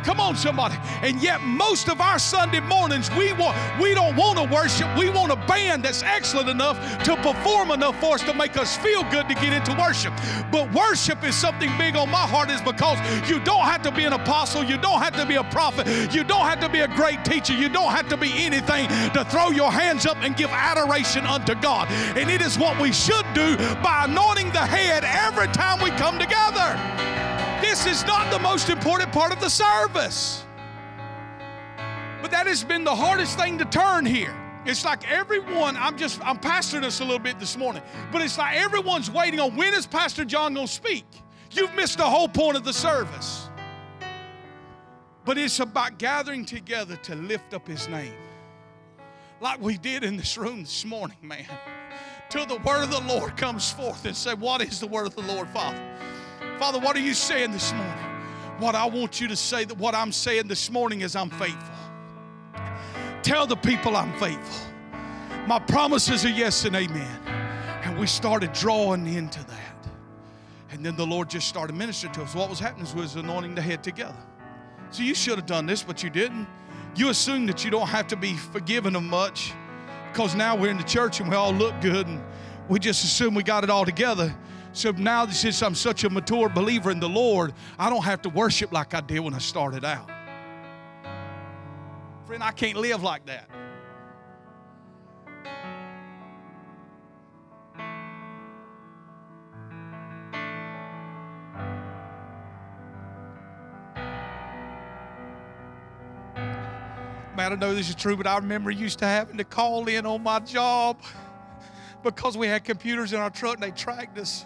Come 0.06 0.20
on, 0.20 0.36
somebody. 0.36 0.76
And 1.02 1.20
yet, 1.20 1.42
most 1.42 1.88
of 1.88 2.00
our 2.00 2.20
Sunday 2.20 2.60
mornings, 2.60 3.10
we 3.16 3.32
want 3.32 3.56
we 3.80 3.92
don't 3.92 4.14
want 4.14 4.38
to 4.38 4.44
worship. 4.44 4.86
We 4.96 5.10
want 5.10 5.32
a 5.32 5.36
band 5.48 5.82
that's 5.82 6.04
excellent 6.04 6.48
enough 6.48 6.78
to 7.02 7.16
perform 7.16 7.72
enough 7.72 7.98
for 7.98 8.14
us 8.14 8.22
to 8.22 8.32
make 8.32 8.56
us 8.56 8.76
feel 8.76 9.02
good 9.10 9.28
to 9.28 9.34
get 9.34 9.52
into 9.52 9.74
worship. 9.74 10.12
But 10.52 10.72
worship 10.72 11.24
is 11.24 11.34
something 11.34 11.76
big 11.76 11.96
on 11.96 12.08
my 12.08 12.24
heart, 12.24 12.50
is 12.50 12.62
because 12.62 12.98
you 13.28 13.40
don't 13.40 13.64
have 13.64 13.82
to 13.82 13.90
be 13.90 14.04
an 14.04 14.12
apostle, 14.12 14.62
you 14.62 14.78
don't 14.78 15.00
have 15.00 15.16
to 15.16 15.26
be 15.26 15.34
a 15.34 15.44
prophet, 15.44 15.88
you 16.14 16.22
don't 16.22 16.46
have 16.46 16.60
to 16.60 16.68
be 16.68 16.82
a 16.82 16.88
great 16.94 17.24
teacher, 17.24 17.52
you 17.52 17.68
don't 17.68 17.90
have 17.90 18.08
to 18.10 18.16
be 18.16 18.30
anything 18.36 18.86
to 19.10 19.24
throw 19.24 19.50
your 19.50 19.72
hands 19.72 20.06
up 20.06 20.18
and 20.18 20.36
give 20.36 20.50
adoration 20.50 21.26
unto 21.26 21.56
God. 21.56 21.90
And 22.16 22.30
it 22.30 22.42
is 22.42 22.56
what 22.56 22.80
we 22.80 22.92
should 22.92 23.26
do 23.34 23.56
by 23.82 24.04
anointing 24.04 24.52
the 24.52 24.64
head 24.64 25.02
every 25.02 25.48
time 25.48 25.82
we 25.82 25.90
come 25.90 26.16
together. 26.20 27.06
This 27.68 27.84
is 27.84 28.06
not 28.06 28.30
the 28.30 28.38
most 28.38 28.70
important 28.70 29.12
part 29.12 29.32
of 29.32 29.40
the 29.40 29.50
service. 29.50 30.44
But 32.22 32.30
that 32.30 32.46
has 32.46 32.62
been 32.62 32.84
the 32.84 32.94
hardest 32.94 33.36
thing 33.36 33.58
to 33.58 33.64
turn 33.64 34.06
here. 34.06 34.34
It's 34.64 34.84
like 34.84 35.10
everyone, 35.10 35.76
I'm 35.76 35.98
just, 35.98 36.24
I'm 36.24 36.38
pastoring 36.38 36.84
us 36.84 37.00
a 37.00 37.04
little 37.04 37.18
bit 37.18 37.40
this 37.40 37.56
morning, 37.56 37.82
but 38.12 38.22
it's 38.22 38.38
like 38.38 38.56
everyone's 38.56 39.10
waiting 39.10 39.40
on 39.40 39.56
when 39.56 39.74
is 39.74 39.84
Pastor 39.84 40.24
John 40.24 40.54
going 40.54 40.68
to 40.68 40.72
speak? 40.72 41.04
You've 41.50 41.74
missed 41.74 41.98
the 41.98 42.04
whole 42.04 42.28
point 42.28 42.56
of 42.56 42.62
the 42.62 42.72
service. 42.72 43.50
But 45.24 45.36
it's 45.36 45.58
about 45.58 45.98
gathering 45.98 46.44
together 46.44 46.94
to 46.94 47.16
lift 47.16 47.52
up 47.52 47.66
his 47.66 47.88
name. 47.88 48.14
Like 49.40 49.60
we 49.60 49.76
did 49.76 50.04
in 50.04 50.16
this 50.16 50.38
room 50.38 50.60
this 50.62 50.84
morning, 50.84 51.18
man. 51.20 51.46
Till 52.30 52.46
the 52.46 52.58
word 52.58 52.84
of 52.84 52.92
the 52.92 53.02
Lord 53.12 53.36
comes 53.36 53.72
forth 53.72 54.04
and 54.04 54.16
say, 54.16 54.34
What 54.34 54.62
is 54.62 54.78
the 54.78 54.86
word 54.86 55.08
of 55.08 55.16
the 55.16 55.22
Lord, 55.22 55.48
Father? 55.48 55.82
Father, 56.58 56.78
what 56.78 56.96
are 56.96 57.00
you 57.00 57.12
saying 57.12 57.52
this 57.52 57.72
morning? 57.74 57.92
What 58.58 58.74
I 58.74 58.86
want 58.86 59.20
you 59.20 59.28
to 59.28 59.36
say 59.36 59.64
that 59.64 59.76
what 59.76 59.94
I'm 59.94 60.10
saying 60.10 60.48
this 60.48 60.70
morning 60.70 61.02
is 61.02 61.14
I'm 61.14 61.28
faithful. 61.28 61.74
Tell 63.22 63.46
the 63.46 63.56
people 63.56 63.94
I'm 63.94 64.18
faithful. 64.18 64.66
My 65.46 65.58
promises 65.58 66.24
are 66.24 66.30
yes 66.30 66.64
and 66.64 66.74
amen. 66.74 67.20
And 67.84 67.98
we 67.98 68.06
started 68.06 68.54
drawing 68.54 69.06
into 69.06 69.44
that. 69.46 69.88
And 70.70 70.84
then 70.84 70.96
the 70.96 71.06
Lord 71.06 71.28
just 71.28 71.46
started 71.46 71.76
ministering 71.76 72.14
to 72.14 72.22
us. 72.22 72.34
What 72.34 72.48
was 72.48 72.58
happening 72.58 72.86
was 72.96 73.16
anointing 73.16 73.54
the 73.54 73.62
head 73.62 73.84
together. 73.84 74.16
So 74.90 75.02
you 75.02 75.14
should 75.14 75.36
have 75.36 75.46
done 75.46 75.66
this, 75.66 75.82
but 75.82 76.02
you 76.02 76.08
didn't. 76.08 76.46
You 76.96 77.10
assume 77.10 77.44
that 77.46 77.64
you 77.64 77.70
don't 77.70 77.88
have 77.88 78.06
to 78.08 78.16
be 78.16 78.34
forgiven 78.34 78.96
of 78.96 79.02
much 79.02 79.52
because 80.10 80.34
now 80.34 80.56
we're 80.56 80.70
in 80.70 80.78
the 80.78 80.84
church 80.84 81.20
and 81.20 81.28
we 81.28 81.36
all 81.36 81.52
look 81.52 81.78
good 81.82 82.06
and 82.06 82.22
we 82.68 82.78
just 82.78 83.04
assume 83.04 83.34
we 83.34 83.42
got 83.42 83.62
it 83.62 83.68
all 83.68 83.84
together. 83.84 84.34
So 84.76 84.90
now, 84.90 85.26
since 85.28 85.62
I'm 85.62 85.74
such 85.74 86.04
a 86.04 86.10
mature 86.10 86.50
believer 86.50 86.90
in 86.90 87.00
the 87.00 87.08
Lord, 87.08 87.54
I 87.78 87.88
don't 87.88 88.04
have 88.04 88.20
to 88.22 88.28
worship 88.28 88.72
like 88.72 88.92
I 88.92 89.00
did 89.00 89.20
when 89.20 89.32
I 89.32 89.38
started 89.38 89.86
out. 89.86 90.10
Friend, 92.26 92.42
I 92.42 92.50
can't 92.50 92.76
live 92.76 93.02
like 93.02 93.24
that. 93.24 93.48
I 107.38 107.54
know 107.54 107.74
this 107.74 107.88
is 107.88 107.94
true, 107.94 108.18
but 108.18 108.26
I 108.26 108.36
remember 108.36 108.70
used 108.70 108.98
to 108.98 109.06
having 109.06 109.38
to 109.38 109.44
call 109.44 109.88
in 109.88 110.04
on 110.04 110.22
my 110.22 110.40
job 110.40 111.00
because 112.02 112.36
we 112.36 112.46
had 112.46 112.64
computers 112.64 113.14
in 113.14 113.20
our 113.20 113.30
truck 113.30 113.54
and 113.54 113.62
they 113.62 113.70
tracked 113.70 114.18
us. 114.18 114.44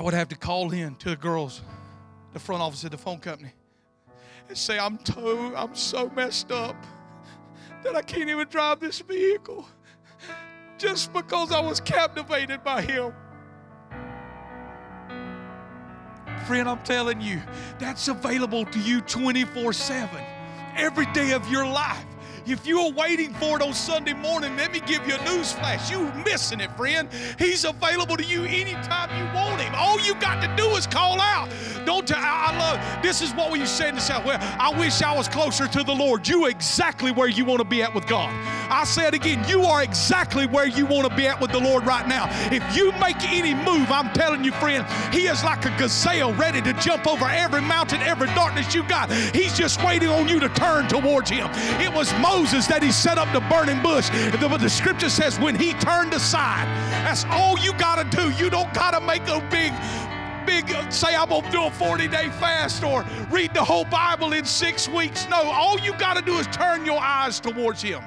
I 0.00 0.02
would 0.02 0.14
have 0.14 0.28
to 0.28 0.36
call 0.36 0.72
in 0.72 0.94
to 0.94 1.10
the 1.10 1.16
girls, 1.16 1.60
the 2.32 2.38
front 2.38 2.62
office 2.62 2.86
at 2.86 2.90
the 2.90 2.96
phone 2.96 3.18
company, 3.18 3.52
and 4.48 4.56
say, 4.56 4.78
I'm 4.78 4.98
so, 5.04 5.54
I'm 5.54 5.74
so 5.74 6.10
messed 6.16 6.50
up 6.50 6.74
that 7.82 7.94
I 7.94 8.00
can't 8.00 8.30
even 8.30 8.48
drive 8.48 8.80
this 8.80 9.00
vehicle 9.00 9.68
just 10.78 11.12
because 11.12 11.52
I 11.52 11.60
was 11.60 11.80
captivated 11.80 12.64
by 12.64 12.80
him. 12.80 13.12
Friend, 16.46 16.66
I'm 16.66 16.82
telling 16.82 17.20
you, 17.20 17.42
that's 17.78 18.08
available 18.08 18.64
to 18.64 18.78
you 18.80 19.02
24 19.02 19.74
7 19.74 20.18
every 20.76 21.12
day 21.12 21.32
of 21.32 21.46
your 21.50 21.66
life. 21.66 22.06
If 22.50 22.66
you're 22.66 22.90
waiting 22.90 23.32
for 23.34 23.56
it 23.56 23.62
on 23.62 23.72
Sunday 23.72 24.12
morning, 24.12 24.56
let 24.56 24.72
me 24.72 24.80
give 24.80 25.06
you 25.06 25.14
a 25.14 25.24
news 25.24 25.52
flash. 25.52 25.88
You're 25.88 26.12
missing 26.24 26.58
it, 26.58 26.76
friend. 26.76 27.08
He's 27.38 27.64
available 27.64 28.16
to 28.16 28.24
you 28.24 28.42
anytime 28.42 29.08
you 29.16 29.32
want 29.32 29.60
him. 29.60 29.72
All 29.76 30.00
you 30.00 30.16
got 30.16 30.42
to 30.42 30.56
do 30.56 30.68
is 30.70 30.84
call 30.84 31.20
out. 31.20 31.48
Don't 31.86 32.08
tell, 32.08 32.18
I 32.18 32.56
love, 32.58 33.02
this 33.04 33.22
is 33.22 33.32
what 33.34 33.52
we 33.52 33.64
say 33.66 33.88
in 33.88 33.94
the 33.94 34.00
South. 34.00 34.24
Well, 34.24 34.38
I 34.58 34.76
wish 34.76 35.00
I 35.00 35.14
was 35.16 35.28
closer 35.28 35.68
to 35.68 35.84
the 35.84 35.94
Lord. 35.94 36.26
You 36.26 36.46
exactly 36.46 37.12
where 37.12 37.28
you 37.28 37.44
want 37.44 37.60
to 37.60 37.64
be 37.64 37.84
at 37.84 37.94
with 37.94 38.08
God. 38.08 38.30
I 38.68 38.84
say 38.84 39.06
it 39.06 39.14
again, 39.14 39.48
you 39.48 39.62
are 39.62 39.84
exactly 39.84 40.46
where 40.46 40.66
you 40.66 40.86
want 40.86 41.08
to 41.08 41.16
be 41.16 41.28
at 41.28 41.40
with 41.40 41.52
the 41.52 41.60
Lord 41.60 41.86
right 41.86 42.06
now. 42.08 42.26
If 42.52 42.76
you 42.76 42.90
make 42.92 43.22
any 43.30 43.54
move, 43.54 43.92
I'm 43.92 44.12
telling 44.12 44.42
you, 44.42 44.52
friend, 44.52 44.84
He 45.14 45.28
is 45.28 45.44
like 45.44 45.64
a 45.66 45.76
gazelle 45.78 46.34
ready 46.34 46.60
to 46.62 46.72
jump 46.74 47.06
over 47.06 47.26
every 47.26 47.62
mountain, 47.62 48.00
every 48.02 48.28
darkness 48.28 48.74
you 48.74 48.82
got. 48.88 49.10
He's 49.12 49.56
just 49.56 49.82
waiting 49.84 50.08
on 50.08 50.28
you 50.28 50.40
to 50.40 50.48
turn 50.50 50.88
towards 50.88 51.30
Him. 51.30 51.48
It 51.80 51.92
was 51.94 52.12
Moses 52.14 52.39
that 52.40 52.82
He 52.82 52.90
set 52.90 53.18
up 53.18 53.32
the 53.32 53.40
burning 53.48 53.82
bush. 53.82 54.08
The, 54.08 54.58
the 54.58 54.68
scripture 54.68 55.10
says 55.10 55.38
when 55.38 55.54
He 55.54 55.74
turned 55.74 56.14
aside, 56.14 56.66
that's 57.04 57.24
all 57.26 57.58
you 57.58 57.72
got 57.74 57.96
to 57.96 58.16
do. 58.16 58.30
You 58.30 58.50
don't 58.50 58.72
got 58.72 58.92
to 58.92 59.00
make 59.00 59.22
a 59.28 59.40
big 59.50 59.72
big 60.46 60.72
uh, 60.72 60.88
say 60.90 61.14
I'm 61.14 61.28
gonna 61.28 61.50
do 61.50 61.64
a 61.64 61.70
40 61.70 62.08
day 62.08 62.30
fast 62.30 62.82
or 62.82 63.04
read 63.30 63.52
the 63.52 63.62
whole 63.62 63.84
Bible 63.84 64.32
in 64.32 64.44
six 64.44 64.88
weeks. 64.88 65.28
No, 65.28 65.36
all 65.36 65.78
you 65.78 65.92
got 65.98 66.16
to 66.16 66.22
do 66.22 66.38
is 66.38 66.46
turn 66.46 66.86
your 66.86 66.98
eyes 66.98 67.40
towards 67.40 67.82
Him. 67.82 68.02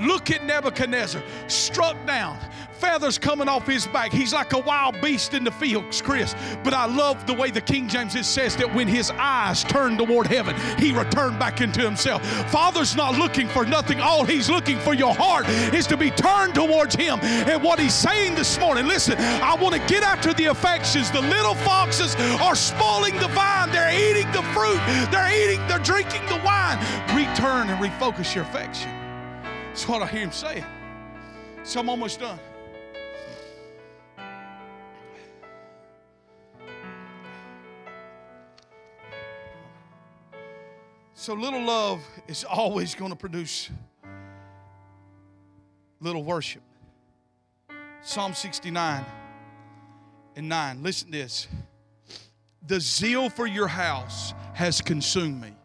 Look 0.00 0.30
at 0.30 0.44
Nebuchadnezzar, 0.44 1.22
struck 1.48 1.96
down, 2.06 2.38
feathers 2.72 3.18
coming 3.18 3.48
off 3.48 3.66
his 3.66 3.86
back. 3.86 4.12
He's 4.12 4.32
like 4.32 4.52
a 4.52 4.58
wild 4.58 5.00
beast 5.00 5.34
in 5.34 5.44
the 5.44 5.50
fields, 5.50 6.02
Chris. 6.02 6.34
But 6.62 6.74
I 6.74 6.86
love 6.86 7.26
the 7.26 7.34
way 7.34 7.50
the 7.50 7.60
King 7.60 7.88
James 7.88 8.14
it 8.14 8.24
says 8.24 8.56
that 8.56 8.74
when 8.74 8.88
his 8.88 9.10
eyes 9.12 9.64
turned 9.64 9.98
toward 9.98 10.26
heaven, 10.26 10.54
he 10.78 10.92
returned 10.92 11.38
back 11.38 11.60
into 11.60 11.80
himself. 11.80 12.24
Father's 12.50 12.94
not 12.94 13.18
looking 13.18 13.48
for 13.48 13.64
nothing. 13.64 14.00
All 14.00 14.24
he's 14.24 14.50
looking 14.50 14.78
for 14.78 14.94
your 14.94 15.14
heart 15.14 15.48
is 15.48 15.86
to 15.86 15.96
be 15.96 16.10
turned 16.10 16.54
towards 16.54 16.94
him. 16.94 17.18
And 17.22 17.62
what 17.62 17.80
he's 17.80 17.94
saying 17.94 18.34
this 18.34 18.58
morning, 18.58 18.86
listen, 18.86 19.16
I 19.18 19.54
want 19.54 19.74
to 19.74 19.80
get 19.86 20.02
after 20.02 20.34
the 20.34 20.46
affections. 20.46 21.10
The 21.10 21.22
little 21.22 21.54
foxes 21.54 22.14
are 22.40 22.54
spoiling 22.54 23.16
the 23.18 23.28
vine. 23.28 23.70
They're 23.72 23.94
eating 23.94 24.30
the 24.32 24.42
fruit. 24.52 24.80
They're 25.10 25.32
eating, 25.32 25.66
they're 25.68 25.78
drinking 25.78 26.26
the 26.26 26.40
wine. 26.44 26.78
Return 27.16 27.70
and 27.70 27.82
refocus 27.82 28.34
your 28.34 28.44
affection. 28.44 29.05
That's 29.76 29.88
what 29.88 30.00
I 30.00 30.06
hear 30.06 30.22
him 30.22 30.32
saying. 30.32 30.64
So 31.62 31.80
I'm 31.80 31.90
almost 31.90 32.18
done. 32.18 32.40
So 41.12 41.34
little 41.34 41.62
love 41.62 42.00
is 42.26 42.42
always 42.42 42.94
going 42.94 43.10
to 43.10 43.18
produce 43.18 43.68
little 46.00 46.24
worship. 46.24 46.62
Psalm 48.00 48.32
69 48.32 49.04
and 50.36 50.48
9. 50.48 50.82
Listen 50.82 51.12
to 51.12 51.18
this. 51.18 51.48
The 52.66 52.80
zeal 52.80 53.28
for 53.28 53.46
your 53.46 53.68
house 53.68 54.32
has 54.54 54.80
consumed 54.80 55.42
me. 55.42 55.55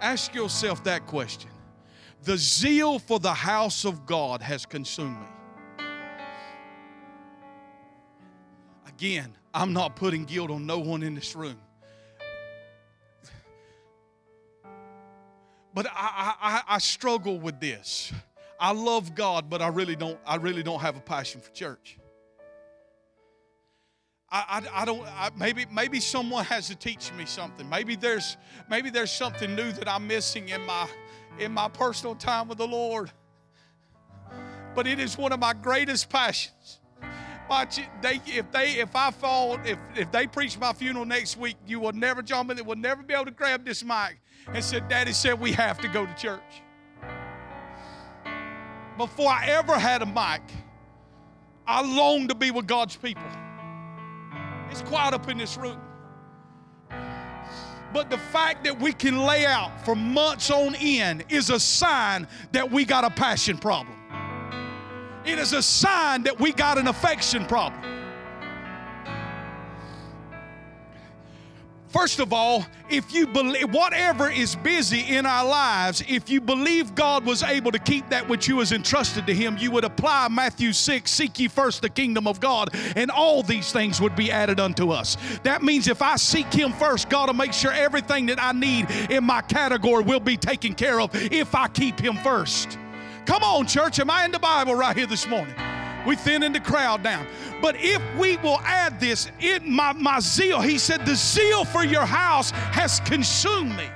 Ask 0.00 0.34
yourself 0.34 0.84
that 0.84 1.06
question. 1.06 1.50
The 2.22 2.36
zeal 2.36 2.98
for 2.98 3.18
the 3.18 3.32
house 3.32 3.84
of 3.84 4.06
God 4.06 4.42
has 4.42 4.66
consumed 4.66 5.18
me. 5.18 5.84
Again, 8.86 9.36
I'm 9.54 9.72
not 9.72 9.96
putting 9.96 10.24
guilt 10.24 10.50
on 10.50 10.66
no 10.66 10.78
one 10.78 11.02
in 11.02 11.14
this 11.14 11.36
room. 11.36 11.58
But 15.74 15.86
I, 15.88 16.34
I, 16.40 16.62
I 16.66 16.78
struggle 16.78 17.38
with 17.38 17.60
this. 17.60 18.12
I 18.58 18.72
love 18.72 19.14
God, 19.14 19.50
but 19.50 19.60
I 19.60 19.68
really 19.68 19.94
don't. 19.94 20.18
I 20.26 20.36
really 20.36 20.62
don't 20.62 20.80
have 20.80 20.96
a 20.96 21.00
passion 21.00 21.42
for 21.42 21.50
church. 21.50 21.98
I, 24.36 24.58
I, 24.58 24.82
I 24.82 24.84
don't. 24.84 25.02
I, 25.02 25.30
maybe 25.38 25.64
maybe 25.72 25.98
someone 26.00 26.44
has 26.44 26.68
to 26.68 26.74
teach 26.74 27.12
me 27.14 27.24
something. 27.24 27.68
Maybe 27.68 27.96
there's 27.96 28.36
maybe 28.68 28.90
there's 28.90 29.10
something 29.10 29.54
new 29.54 29.72
that 29.72 29.88
I'm 29.88 30.06
missing 30.06 30.50
in 30.50 30.64
my 30.66 30.86
in 31.38 31.52
my 31.52 31.68
personal 31.68 32.14
time 32.14 32.48
with 32.48 32.58
the 32.58 32.66
Lord. 32.66 33.10
But 34.74 34.86
it 34.86 35.00
is 35.00 35.16
one 35.16 35.32
of 35.32 35.40
my 35.40 35.54
greatest 35.54 36.10
passions. 36.10 36.80
It. 37.48 37.88
They, 38.02 38.20
if 38.26 38.50
they, 38.50 38.72
if 38.72 38.94
I 38.94 39.10
fall, 39.10 39.58
if 39.64 39.78
if 39.94 40.10
they 40.10 40.26
preach 40.26 40.58
my 40.58 40.72
funeral 40.72 41.06
next 41.06 41.38
week, 41.38 41.56
you 41.66 41.80
will 41.80 41.92
never, 41.92 42.20
John, 42.20 42.46
they 42.48 42.60
will 42.60 42.76
never 42.76 43.02
be 43.02 43.14
able 43.14 43.26
to 43.26 43.30
grab 43.30 43.64
this 43.64 43.84
mic 43.84 44.20
and 44.52 44.62
said, 44.62 44.88
Daddy 44.88 45.12
said 45.12 45.40
we 45.40 45.52
have 45.52 45.80
to 45.80 45.88
go 45.88 46.04
to 46.04 46.14
church. 46.14 46.42
Before 48.98 49.30
I 49.30 49.46
ever 49.46 49.78
had 49.78 50.02
a 50.02 50.06
mic, 50.06 50.42
I 51.66 51.82
longed 51.82 52.30
to 52.30 52.34
be 52.34 52.50
with 52.50 52.66
God's 52.66 52.96
people. 52.96 53.22
It's 54.70 54.82
quiet 54.82 55.14
up 55.14 55.28
in 55.28 55.38
this 55.38 55.56
room. 55.56 55.80
But 57.92 58.10
the 58.10 58.18
fact 58.18 58.64
that 58.64 58.78
we 58.78 58.92
can 58.92 59.18
lay 59.18 59.46
out 59.46 59.84
for 59.84 59.94
months 59.94 60.50
on 60.50 60.74
end 60.74 61.24
is 61.28 61.50
a 61.50 61.58
sign 61.58 62.26
that 62.52 62.70
we 62.70 62.84
got 62.84 63.04
a 63.04 63.10
passion 63.10 63.58
problem. 63.58 63.96
It 65.24 65.38
is 65.38 65.52
a 65.52 65.62
sign 65.62 66.22
that 66.24 66.38
we 66.38 66.52
got 66.52 66.78
an 66.78 66.88
affection 66.88 67.46
problem. 67.46 67.95
First 71.96 72.18
of 72.20 72.30
all, 72.34 72.66
if 72.90 73.10
you 73.14 73.26
believe 73.26 73.72
whatever 73.72 74.30
is 74.30 74.54
busy 74.54 75.00
in 75.16 75.24
our 75.24 75.46
lives, 75.46 76.04
if 76.06 76.28
you 76.28 76.42
believe 76.42 76.94
God 76.94 77.24
was 77.24 77.42
able 77.42 77.72
to 77.72 77.78
keep 77.78 78.06
that 78.10 78.28
which 78.28 78.46
you 78.46 78.56
was 78.56 78.72
entrusted 78.72 79.26
to 79.26 79.32
him, 79.32 79.56
you 79.58 79.70
would 79.70 79.84
apply 79.84 80.28
Matthew 80.28 80.74
6, 80.74 81.10
seek 81.10 81.38
ye 81.38 81.48
first 81.48 81.80
the 81.80 81.88
kingdom 81.88 82.26
of 82.26 82.38
God, 82.38 82.68
and 82.96 83.10
all 83.10 83.42
these 83.42 83.72
things 83.72 83.98
would 83.98 84.14
be 84.14 84.30
added 84.30 84.60
unto 84.60 84.90
us. 84.90 85.16
That 85.42 85.62
means 85.62 85.88
if 85.88 86.02
I 86.02 86.16
seek 86.16 86.52
him 86.52 86.74
first, 86.74 87.08
God 87.08 87.28
will 87.28 87.34
make 87.34 87.54
sure 87.54 87.72
everything 87.72 88.26
that 88.26 88.42
I 88.42 88.52
need 88.52 88.90
in 89.10 89.24
my 89.24 89.40
category 89.40 90.04
will 90.04 90.20
be 90.20 90.36
taken 90.36 90.74
care 90.74 91.00
of 91.00 91.10
if 91.14 91.54
I 91.54 91.66
keep 91.66 91.98
him 91.98 92.16
first. 92.18 92.78
Come 93.24 93.42
on, 93.42 93.66
church, 93.66 93.98
am 94.00 94.10
I 94.10 94.26
in 94.26 94.32
the 94.32 94.38
Bible 94.38 94.74
right 94.74 94.94
here 94.94 95.06
this 95.06 95.26
morning? 95.26 95.54
We 96.06 96.16
thinning 96.16 96.52
the 96.52 96.60
crowd 96.60 97.02
down. 97.02 97.26
But 97.60 97.76
if 97.78 98.00
we 98.16 98.36
will 98.38 98.60
add 98.60 99.00
this, 99.00 99.30
in 99.40 99.70
my, 99.70 99.92
my 99.92 100.20
zeal, 100.20 100.60
he 100.60 100.78
said, 100.78 101.04
the 101.04 101.16
zeal 101.16 101.64
for 101.64 101.84
your 101.84 102.06
house 102.06 102.50
has 102.50 103.00
consumed 103.00 103.76
me. 103.76 103.88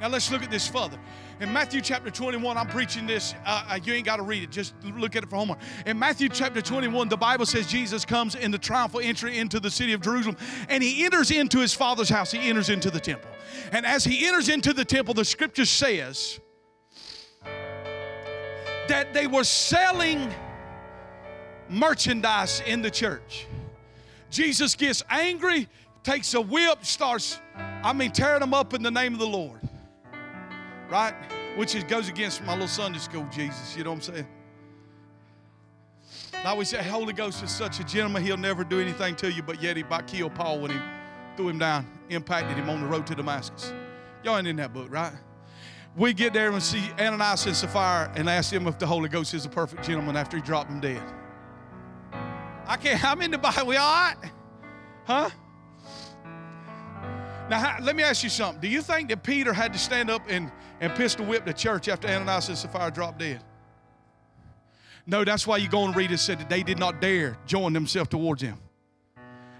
Now 0.00 0.08
let's 0.08 0.30
look 0.30 0.42
at 0.42 0.50
this 0.50 0.66
further. 0.66 0.98
In 1.40 1.52
Matthew 1.52 1.80
chapter 1.80 2.10
21, 2.10 2.56
I'm 2.56 2.68
preaching 2.68 3.06
this. 3.06 3.34
Uh, 3.44 3.64
uh 3.68 3.78
you 3.82 3.92
ain't 3.92 4.06
got 4.06 4.16
to 4.16 4.22
read 4.22 4.42
it, 4.42 4.50
just 4.50 4.74
look 4.84 5.16
at 5.16 5.24
it 5.24 5.30
for 5.30 5.36
homework. 5.36 5.58
In 5.84 5.98
Matthew 5.98 6.28
chapter 6.28 6.62
21, 6.62 7.08
the 7.08 7.16
Bible 7.16 7.44
says 7.44 7.66
Jesus 7.66 8.04
comes 8.04 8.34
in 8.34 8.50
the 8.50 8.58
triumphal 8.58 9.00
entry 9.00 9.38
into 9.38 9.60
the 9.60 9.70
city 9.70 9.92
of 9.92 10.00
Jerusalem 10.00 10.36
and 10.68 10.82
he 10.82 11.04
enters 11.04 11.30
into 11.30 11.58
his 11.58 11.74
father's 11.74 12.08
house. 12.08 12.30
He 12.30 12.48
enters 12.48 12.70
into 12.70 12.90
the 12.90 13.00
temple. 13.00 13.30
And 13.72 13.84
as 13.84 14.04
he 14.04 14.26
enters 14.26 14.48
into 14.48 14.72
the 14.72 14.84
temple, 14.84 15.14
the 15.14 15.24
scripture 15.24 15.66
says 15.66 16.38
that 18.88 19.12
they 19.12 19.26
were 19.26 19.44
selling 19.44 20.32
merchandise 21.68 22.62
in 22.66 22.82
the 22.82 22.90
church. 22.90 23.46
Jesus 24.30 24.74
gets 24.74 25.02
angry, 25.08 25.68
takes 26.02 26.34
a 26.34 26.40
whip, 26.40 26.84
starts, 26.84 27.40
I 27.56 27.92
mean, 27.92 28.10
tearing 28.10 28.40
them 28.40 28.54
up 28.54 28.74
in 28.74 28.82
the 28.82 28.90
name 28.90 29.14
of 29.14 29.20
the 29.20 29.26
Lord. 29.26 29.60
Right? 30.90 31.14
Which 31.56 31.74
is, 31.74 31.84
goes 31.84 32.08
against 32.08 32.42
my 32.42 32.52
little 32.52 32.68
Sunday 32.68 32.98
school 32.98 33.26
Jesus, 33.30 33.76
you 33.76 33.84
know 33.84 33.90
what 33.90 34.08
I'm 34.08 34.14
saying? 34.14 34.26
Now 36.42 36.56
we 36.56 36.64
say 36.64 36.82
Holy 36.82 37.12
Ghost 37.12 37.42
is 37.42 37.50
such 37.50 37.80
a 37.80 37.84
gentleman, 37.84 38.22
he'll 38.22 38.36
never 38.36 38.64
do 38.64 38.80
anything 38.80 39.16
to 39.16 39.32
you, 39.32 39.42
but 39.42 39.62
yet 39.62 39.76
he 39.76 39.82
about 39.82 40.06
killed 40.06 40.34
Paul 40.34 40.60
when 40.60 40.72
he 40.72 40.78
threw 41.36 41.48
him 41.48 41.58
down, 41.58 41.86
impacted 42.10 42.56
him 42.56 42.68
on 42.68 42.80
the 42.80 42.86
road 42.86 43.06
to 43.06 43.14
Damascus. 43.14 43.72
Y'all 44.22 44.36
ain't 44.36 44.46
in 44.46 44.56
that 44.56 44.72
book, 44.72 44.88
right? 44.90 45.12
We 45.96 46.12
get 46.12 46.32
there 46.32 46.50
and 46.50 46.62
see 46.62 46.90
Ananias 46.98 47.46
and 47.46 47.54
Sapphira 47.54 48.12
and 48.16 48.28
ask 48.28 48.52
him 48.52 48.66
if 48.66 48.78
the 48.78 48.86
Holy 48.86 49.08
Ghost 49.08 49.32
is 49.32 49.46
a 49.46 49.48
perfect 49.48 49.84
gentleman 49.84 50.16
after 50.16 50.36
he 50.36 50.42
dropped 50.42 50.70
him 50.70 50.80
dead. 50.80 51.02
I 52.66 52.76
can't, 52.76 53.02
I'm 53.04 53.20
in 53.22 53.30
the 53.30 53.38
Bible. 53.38 53.66
We 53.66 53.76
all 53.76 53.92
right? 53.92 54.16
Huh? 55.04 55.30
Now, 57.50 57.76
let 57.82 57.94
me 57.94 58.02
ask 58.02 58.22
you 58.22 58.30
something. 58.30 58.60
Do 58.60 58.68
you 58.68 58.80
think 58.80 59.10
that 59.10 59.22
Peter 59.22 59.52
had 59.52 59.72
to 59.74 59.78
stand 59.78 60.10
up 60.10 60.22
and, 60.28 60.50
and 60.80 60.94
pistol 60.94 61.26
whip 61.26 61.44
the 61.44 61.52
church 61.52 61.88
after 61.88 62.08
Ananias 62.08 62.48
and 62.48 62.56
Sapphira 62.56 62.90
dropped 62.90 63.18
dead? 63.18 63.42
No, 65.06 65.24
that's 65.24 65.46
why 65.46 65.58
you 65.58 65.68
go 65.68 65.84
and 65.84 65.94
read 65.94 66.10
it 66.10 66.18
said 66.18 66.38
that 66.38 66.48
they 66.48 66.62
did 66.62 66.78
not 66.78 67.00
dare 67.00 67.36
join 67.44 67.74
themselves 67.74 68.08
towards 68.08 68.40
him. 68.40 68.58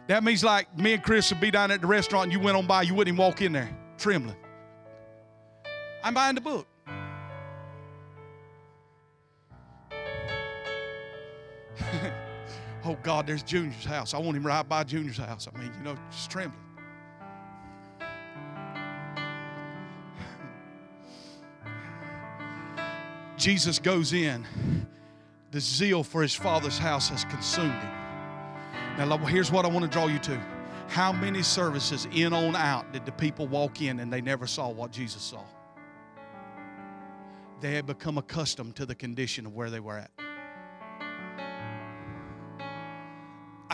That 0.07 0.25
means 0.25 0.43
like 0.43 0.77
me 0.79 0.95
and 0.95 1.03
Chris 1.03 1.31
would 1.31 1.41
be 1.41 1.51
down 1.51 1.71
at 1.71 1.83
the 1.83 1.87
restaurant 1.87 2.25
and 2.25 2.33
you 2.33 2.41
went 2.41 2.57
on 2.57 2.67
by, 2.67 2.83
you 2.83 2.95
wouldn't 2.95 3.15
even 3.15 3.23
walk 3.23 3.43
in 3.43 3.53
there 3.53 3.77
trembling. 3.99 4.37
I'm 6.03 6.15
buying 6.15 6.35
the 6.35 6.41
book. 6.41 6.67
Oh 12.85 12.97
God, 13.03 13.27
there's 13.27 13.43
Junior's 13.43 13.85
house. 13.85 14.15
I 14.15 14.19
want 14.19 14.37
him 14.37 14.47
right 14.47 14.69
by 14.69 14.85
Junior's 14.85 15.17
house. 15.17 15.49
I 15.53 15.59
mean, 15.59 15.73
you 15.77 15.85
know, 15.85 15.97
just 16.11 16.31
trembling. 16.31 16.61
Jesus 23.37 23.79
goes 23.79 24.13
in. 24.13 24.45
The 25.51 25.61
zeal 25.61 26.03
for 26.03 26.23
his 26.23 26.35
father's 26.35 26.79
house 26.79 27.09
has 27.11 27.25
consumed 27.25 27.73
him. 27.73 27.91
Now, 28.99 29.17
here's 29.19 29.53
what 29.53 29.65
I 29.65 29.69
want 29.69 29.85
to 29.85 29.91
draw 29.91 30.07
you 30.07 30.19
to. 30.21 30.41
How 30.89 31.13
many 31.13 31.43
services 31.43 32.09
in 32.13 32.33
on 32.33 32.57
out 32.57 32.93
did 32.93 33.07
the 33.07 33.13
people 33.13 33.47
walk 33.47 33.81
in 33.81 34.01
and 34.01 34.13
they 34.13 34.21
never 34.21 34.47
saw 34.47 34.69
what 34.69 34.91
Jesus 34.91 35.23
saw? 35.23 35.45
They 37.61 37.75
had 37.75 37.87
become 37.87 38.19
accustomed 38.19 38.77
to 38.77 38.87
the 38.87 38.95
condition 38.95 39.47
of 39.47 39.55
where 39.55 39.71
they 39.71 39.81
were 39.81 39.99
at. 39.99 40.11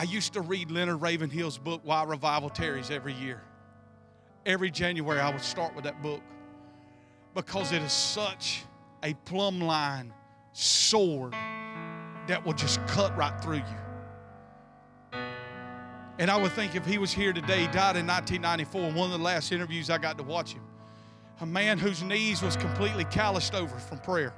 I 0.01 0.05
used 0.05 0.33
to 0.33 0.41
read 0.41 0.71
Leonard 0.71 0.99
Ravenhill's 0.99 1.59
book, 1.59 1.81
Why 1.83 2.03
Revival 2.03 2.49
Tarries, 2.49 2.89
every 2.89 3.13
year. 3.13 3.39
Every 4.47 4.71
January, 4.71 5.19
I 5.19 5.31
would 5.31 5.43
start 5.43 5.75
with 5.75 5.83
that 5.83 6.01
book 6.01 6.21
because 7.35 7.71
it 7.71 7.83
is 7.83 7.91
such 7.91 8.63
a 9.03 9.13
plumb 9.25 9.61
line 9.61 10.11
sword 10.53 11.33
that 12.25 12.43
will 12.43 12.53
just 12.53 12.83
cut 12.87 13.15
right 13.15 13.39
through 13.43 13.57
you. 13.57 15.21
And 16.17 16.31
I 16.31 16.35
would 16.35 16.53
think 16.53 16.75
if 16.75 16.83
he 16.83 16.97
was 16.97 17.13
here 17.13 17.31
today, 17.31 17.59
he 17.59 17.67
died 17.67 17.95
in 17.95 18.07
1994. 18.07 18.93
One 18.93 19.11
of 19.11 19.19
the 19.19 19.23
last 19.23 19.51
interviews 19.51 19.91
I 19.91 19.99
got 19.99 20.17
to 20.17 20.23
watch 20.23 20.53
him, 20.53 20.63
a 21.41 21.45
man 21.45 21.77
whose 21.77 22.01
knees 22.01 22.41
was 22.41 22.57
completely 22.57 23.03
calloused 23.05 23.53
over 23.53 23.77
from 23.77 23.99
prayer. 23.99 24.33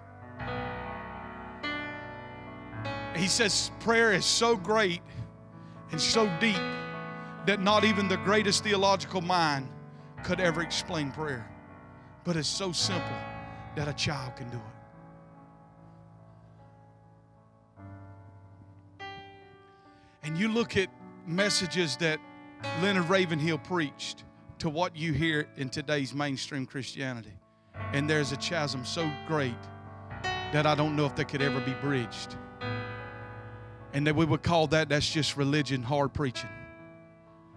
He 3.15 3.27
says 3.27 3.71
prayer 3.79 4.11
is 4.11 4.25
so 4.25 4.57
great 4.57 5.01
and 5.93 6.01
so 6.01 6.25
deep 6.39 6.57
that 7.45 7.61
not 7.61 7.83
even 7.83 8.07
the 8.07 8.17
greatest 8.17 8.63
theological 8.63 9.21
mind 9.21 9.69
could 10.23 10.39
ever 10.39 10.63
explain 10.63 11.11
prayer. 11.11 11.47
But 12.23 12.35
it's 12.35 12.47
so 12.47 12.71
simple 12.71 13.15
that 13.75 13.87
a 13.87 13.93
child 13.93 14.35
can 14.35 14.49
do 14.49 14.57
it. 18.99 19.05
And 20.23 20.35
you 20.35 20.47
look 20.47 20.77
at 20.77 20.87
messages 21.27 21.95
that 21.97 22.19
Leonard 22.81 23.07
Ravenhill 23.07 23.59
preached 23.59 24.23
to 24.57 24.69
what 24.69 24.97
you 24.97 25.13
hear 25.13 25.47
in 25.57 25.69
today's 25.69 26.11
mainstream 26.15 26.65
Christianity. 26.65 27.33
And 27.91 28.09
there's 28.09 28.31
a 28.31 28.37
chasm 28.37 28.83
so 28.83 29.07
great 29.27 29.53
that 30.53 30.65
I 30.65 30.73
don't 30.73 30.95
know 30.95 31.05
if 31.05 31.15
they 31.15 31.23
could 31.23 31.43
ever 31.43 31.59
be 31.59 31.73
bridged 31.73 32.35
and 33.93 34.05
that 34.07 34.15
we 34.15 34.25
would 34.25 34.43
call 34.43 34.67
that 34.67 34.89
that's 34.89 35.09
just 35.09 35.37
religion, 35.37 35.83
hard 35.83 36.13
preaching. 36.13 36.49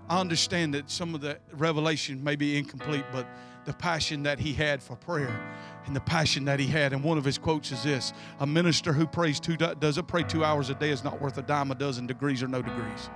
I 0.09 0.21
understand 0.21 0.75
that 0.75 0.91
some 0.91 1.15
of 1.15 1.21
the 1.21 1.39
revelation 1.53 2.23
may 2.23 2.37
be 2.37 2.57
incomplete, 2.57 3.05
but 3.13 3.27
the 3.65 3.73
passion 3.73 4.23
that 4.23 4.39
he 4.39 4.53
had 4.53 4.81
for 4.81 4.95
prayer 4.95 5.41
and 5.87 5.97
the 5.97 6.01
passion 6.01 6.45
that 6.45 6.61
he 6.61 6.67
had. 6.67 6.93
And 6.93 7.03
one 7.03 7.19
of 7.19 7.25
his 7.25 7.39
quotes 7.39 7.73
is 7.73 7.83
this 7.83 8.13
A 8.39 8.47
minister 8.47 8.93
who 8.93 9.07
prays 9.07 9.41
two, 9.41 9.57
doesn't 9.57 10.07
pray 10.07 10.23
two 10.23 10.45
hours 10.45 10.71
a 10.71 10.75
day 10.75 10.91
is 10.91 11.03
not 11.03 11.21
worth 11.21 11.39
a 11.39 11.43
dime 11.43 11.71
a 11.71 11.75
dozen, 11.75 12.07
degrees 12.07 12.43
or 12.43 12.49
no 12.49 12.63
degrees. 12.63 13.11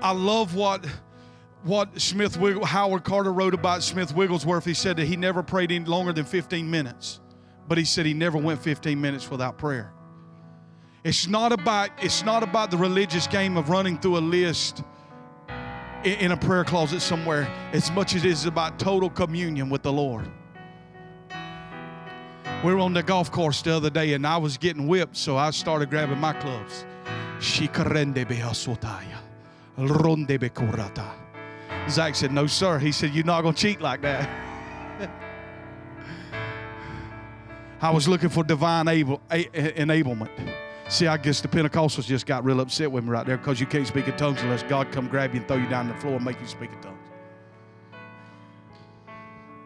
I 0.00 0.12
love 0.12 0.54
what 0.54 0.86
what 1.64 2.00
Smith 2.00 2.36
Howard 2.36 3.02
Carter 3.02 3.32
wrote 3.32 3.54
about 3.54 3.82
Smith 3.82 4.14
Wigglesworth. 4.14 4.64
He 4.64 4.74
said 4.74 4.96
that 4.98 5.06
he 5.06 5.16
never 5.16 5.42
prayed 5.42 5.72
any 5.72 5.84
longer 5.84 6.12
than 6.12 6.24
15 6.24 6.70
minutes. 6.70 7.20
But 7.68 7.78
he 7.78 7.84
said 7.84 8.06
he 8.06 8.14
never 8.14 8.38
went 8.38 8.60
15 8.60 9.00
minutes 9.00 9.30
without 9.30 9.58
prayer. 9.58 9.92
It's 11.04 11.28
not 11.28 11.52
about 11.52 11.90
it's 12.02 12.24
not 12.24 12.42
about 12.42 12.70
the 12.70 12.76
religious 12.76 13.26
game 13.26 13.56
of 13.56 13.68
running 13.68 13.98
through 13.98 14.18
a 14.18 14.20
list 14.20 14.82
in 16.04 16.32
a 16.32 16.36
prayer 16.36 16.64
closet 16.64 17.00
somewhere 17.00 17.46
as 17.72 17.90
much 17.92 18.14
as 18.14 18.24
it 18.24 18.30
is 18.30 18.46
about 18.46 18.78
total 18.78 19.10
communion 19.10 19.68
with 19.68 19.82
the 19.82 19.92
Lord. 19.92 20.30
We 22.64 22.74
were 22.74 22.80
on 22.80 22.92
the 22.92 23.02
golf 23.02 23.30
course 23.30 23.62
the 23.62 23.76
other 23.76 23.90
day 23.90 24.14
and 24.14 24.26
I 24.26 24.36
was 24.36 24.56
getting 24.56 24.88
whipped, 24.88 25.16
so 25.16 25.36
I 25.36 25.50
started 25.50 25.90
grabbing 25.90 26.18
my 26.18 26.32
clubs. 26.32 26.84
Zach 31.88 32.16
said, 32.16 32.32
No, 32.32 32.46
sir. 32.46 32.78
He 32.78 32.90
said, 32.90 33.14
You're 33.14 33.24
not 33.24 33.42
going 33.42 33.54
to 33.54 33.60
cheat 33.60 33.80
like 33.80 34.02
that. 34.02 34.28
I 37.80 37.90
was 37.90 38.08
looking 38.08 38.28
for 38.28 38.42
divine 38.42 38.88
able, 38.88 39.20
a, 39.30 39.44
enablement. 39.44 40.30
See, 40.88 41.06
I 41.06 41.16
guess 41.16 41.40
the 41.40 41.48
Pentecostals 41.48 42.06
just 42.06 42.26
got 42.26 42.44
real 42.44 42.60
upset 42.60 42.90
with 42.90 43.04
me 43.04 43.10
right 43.10 43.26
there 43.26 43.36
because 43.36 43.60
you 43.60 43.66
can't 43.66 43.86
speak 43.86 44.08
in 44.08 44.16
tongues 44.16 44.40
unless 44.42 44.62
God 44.62 44.90
come 44.90 45.06
grab 45.06 45.34
you 45.34 45.40
and 45.40 45.48
throw 45.48 45.58
you 45.58 45.68
down 45.68 45.86
the 45.86 45.94
floor 45.94 46.14
and 46.14 46.24
make 46.24 46.40
you 46.40 46.46
speak 46.46 46.72
in 46.72 46.80
tongues. 46.80 46.98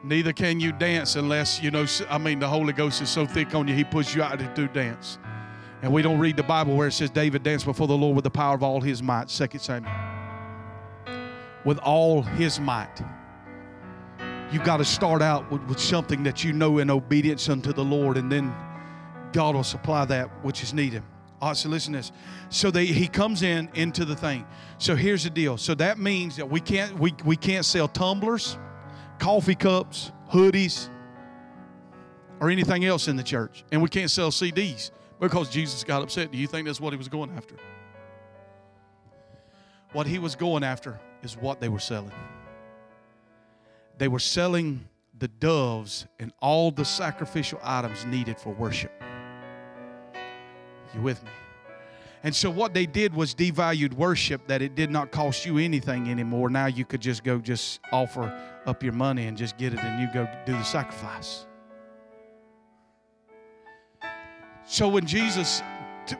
Neither 0.05 0.33
can 0.33 0.59
you 0.59 0.73
dance 0.73 1.15
unless, 1.15 1.63
you 1.63 1.71
know, 1.71 1.87
I 2.11 2.19
mean, 2.19 2.41
the 2.41 2.49
Holy 2.49 2.73
Ghost 2.73 3.01
is 3.01 3.09
so 3.09 3.25
thick 3.25 3.55
on 3.55 3.69
you, 3.69 3.75
He 3.75 3.85
puts 3.85 4.15
you 4.15 4.23
out 4.23 4.39
to 4.39 4.53
do 4.55 4.67
dance. 4.67 5.19
And 5.81 5.93
we 5.93 6.03
don't 6.03 6.19
read 6.19 6.37
the 6.37 6.43
Bible 6.43 6.77
where 6.77 6.89
it 6.89 6.93
says 6.93 7.11
David 7.11 7.43
danced 7.43 7.65
before 7.65 7.87
the 7.87 7.97
Lord 7.97 8.15
with 8.15 8.25
the 8.25 8.31
power 8.31 8.55
of 8.55 8.63
all 8.63 8.81
his 8.81 9.03
might. 9.03 9.31
Second 9.31 9.61
Samuel. 9.61 9.93
With 11.65 11.79
all 11.79 12.23
his 12.23 12.61
might. 12.61 13.03
You've 14.53 14.65
got 14.65 14.77
to 14.77 14.85
start 14.85 15.23
out 15.23 15.51
with, 15.51 15.63
with 15.63 15.81
something 15.81 16.23
that 16.25 16.45
you 16.45 16.53
know 16.53 16.79
in 16.79 16.91
obedience 16.91 17.49
unto 17.49 17.73
the 17.73 17.85
Lord, 17.85 18.19
and 18.19 18.31
then 18.31 18.55
God 19.33 19.55
will 19.55 19.65
supply 19.65 20.05
that 20.05 20.29
which 20.45 20.63
is 20.63 20.75
needed. 20.75 21.03
All 21.41 21.49
right, 21.49 21.57
so 21.57 21.69
listen 21.69 21.95
to 21.95 22.01
this. 22.01 22.13
So 22.51 22.71
they, 22.71 22.85
he 22.85 23.09
comes 23.09 23.43
in 23.43 23.69
into 23.75 24.05
the 24.05 24.15
thing. 24.15 24.47
So 24.79 24.95
here's 24.95 25.25
the 25.25 25.31
deal. 25.31 25.57
So 25.57 25.75
that 25.77 25.99
means 25.99 26.37
that 26.37 26.49
we 26.49 26.61
can't 26.61 26.97
we, 26.99 27.15
we 27.25 27.35
can't 27.35 27.65
sell 27.65 27.89
tumblers, 27.89 28.59
coffee 29.19 29.55
cups, 29.55 30.13
hoodies, 30.31 30.89
or 32.41 32.51
anything 32.51 32.85
else 32.85 33.09
in 33.09 33.17
the 33.17 33.23
church. 33.23 33.65
And 33.73 33.83
we 33.83 33.89
can't 33.89 34.11
sell 34.11 34.31
CDs 34.31 34.91
because 35.19 35.49
Jesus 35.49 35.83
got 35.83 36.03
upset. 36.03 36.31
Do 36.31 36.39
you 36.39 36.47
think 36.47 36.67
that's 36.67 36.81
what 36.81 36.93
he 36.93 36.97
was 36.97 37.09
going 37.09 37.31
after? 37.31 37.57
What 39.93 40.07
he 40.07 40.19
was 40.19 40.37
going 40.37 40.63
after 40.63 41.01
is 41.23 41.37
what 41.37 41.61
they 41.61 41.69
were 41.69 41.81
selling. 41.81 42.13
They 43.99 44.09
were 44.09 44.19
selling 44.19 44.89
the 45.19 45.29
doves 45.29 46.07
and 46.19 46.33
all 46.41 46.71
the 46.71 46.85
sacrificial 46.85 47.61
items 47.63 48.05
needed 48.05 48.39
for 48.39 48.53
worship. 48.53 48.93
You 50.95 51.01
with 51.01 51.23
me? 51.23 51.31
And 52.25 52.35
so 52.35 52.51
what 52.51 52.73
they 52.73 52.87
did 52.87 53.15
was 53.15 53.35
devalued 53.35 53.95
worship 53.95 54.47
that 54.47 54.63
it 54.63 54.75
did 54.75 54.91
not 54.91 55.11
cost 55.11 55.45
you 55.45 55.59
anything 55.59 56.09
anymore. 56.09 56.51
Now 56.51 56.67
you 56.67 56.85
could 56.85 57.01
just 57.01 57.25
go 57.25 57.39
just 57.39 57.81
offer 57.91 58.33
up 58.65 58.83
your 58.83 58.93
money 58.93 59.27
and 59.27 59.37
just 59.37 59.59
get 59.59 59.73
it 59.73 59.81
and 59.81 60.01
you 60.01 60.09
go 60.13 60.29
do 60.47 60.53
the 60.53 60.63
sacrifice. 60.63 61.47
So 64.65 64.89
when 64.89 65.05
Jesus 65.05 65.63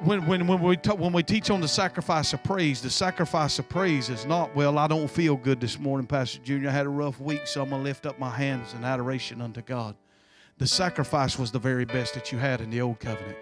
when, 0.03 0.27
when, 0.27 0.47
when, 0.47 0.61
we 0.61 0.77
t- 0.77 0.91
when 0.91 1.13
we 1.13 1.23
teach 1.23 1.51
on 1.51 1.61
the 1.61 1.69
sacrifice 1.69 2.33
of 2.33 2.43
praise, 2.45 2.81
the 2.81 2.91
sacrifice 2.91 3.59
of 3.59 3.69
praise 3.69 4.09
is 4.09 4.25
not, 4.25 4.55
well, 4.55 4.79
I 4.79 4.87
don't 4.87 5.09
feel 5.09 5.37
good 5.37 5.61
this 5.61 5.79
morning, 5.79 6.07
Pastor 6.07 6.39
Junior. 6.41 6.69
I 6.69 6.73
had 6.73 6.87
a 6.87 6.91
rough 6.91 7.21
week, 7.21 7.47
so 7.47 7.63
I'm 7.63 7.71
going 7.71 7.83
to 7.83 7.85
lift 7.85 8.07
up 8.07 8.19
my 8.19 8.31
hands 8.31 8.75
in 8.75 8.85
adoration 8.85 9.41
unto 9.41 9.61
God. 9.63 9.97
The 10.59 10.67
sacrifice 10.67 11.39
was 11.39 11.51
the 11.51 11.59
very 11.59 11.85
best 11.85 12.15
that 12.15 12.31
you 12.31 12.39
had 12.39 12.61
in 12.61 12.71
the 12.71 12.81
old 12.81 13.01
covenant. 13.01 13.39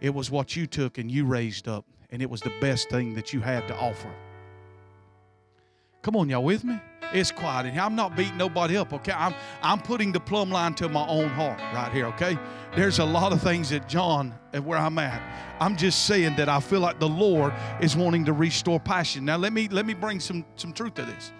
It 0.00 0.12
was 0.12 0.30
what 0.30 0.56
you 0.56 0.66
took 0.66 0.98
and 0.98 1.10
you 1.10 1.24
raised 1.24 1.68
up, 1.68 1.84
and 2.10 2.20
it 2.20 2.28
was 2.28 2.40
the 2.40 2.52
best 2.60 2.90
thing 2.90 3.14
that 3.14 3.32
you 3.32 3.40
had 3.40 3.68
to 3.68 3.76
offer. 3.76 4.12
Come 6.02 6.16
on, 6.16 6.28
y'all 6.28 6.44
with 6.44 6.64
me? 6.64 6.80
It's 7.12 7.30
quiet 7.30 7.66
in 7.66 7.72
here. 7.72 7.82
I'm 7.82 7.94
not 7.94 8.16
beating 8.16 8.36
nobody 8.36 8.76
up, 8.76 8.92
okay? 8.92 9.12
I'm, 9.12 9.34
I'm 9.62 9.80
putting 9.80 10.12
the 10.12 10.20
plumb 10.20 10.50
line 10.50 10.74
to 10.74 10.88
my 10.88 11.06
own 11.06 11.28
heart 11.28 11.58
right 11.74 11.92
here, 11.92 12.06
okay? 12.06 12.38
There's 12.74 12.98
a 12.98 13.04
lot 13.04 13.32
of 13.32 13.42
things 13.42 13.70
that 13.70 13.88
John, 13.88 14.34
where 14.64 14.78
I'm 14.78 14.98
at, 14.98 15.22
I'm 15.60 15.76
just 15.76 16.06
saying 16.06 16.36
that 16.36 16.48
I 16.48 16.60
feel 16.60 16.80
like 16.80 16.98
the 16.98 17.08
Lord 17.08 17.52
is 17.80 17.96
wanting 17.96 18.24
to 18.26 18.32
restore 18.32 18.78
passion. 18.78 19.24
Now, 19.24 19.36
let 19.36 19.52
me, 19.52 19.68
let 19.68 19.86
me 19.86 19.94
bring 19.94 20.20
some, 20.20 20.44
some 20.56 20.72
truth 20.72 20.94
to 20.94 21.02
this. 21.02 21.32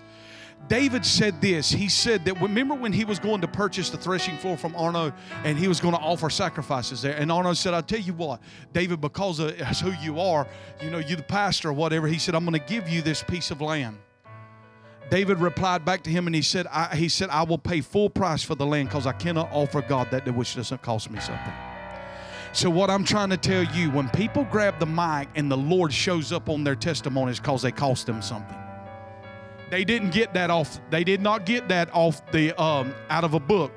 David 0.68 1.06
said 1.06 1.40
this. 1.40 1.70
He 1.70 1.88
said 1.88 2.24
that 2.24 2.40
remember 2.40 2.74
when 2.74 2.92
he 2.92 3.04
was 3.04 3.18
going 3.18 3.40
to 3.42 3.48
purchase 3.48 3.90
the 3.90 3.98
threshing 3.98 4.36
floor 4.36 4.56
from 4.56 4.74
Arno 4.74 5.12
and 5.44 5.56
he 5.56 5.68
was 5.68 5.80
going 5.80 5.94
to 5.94 6.00
offer 6.00 6.28
sacrifices 6.28 7.02
there. 7.02 7.16
And 7.16 7.30
Arno 7.30 7.52
said, 7.52 7.72
I'll 7.72 7.82
tell 7.82 8.00
you 8.00 8.14
what, 8.14 8.40
David, 8.72 9.00
because 9.00 9.38
of 9.38 9.54
who 9.56 9.92
you 10.02 10.18
are, 10.18 10.46
you 10.82 10.90
know, 10.90 10.98
you 10.98 11.14
the 11.14 11.22
pastor 11.22 11.68
or 11.68 11.72
whatever, 11.72 12.08
he 12.08 12.18
said, 12.18 12.34
I'm 12.34 12.44
going 12.44 12.58
to 12.58 12.66
give 12.66 12.88
you 12.88 13.00
this 13.00 13.22
piece 13.22 13.50
of 13.50 13.60
land. 13.60 13.98
David 15.10 15.38
replied 15.38 15.84
back 15.84 16.02
to 16.02 16.10
him 16.10 16.26
and 16.26 16.34
he 16.34 16.42
said, 16.42 16.66
I, 16.66 16.96
he 16.96 17.08
said, 17.08 17.30
I 17.30 17.44
will 17.44 17.58
pay 17.58 17.80
full 17.80 18.10
price 18.10 18.42
for 18.42 18.54
the 18.54 18.66
land 18.66 18.88
because 18.88 19.06
I 19.06 19.12
cannot 19.12 19.48
offer 19.52 19.80
God 19.80 20.10
that 20.10 20.32
which 20.34 20.56
doesn't 20.56 20.82
cost 20.82 21.10
me 21.10 21.20
something. 21.20 21.52
So, 22.52 22.70
what 22.70 22.90
I'm 22.90 23.04
trying 23.04 23.30
to 23.30 23.36
tell 23.36 23.62
you, 23.64 23.90
when 23.90 24.08
people 24.08 24.44
grab 24.50 24.78
the 24.78 24.86
mic 24.86 25.28
and 25.34 25.50
the 25.50 25.56
Lord 25.56 25.92
shows 25.92 26.32
up 26.32 26.48
on 26.48 26.64
their 26.64 26.74
testimonies 26.74 27.38
because 27.38 27.62
they 27.62 27.70
cost 27.70 28.06
them 28.06 28.22
something. 28.22 28.56
They 29.70 29.84
didn't 29.84 30.10
get 30.10 30.32
that 30.34 30.48
off, 30.50 30.80
they 30.90 31.04
did 31.04 31.20
not 31.20 31.44
get 31.44 31.68
that 31.68 31.92
off 31.92 32.24
the 32.30 32.60
um, 32.60 32.94
out 33.10 33.24
of 33.24 33.34
a 33.34 33.40
book. 33.40 33.72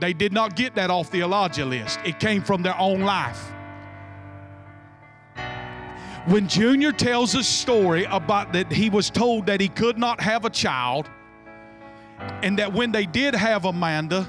They 0.00 0.12
did 0.12 0.32
not 0.32 0.56
get 0.56 0.74
that 0.74 0.90
off 0.90 1.10
the 1.10 1.20
Elijah 1.20 1.64
list. 1.64 1.98
It 2.04 2.18
came 2.20 2.42
from 2.42 2.62
their 2.62 2.78
own 2.78 3.00
life 3.00 3.52
when 6.28 6.46
Junior 6.46 6.92
tells 6.92 7.34
a 7.34 7.42
story 7.42 8.04
about 8.04 8.52
that 8.52 8.70
he 8.70 8.90
was 8.90 9.08
told 9.08 9.46
that 9.46 9.60
he 9.60 9.68
could 9.68 9.98
not 9.98 10.20
have 10.20 10.44
a 10.44 10.50
child, 10.50 11.08
and 12.42 12.58
that 12.58 12.72
when 12.72 12.92
they 12.92 13.06
did 13.06 13.34
have 13.34 13.64
Amanda, 13.64 14.28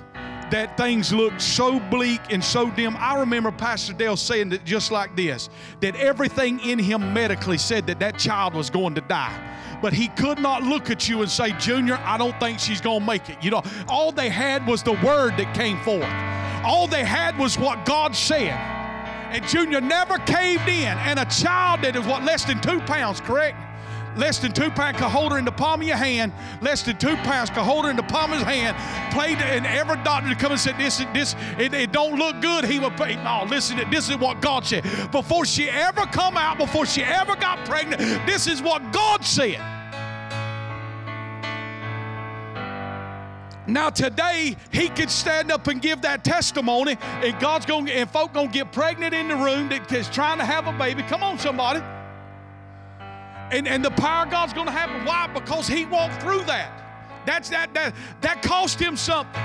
that 0.49 0.77
things 0.77 1.13
looked 1.13 1.41
so 1.41 1.79
bleak 1.79 2.21
and 2.31 2.43
so 2.43 2.71
dim. 2.71 2.95
I 2.97 3.19
remember 3.19 3.51
Pastor 3.51 3.93
Dale 3.93 4.17
saying 4.17 4.49
that 4.49 4.65
just 4.65 4.91
like 4.91 5.15
this 5.15 5.49
that 5.81 5.95
everything 5.95 6.59
in 6.61 6.79
him 6.79 7.13
medically 7.13 7.57
said 7.57 7.85
that 7.87 7.99
that 7.99 8.17
child 8.17 8.53
was 8.53 8.69
going 8.69 8.95
to 8.95 9.01
die. 9.01 9.37
But 9.81 9.93
he 9.93 10.07
could 10.09 10.39
not 10.39 10.63
look 10.63 10.89
at 10.89 11.07
you 11.07 11.21
and 11.21 11.29
say, 11.29 11.51
Junior, 11.53 11.99
I 12.03 12.17
don't 12.17 12.37
think 12.39 12.59
she's 12.59 12.81
going 12.81 13.01
to 13.01 13.05
make 13.05 13.29
it. 13.29 13.41
You 13.43 13.51
know, 13.51 13.63
all 13.87 14.11
they 14.11 14.29
had 14.29 14.65
was 14.67 14.83
the 14.83 14.93
word 14.93 15.37
that 15.37 15.53
came 15.53 15.79
forth, 15.81 16.03
all 16.63 16.87
they 16.87 17.03
had 17.03 17.37
was 17.37 17.57
what 17.57 17.85
God 17.85 18.15
said. 18.15 18.88
And 19.31 19.47
Junior 19.47 19.81
never 19.81 20.17
caved 20.19 20.67
in. 20.67 20.97
And 20.97 21.19
a 21.19 21.25
child 21.25 21.81
that 21.83 21.95
is 21.95 22.05
what, 22.05 22.23
less 22.23 22.45
than 22.45 22.59
two 22.61 22.79
pounds, 22.81 23.21
correct? 23.21 23.57
Less 24.15 24.39
than 24.39 24.51
two 24.51 24.71
pounds 24.71 24.97
could 24.97 25.07
hold 25.07 25.31
her 25.31 25.37
in 25.37 25.45
the 25.45 25.51
palm 25.51 25.81
of 25.81 25.87
your 25.87 25.97
hand. 25.97 26.33
Less 26.61 26.81
than 26.83 26.97
two 26.97 27.15
pounds 27.17 27.49
could 27.49 27.63
hold 27.63 27.85
her 27.85 27.91
in 27.91 27.95
the 27.95 28.03
palm 28.03 28.31
of 28.31 28.39
his 28.39 28.47
hand. 28.47 28.75
Played, 29.13 29.37
and 29.37 29.65
every 29.65 29.97
doctor 30.03 30.29
to 30.29 30.35
come 30.35 30.51
and 30.51 30.59
said, 30.59 30.77
"This, 30.77 30.97
this, 31.13 31.35
it, 31.57 31.73
it 31.73 31.91
don't 31.91 32.17
look 32.17 32.41
good." 32.41 32.65
He 32.65 32.79
would 32.79 32.97
pray. 32.97 33.15
No, 33.17 33.41
oh, 33.43 33.45
listen, 33.45 33.79
this 33.91 34.09
is 34.09 34.17
what 34.17 34.41
God 34.41 34.65
said. 34.65 34.83
Before 35.11 35.45
she 35.45 35.69
ever 35.69 36.01
come 36.07 36.37
out, 36.37 36.57
before 36.57 36.85
she 36.85 37.03
ever 37.03 37.35
got 37.35 37.65
pregnant, 37.65 38.01
this 38.25 38.47
is 38.47 38.61
what 38.61 38.91
God 38.91 39.23
said. 39.23 39.78
Now 43.73 43.89
today 43.89 44.55
he 44.71 44.89
could 44.89 45.09
stand 45.09 45.51
up 45.51 45.67
and 45.67 45.81
give 45.81 46.01
that 46.01 46.23
testimony, 46.23 46.97
and 47.01 47.39
God's 47.39 47.65
going 47.65 47.89
and 47.89 48.09
folk 48.09 48.33
gonna 48.33 48.49
get 48.49 48.71
pregnant 48.71 49.13
in 49.13 49.27
the 49.27 49.35
room 49.35 49.69
that's 49.69 50.09
trying 50.09 50.39
to 50.39 50.45
have 50.45 50.67
a 50.67 50.73
baby. 50.73 51.03
Come 51.03 51.23
on, 51.23 51.39
somebody. 51.39 51.81
And 53.51 53.67
and 53.67 53.83
the 53.83 53.91
power 53.91 54.25
of 54.25 54.31
God's 54.31 54.53
gonna 54.53 54.71
happen. 54.71 55.05
Why? 55.05 55.27
Because 55.27 55.67
he 55.67 55.85
walked 55.85 56.21
through 56.21 56.43
that. 56.45 56.71
That's 57.25 57.49
that 57.49 57.73
that 57.73 57.93
that 58.21 58.41
cost 58.41 58.79
him 58.79 58.95
something. 58.97 59.41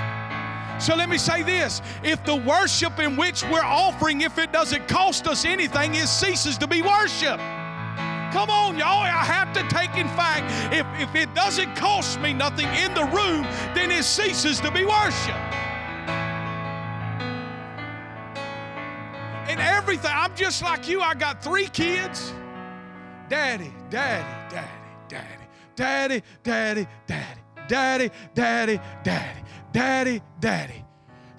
So 0.79 0.95
let 0.95 1.09
me 1.09 1.17
say 1.17 1.41
this 1.41 1.81
if 2.03 2.23
the 2.25 2.35
worship 2.35 2.99
in 2.99 3.15
which 3.15 3.43
we're 3.43 3.61
offering, 3.63 4.21
if 4.21 4.37
it 4.37 4.51
doesn't 4.51 4.87
cost 4.87 5.27
us 5.27 5.45
anything, 5.45 5.95
it 5.95 6.07
ceases 6.07 6.57
to 6.59 6.67
be 6.67 6.81
worship. 6.81 7.39
Come 8.35 8.49
on, 8.49 8.77
y'all. 8.77 9.01
I 9.01 9.23
have 9.23 9.53
to 9.53 9.63
take 9.73 9.95
in 9.95 10.09
fact, 10.09 10.51
if, 10.73 10.85
if 10.99 11.15
it 11.15 11.33
doesn't 11.33 11.73
cost 11.77 12.19
me 12.19 12.33
nothing 12.33 12.67
in 12.75 12.93
the 12.93 13.05
room, 13.05 13.43
then 13.73 13.91
it 13.91 14.03
ceases 14.03 14.59
to 14.59 14.69
be 14.71 14.83
worship. 14.83 15.37
And 19.47 19.57
everything, 19.61 20.11
I'm 20.13 20.35
just 20.35 20.61
like 20.61 20.89
you. 20.89 20.99
I 20.99 21.13
got 21.13 21.41
three 21.41 21.67
kids. 21.67 22.33
Daddy, 23.29 23.73
daddy, 23.89 24.53
daddy, 24.53 24.67
daddy, 25.07 25.45
daddy, 25.77 26.21
daddy, 26.43 26.87
daddy, 27.07 27.37
daddy, 27.69 28.11
daddy, 28.33 28.81
daddy, 29.05 29.43
daddy, 29.71 30.21
daddy. 30.41 30.85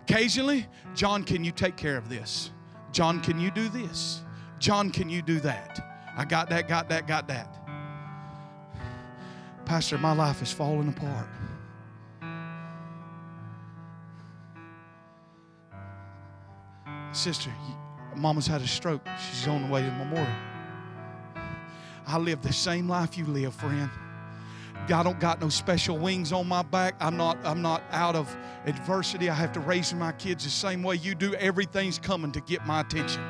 Occasionally, 0.00 0.66
John, 0.94 1.24
can 1.24 1.44
you 1.44 1.52
take 1.52 1.76
care 1.76 1.98
of 1.98 2.08
this? 2.08 2.52
John, 2.90 3.20
can 3.20 3.38
you 3.38 3.50
do 3.50 3.68
this? 3.68 4.22
John, 4.58 4.90
can 4.90 5.10
you 5.10 5.20
do 5.20 5.40
that? 5.40 5.95
I 6.16 6.24
got 6.24 6.48
that, 6.48 6.66
got 6.66 6.88
that, 6.88 7.06
got 7.06 7.28
that. 7.28 7.54
Pastor, 9.66 9.98
my 9.98 10.12
life 10.12 10.40
is 10.42 10.50
falling 10.50 10.88
apart. 10.88 11.26
Sister, 17.12 17.50
mama's 18.14 18.46
had 18.46 18.62
a 18.62 18.66
stroke. 18.66 19.06
She's 19.30 19.46
on 19.48 19.66
the 19.66 19.72
way 19.72 19.82
to 19.82 19.86
the 19.86 19.92
memorial. 19.92 20.26
I 22.06 22.18
live 22.18 22.40
the 22.40 22.52
same 22.52 22.88
life 22.88 23.18
you 23.18 23.26
live, 23.26 23.54
friend. 23.54 23.90
I 24.88 25.02
don't 25.02 25.18
got 25.18 25.40
no 25.40 25.48
special 25.48 25.98
wings 25.98 26.32
on 26.32 26.46
my 26.46 26.62
back. 26.62 26.94
I'm 27.00 27.16
not, 27.16 27.38
I'm 27.44 27.60
not 27.60 27.82
out 27.90 28.14
of 28.14 28.34
adversity. 28.66 29.28
I 29.28 29.34
have 29.34 29.52
to 29.52 29.60
raise 29.60 29.92
my 29.92 30.12
kids 30.12 30.44
the 30.44 30.50
same 30.50 30.82
way 30.82 30.96
you 30.96 31.14
do. 31.14 31.34
Everything's 31.34 31.98
coming 31.98 32.30
to 32.32 32.40
get 32.40 32.64
my 32.64 32.80
attention. 32.80 33.22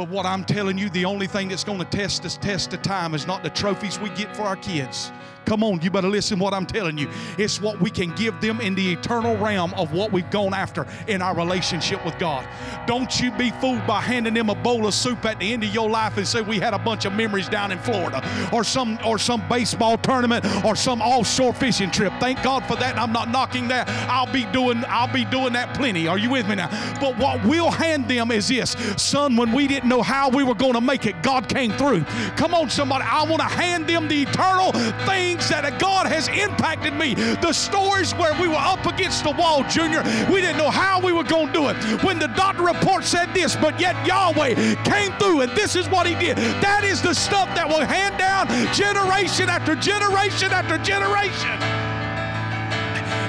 But 0.00 0.08
what 0.08 0.24
I'm 0.24 0.46
telling 0.46 0.78
you, 0.78 0.88
the 0.88 1.04
only 1.04 1.26
thing 1.26 1.48
that's 1.48 1.62
going 1.62 1.78
to 1.78 1.84
test 1.84 2.24
us, 2.24 2.38
test 2.38 2.70
the 2.70 2.78
time, 2.78 3.12
is 3.14 3.26
not 3.26 3.42
the 3.42 3.50
trophies 3.50 4.00
we 4.00 4.08
get 4.08 4.34
for 4.34 4.44
our 4.44 4.56
kids. 4.56 5.12
Come 5.50 5.64
on, 5.64 5.80
you 5.80 5.90
better 5.90 6.08
listen 6.08 6.38
what 6.38 6.54
I'm 6.54 6.66
telling 6.66 6.96
you. 6.96 7.10
It's 7.36 7.60
what 7.60 7.80
we 7.80 7.90
can 7.90 8.14
give 8.14 8.40
them 8.40 8.60
in 8.60 8.76
the 8.76 8.92
eternal 8.92 9.36
realm 9.38 9.74
of 9.74 9.92
what 9.92 10.12
we've 10.12 10.30
gone 10.30 10.54
after 10.54 10.86
in 11.08 11.20
our 11.20 11.34
relationship 11.34 12.04
with 12.04 12.16
God. 12.20 12.46
Don't 12.86 13.20
you 13.20 13.32
be 13.32 13.50
fooled 13.50 13.84
by 13.84 14.00
handing 14.00 14.34
them 14.34 14.48
a 14.48 14.54
bowl 14.54 14.86
of 14.86 14.94
soup 14.94 15.24
at 15.24 15.40
the 15.40 15.52
end 15.52 15.64
of 15.64 15.74
your 15.74 15.90
life 15.90 16.16
and 16.18 16.28
say 16.28 16.40
we 16.40 16.60
had 16.60 16.72
a 16.72 16.78
bunch 16.78 17.04
of 17.04 17.14
memories 17.14 17.48
down 17.48 17.72
in 17.72 17.80
Florida 17.80 18.22
or 18.52 18.62
some 18.62 18.96
or 19.04 19.18
some 19.18 19.42
baseball 19.48 19.98
tournament 19.98 20.44
or 20.64 20.76
some 20.76 21.02
offshore 21.02 21.52
fishing 21.54 21.90
trip. 21.90 22.12
Thank 22.20 22.42
God 22.44 22.64
for 22.66 22.76
that. 22.76 22.96
I'm 22.96 23.12
not 23.12 23.30
knocking 23.30 23.66
that. 23.68 23.88
I'll 24.08 24.32
be 24.32 24.44
doing 24.52 24.84
I'll 24.86 25.12
be 25.12 25.24
doing 25.24 25.52
that 25.54 25.74
plenty. 25.74 26.06
Are 26.06 26.18
you 26.18 26.30
with 26.30 26.48
me 26.48 26.54
now? 26.54 26.68
But 27.00 27.18
what 27.18 27.44
we'll 27.44 27.72
hand 27.72 28.08
them 28.08 28.30
is 28.30 28.48
this, 28.48 28.76
son, 28.96 29.34
when 29.36 29.52
we 29.52 29.66
didn't 29.66 29.88
know 29.90 30.00
how 30.00 30.30
we 30.30 30.42
were 30.42 30.54
going 30.54 30.72
to 30.74 30.80
make 30.80 31.04
it, 31.04 31.22
God 31.22 31.48
came 31.48 31.72
through. 31.72 32.04
Come 32.36 32.54
on, 32.54 32.70
somebody. 32.70 33.04
I 33.04 33.24
want 33.24 33.42
to 33.42 33.48
hand 33.48 33.86
them 33.86 34.08
the 34.08 34.22
eternal 34.22 34.72
things 35.04 35.48
that 35.50 35.78
God 35.78 36.06
has 36.06 36.28
impacted 36.28 36.94
me. 36.94 37.14
The 37.14 37.52
stories 37.52 38.14
where 38.14 38.32
we 38.40 38.48
were 38.48 38.54
up 38.54 38.86
against 38.86 39.24
the 39.24 39.32
wall, 39.32 39.64
Junior. 39.64 40.02
We 40.32 40.40
didn't 40.40 40.56
know 40.56 40.70
how 40.70 41.00
we 41.00 41.12
were 41.12 41.24
going 41.24 41.48
to 41.48 41.52
do 41.52 41.68
it. 41.68 41.76
When 42.04 42.18
the 42.18 42.28
doctor 42.28 42.62
report 42.62 43.04
said 43.04 43.34
this, 43.34 43.56
but 43.56 43.78
yet 43.78 44.06
Yahweh 44.06 44.54
came 44.84 45.12
through, 45.18 45.42
and 45.42 45.52
this 45.52 45.74
is 45.76 45.88
what 45.88 46.06
He 46.06 46.14
did. 46.14 46.36
That 46.62 46.84
is 46.84 47.02
the 47.02 47.14
stuff 47.14 47.48
that 47.56 47.68
will 47.68 47.84
hand 47.84 48.16
down 48.16 48.46
generation 48.72 49.50
after 49.50 49.74
generation 49.74 50.52
after 50.52 50.78
generation. 50.78 51.50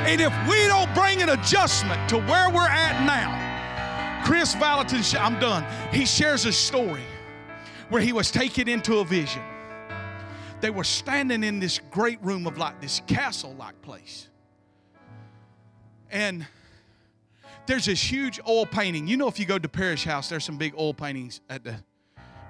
And 0.05 0.22
if 0.22 0.34
we 0.47 0.68
don't 0.68 0.93
bring 0.93 1.22
an 1.22 1.30
adjustment 1.30 2.09
to 2.09 2.18
where 2.18 2.49
we're 2.49 2.68
at 2.68 3.05
now, 3.05 3.41
Chris 4.32 4.55
Vallotton, 4.55 5.03
I'm 5.19 5.38
done. 5.41 5.65
He 5.91 6.05
shares 6.05 6.45
a 6.45 6.53
story 6.53 7.03
where 7.89 8.01
he 8.01 8.13
was 8.13 8.32
taken 8.32 8.69
into 8.69 8.99
a 8.99 9.03
vision. 9.03 9.41
They 10.61 10.69
were 10.69 10.86
standing 10.86 11.43
in 11.43 11.59
this 11.59 11.82
great 11.91 12.17
room 12.23 12.47
of 12.47 12.57
like 12.57 12.79
this 12.79 13.01
castle 13.07 13.53
like 13.55 13.82
place. 13.82 14.29
And 16.09 16.47
there's 17.65 17.84
this 17.88 18.01
huge 18.01 18.39
oil 18.47 18.65
painting. 18.65 19.05
You 19.05 19.17
know, 19.17 19.27
if 19.27 19.38
you 19.38 19.45
go 19.45 19.59
to 19.59 19.67
Parish 19.67 20.05
House, 20.05 20.29
there's 20.29 20.45
some 20.45 20.57
big 20.57 20.75
oil 20.79 20.93
paintings 20.93 21.41
at 21.49 21.65
the 21.65 21.75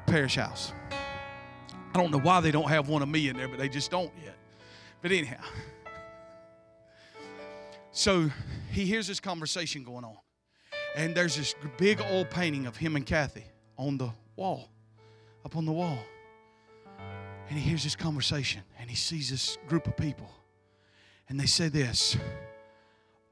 Parish 0.06 0.36
House. 0.36 0.74
I 0.92 1.98
don't 1.98 2.12
know 2.12 2.20
why 2.20 2.42
they 2.42 2.52
don't 2.52 2.70
have 2.70 2.90
one 2.90 3.02
of 3.02 3.10
me 3.10 3.28
in 3.28 3.38
there, 3.38 3.48
but 3.48 3.58
they 3.58 3.70
just 3.70 3.90
don't 3.90 4.12
yet. 4.24 4.36
But 5.02 5.14
anyhow, 5.14 5.44
so 7.92 8.30
he 8.72 8.86
hears 8.86 9.08
this 9.08 9.20
conversation 9.20 9.84
going 9.84 10.06
on. 10.06 10.18
And 10.96 11.16
there's 11.16 11.38
this 11.38 11.56
big 11.78 12.02
old 12.02 12.30
painting 12.30 12.66
of 12.68 12.76
him 12.76 12.96
and 12.96 13.06
Kathy 13.06 13.46
on 13.78 13.98
the 13.98 14.12
wall, 14.36 14.70
up 15.46 15.56
on 15.56 15.66
the 15.66 15.72
wall. 15.72 16.00
And 17.50 17.58
he 17.58 17.70
hears 17.70 17.84
this 17.84 17.96
conversation 17.96 18.62
and 18.80 18.90
he 18.90 18.96
sees 18.96 19.30
this 19.30 19.58
group 19.68 19.88
of 19.88 19.96
people. 19.98 20.30
And 21.30 21.40
they 21.40 21.46
say 21.46 21.70
this 21.70 22.18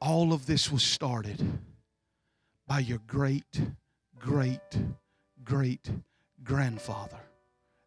all 0.02 0.32
of 0.32 0.46
this 0.46 0.72
was 0.72 0.84
started 0.84 1.60
by 2.68 2.80
your 2.80 3.00
great, 3.08 3.62
great, 4.18 4.80
great 5.44 5.90
grandfather 6.44 7.20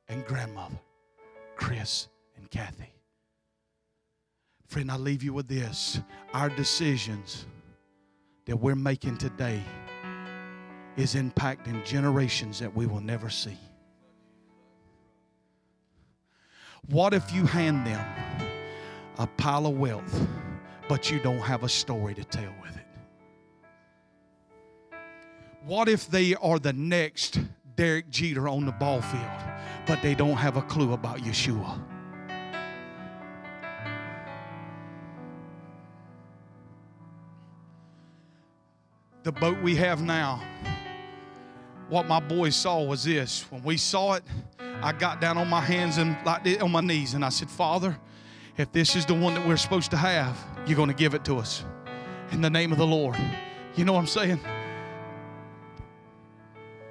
and 0.09 0.25
grandmother, 0.27 0.79
Chris 1.57 2.09
and 2.37 2.51
Kathy. 2.51 2.93
Friend, 4.67 4.91
I 4.91 4.97
leave 4.97 5.23
you 5.23 5.33
with 5.33 5.49
this. 5.49 6.01
Our 6.35 6.49
decisions 6.49 7.47
that 8.47 8.57
we're 8.57 8.75
making 8.75 9.17
today 9.17 9.63
is 10.97 11.15
impacting 11.15 11.85
generations 11.85 12.59
that 12.59 12.75
we 12.75 12.87
will 12.87 13.01
never 13.01 13.31
see. 13.31 13.57
What 16.89 17.15
if 17.15 17.33
you 17.33 17.47
hand 17.47 17.87
them 17.87 18.05
a 19.19 19.27
pile 19.27 19.67
of 19.67 19.79
wealth, 19.79 20.27
but 20.89 21.11
you 21.11 21.21
don't 21.21 21.39
have 21.39 21.63
a 21.63 21.69
story 21.69 22.15
to 22.15 22.25
tell 22.25 22.53
with 22.61 22.77
it? 22.77 22.87
What 25.65 25.89
if 25.89 26.11
they 26.11 26.35
are 26.35 26.59
the 26.59 26.73
next 26.73 27.39
Derek 27.77 28.11
Jeter 28.11 28.49
on 28.49 28.67
the 28.67 28.73
ball 28.73 29.01
field, 29.01 29.23
but 29.87 30.03
they 30.03 30.15
don't 30.15 30.37
have 30.37 30.57
a 30.57 30.63
clue 30.63 30.93
about 30.93 31.19
Yeshua? 31.19 31.81
The 39.23 39.33
boat 39.33 39.61
we 39.63 39.77
have 39.77 40.03
now, 40.03 40.43
what 41.89 42.09
my 42.09 42.19
boys 42.19 42.57
saw 42.57 42.83
was 42.83 43.05
this. 43.05 43.45
When 43.51 43.63
we 43.63 43.77
saw 43.77 44.15
it, 44.15 44.25
I 44.83 44.93
got 44.93 45.21
down 45.21 45.39
on 45.39 45.49
my 45.49 45.61
hands 45.61 45.99
and 45.99 46.17
like 46.25 46.61
on 46.61 46.73
my 46.73 46.81
knees 46.81 47.15
and 47.15 47.25
I 47.25 47.29
said, 47.29 47.49
Father, 47.49 47.97
if 48.57 48.73
this 48.73 48.97
is 48.97 49.07
the 49.07 49.15
one 49.15 49.35
that 49.35 49.47
we're 49.47 49.57
supposed 49.57 49.93
to 49.93 49.97
have, 49.97 50.37
you're 50.67 50.77
going 50.77 50.89
to 50.89 50.95
give 50.95 51.15
it 51.15 51.25
to 51.27 51.39
us 51.39 51.65
in 52.33 52.41
the 52.41 52.51
name 52.51 52.73
of 52.73 52.79
the 52.79 52.87
Lord. 52.87 53.17
You 53.77 53.85
know 53.85 53.93
what 53.93 54.01
I'm 54.01 54.07
saying? 54.07 54.41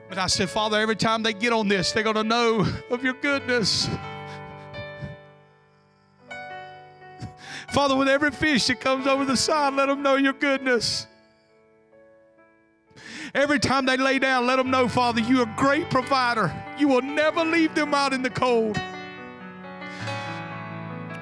But 0.08 0.18
I 0.18 0.28
said, 0.28 0.50
Father, 0.50 0.80
every 0.80 0.96
time 0.96 1.24
they 1.24 1.34
get 1.34 1.52
on 1.54 1.68
this, 1.68 1.92
they're 1.92 2.04
going 2.04 2.16
to 2.16 2.24
know 2.24 2.66
of 2.90 3.04
your 3.04 3.14
goodness. 3.14 3.90
Father, 7.74 7.96
with 7.96 8.08
every 8.10 8.32
fish 8.32 8.68
that 8.68 8.80
comes 8.80 9.08
over 9.08 9.26
the 9.26 9.38
side, 9.38 9.74
let 9.74 9.88
them 9.88 10.02
know 10.02 10.16
your 10.16 10.34
goodness. 10.34 11.08
Every 13.34 13.60
time 13.60 13.86
they 13.86 13.96
lay 13.96 14.20
down, 14.20 14.46
let 14.46 14.58
them 14.58 14.70
know, 14.70 14.90
Father, 14.90 15.22
you're 15.22 15.44
a 15.44 15.56
great 15.56 15.90
provider. 15.90 16.54
You 16.78 16.90
will 16.90 17.02
never 17.02 17.46
leave 17.46 17.74
them 17.76 17.94
out 17.94 18.12
in 18.12 18.22
the 18.24 18.30
cold. 18.30 18.78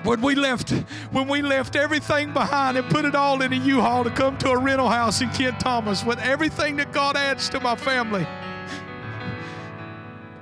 When 0.03 0.22
we 0.22 0.34
left, 0.34 0.72
when 1.12 1.28
we 1.28 1.41
left 1.41 1.76
everything 1.76 2.34
behind 2.34 2.78
and 2.78 2.89
put 2.89 3.05
it 3.05 3.14
all 3.14 3.41
in 3.41 3.53
a 3.53 3.55
U-Haul 3.57 4.05
to 4.05 4.10
come 4.10 4.38
to 4.39 4.49
a 4.49 4.57
rental 4.57 4.89
house 4.89 5.22
in 5.22 5.30
Kent 5.30 5.60
Thomas 5.60 6.03
with 6.03 6.20
everything 6.20 6.78
that 6.78 6.93
God 6.93 7.16
adds 7.16 7.49
to 7.49 7.60
my 7.60 7.76
family, 7.76 8.26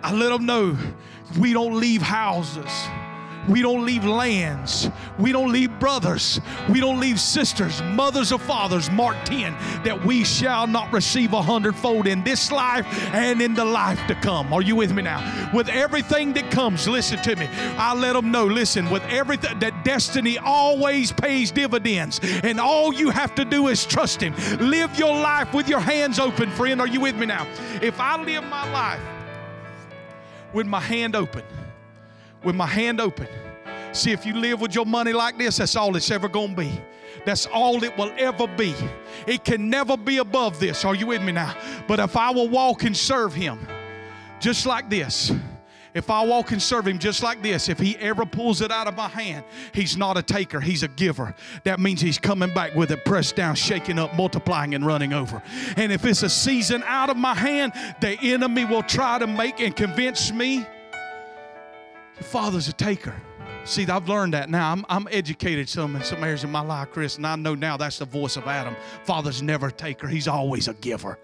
I 0.03 0.13
let 0.13 0.29
them 0.29 0.45
know 0.45 0.77
we 1.37 1.51
don't 1.53 1.79
leave 1.79 2.01
houses. 2.01 2.71
We 3.47 3.61
don't 3.61 3.85
leave 3.85 4.05
lands. 4.05 4.89
We 5.17 5.31
don't 5.31 5.51
leave 5.51 5.79
brothers. 5.79 6.39
We 6.69 6.79
don't 6.79 6.99
leave 6.99 7.19
sisters, 7.19 7.81
mothers 7.81 8.31
or 8.31 8.39
fathers. 8.39 8.91
Mark 8.91 9.17
10 9.25 9.55
that 9.83 10.05
we 10.05 10.23
shall 10.23 10.67
not 10.67 10.91
receive 10.91 11.33
a 11.33 11.41
hundredfold 11.41 12.07
in 12.07 12.23
this 12.23 12.51
life 12.51 12.85
and 13.13 13.41
in 13.41 13.53
the 13.53 13.65
life 13.65 13.99
to 14.07 14.15
come. 14.15 14.51
Are 14.53 14.61
you 14.61 14.75
with 14.75 14.93
me 14.93 15.03
now? 15.03 15.51
With 15.53 15.69
everything 15.69 16.33
that 16.33 16.51
comes, 16.51 16.87
listen 16.87 17.21
to 17.23 17.35
me. 17.35 17.47
I 17.77 17.93
let 17.93 18.13
them 18.13 18.31
know, 18.31 18.45
listen, 18.45 18.89
with 18.89 19.03
everything 19.03 19.59
that 19.59 19.83
destiny 19.83 20.37
always 20.37 21.11
pays 21.11 21.51
dividends. 21.51 22.19
And 22.43 22.59
all 22.59 22.93
you 22.93 23.09
have 23.09 23.35
to 23.35 23.45
do 23.45 23.67
is 23.67 23.85
trust 23.85 24.21
Him. 24.21 24.33
Live 24.59 24.97
your 24.97 25.13
life 25.13 25.53
with 25.53 25.69
your 25.69 25.79
hands 25.79 26.19
open, 26.19 26.49
friend. 26.51 26.81
Are 26.81 26.87
you 26.87 27.01
with 27.01 27.15
me 27.15 27.25
now? 27.25 27.47
If 27.81 27.99
I 27.99 28.21
live 28.21 28.43
my 28.45 28.71
life 28.71 29.01
with 30.53 30.67
my 30.67 30.79
hand 30.79 31.15
open, 31.15 31.43
with 32.47 32.55
my 32.55 32.65
hand 32.65 33.01
open. 33.01 33.27
See, 33.91 34.13
if 34.13 34.25
you 34.25 34.33
live 34.33 34.61
with 34.61 34.73
your 34.73 34.85
money 34.85 35.11
like 35.11 35.37
this, 35.37 35.57
that's 35.57 35.75
all 35.75 35.97
it's 35.97 36.09
ever 36.09 36.29
going 36.29 36.55
to 36.55 36.61
be. 36.61 36.81
That's 37.25 37.45
all 37.45 37.83
it 37.83 37.95
will 37.97 38.13
ever 38.17 38.47
be. 38.47 38.73
It 39.27 39.43
can 39.43 39.69
never 39.69 39.97
be 39.97 40.19
above 40.19 40.57
this. 40.57 40.85
Are 40.85 40.95
you 40.95 41.07
with 41.07 41.21
me 41.21 41.33
now? 41.33 41.53
But 41.89 41.99
if 41.99 42.15
I 42.15 42.29
will 42.29 42.47
walk 42.47 42.83
and 42.83 42.95
serve 42.95 43.33
Him 43.33 43.59
just 44.39 44.65
like 44.65 44.89
this, 44.89 45.33
if 45.93 46.09
I 46.09 46.23
walk 46.25 46.51
and 46.51 46.61
serve 46.61 46.87
Him 46.87 46.99
just 46.99 47.21
like 47.21 47.43
this, 47.43 47.67
if 47.67 47.79
He 47.79 47.97
ever 47.97 48.25
pulls 48.25 48.61
it 48.61 48.71
out 48.71 48.87
of 48.87 48.95
my 48.95 49.09
hand, 49.09 49.43
He's 49.73 49.97
not 49.97 50.15
a 50.15 50.23
taker, 50.23 50.61
He's 50.61 50.83
a 50.83 50.87
giver. 50.87 51.35
That 51.65 51.81
means 51.81 51.99
He's 51.99 52.17
coming 52.17 52.53
back 52.53 52.75
with 52.75 52.91
it, 52.91 53.03
pressed 53.03 53.35
down, 53.35 53.55
shaking 53.55 53.99
up, 53.99 54.15
multiplying, 54.15 54.73
and 54.73 54.85
running 54.85 55.11
over. 55.11 55.43
And 55.75 55.91
if 55.91 56.05
it's 56.05 56.23
a 56.23 56.29
season 56.29 56.81
out 56.85 57.09
of 57.09 57.17
my 57.17 57.33
hand, 57.33 57.73
the 57.99 58.17
enemy 58.21 58.63
will 58.63 58.83
try 58.83 59.19
to 59.19 59.27
make 59.27 59.59
and 59.59 59.75
convince 59.75 60.31
me 60.31 60.65
father's 62.21 62.67
a 62.67 62.73
taker. 62.73 63.15
See, 63.65 63.85
I've 63.85 64.07
learned 64.07 64.33
that 64.33 64.49
now. 64.49 64.71
I'm, 64.71 64.85
I'm 64.87 65.07
educated 65.11 65.67
some 65.67 65.95
in 65.95 66.03
some 66.03 66.23
areas 66.23 66.43
of 66.43 66.49
my 66.49 66.61
life, 66.61 66.89
Chris, 66.91 67.17
and 67.17 67.27
I 67.27 67.35
know 67.35 67.53
now 67.53 67.75
that's 67.75 67.99
the 67.99 68.05
voice 68.05 68.37
of 68.37 68.47
Adam. 68.47 68.75
Father's 69.03 69.41
never 69.41 69.67
a 69.67 69.71
taker, 69.71 70.07
he's 70.07 70.27
always 70.27 70.67
a 70.67 70.73
giver. 70.75 71.19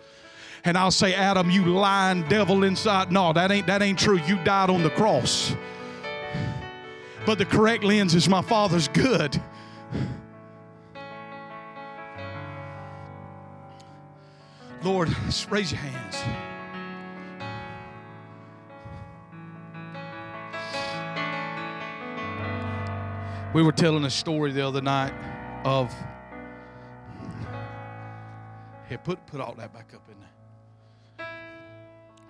And 0.66 0.78
I'll 0.78 0.92
say, 0.92 1.14
Adam, 1.14 1.50
you 1.50 1.66
lying 1.66 2.24
devil 2.30 2.64
inside. 2.64 3.12
No, 3.12 3.34
that 3.34 3.52
ain't 3.52 3.68
that 3.68 3.82
ain't 3.82 4.00
true. 4.00 4.20
You 4.28 4.42
died 4.44 4.70
on 4.70 4.82
the 4.82 4.90
cross. 4.92 5.54
But 7.26 7.38
the 7.38 7.46
correct 7.46 7.84
lens 7.84 8.16
is 8.16 8.30
my 8.30 8.42
father's 8.42 8.88
good. 8.88 9.42
Lord, 14.84 15.10
raise 15.50 15.72
your 15.72 15.80
hands. 15.82 16.53
We 23.54 23.62
were 23.62 23.72
telling 23.72 24.04
a 24.04 24.10
story 24.10 24.52
the 24.52 24.66
other 24.66 24.82
night 24.82 25.14
of. 25.64 25.94
Here, 28.90 28.98
put 28.98 29.26
put 29.28 29.40
all 29.40 29.54
that 29.56 29.72
back 29.72 29.94
up 29.94 30.08
in 30.10 30.16
there. 30.20 31.28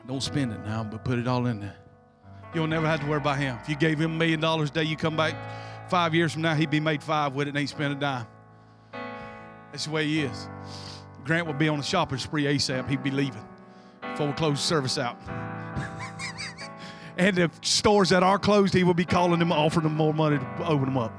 Don't 0.06 0.22
spend 0.22 0.52
it 0.52 0.60
now, 0.66 0.84
but 0.84 1.06
put 1.06 1.18
it 1.18 1.28
all 1.28 1.46
in 1.46 1.62
there. 1.62 1.78
You'll 2.54 2.68
never 2.68 2.86
have 2.86 3.00
to 3.00 3.08
worry 3.08 3.18
about 3.18 3.38
him. 3.38 3.58
If 3.62 3.70
you 3.70 3.76
gave 3.76 4.00
him 4.00 4.12
a 4.12 4.16
million 4.16 4.42
dollars 4.42 4.70
a 4.70 4.74
day, 4.74 4.84
you 4.84 4.98
come 4.98 5.16
back 5.16 5.36
five 5.90 6.14
years 6.14 6.34
from 6.34 6.42
now, 6.42 6.56
he'd 6.56 6.70
be 6.70 6.80
made 6.80 7.02
five 7.02 7.34
with 7.34 7.48
it 7.48 7.52
and 7.52 7.58
ain't 7.58 7.70
spent 7.70 7.94
a 7.94 7.96
dime. 7.96 8.28
That's 9.72 9.86
the 9.86 9.92
way 9.92 10.06
he 10.06 10.22
is. 10.22 10.48
Grant 11.24 11.48
would 11.48 11.58
be 11.58 11.70
on 11.70 11.80
a 11.80 11.84
shopping 11.84 12.18
spree 12.18 12.44
ASAP. 12.44 12.90
He'd 12.90 13.02
be 13.02 13.12
leaving 13.12 13.46
before 14.02 14.28
we 14.28 14.34
close 14.34 14.58
the 14.58 14.64
service 14.64 14.98
out. 14.98 15.18
And 17.18 17.36
the 17.36 17.52
stores 17.62 18.10
that 18.10 18.24
are 18.24 18.40
closed, 18.40 18.74
he 18.74 18.84
will 18.84 18.94
be 18.94 19.06
calling 19.06 19.40
them, 19.40 19.52
offering 19.52 19.84
them 19.84 19.96
more 19.96 20.14
money 20.14 20.38
to 20.38 20.68
open 20.68 20.86
them 20.86 20.98
up. 20.98 21.14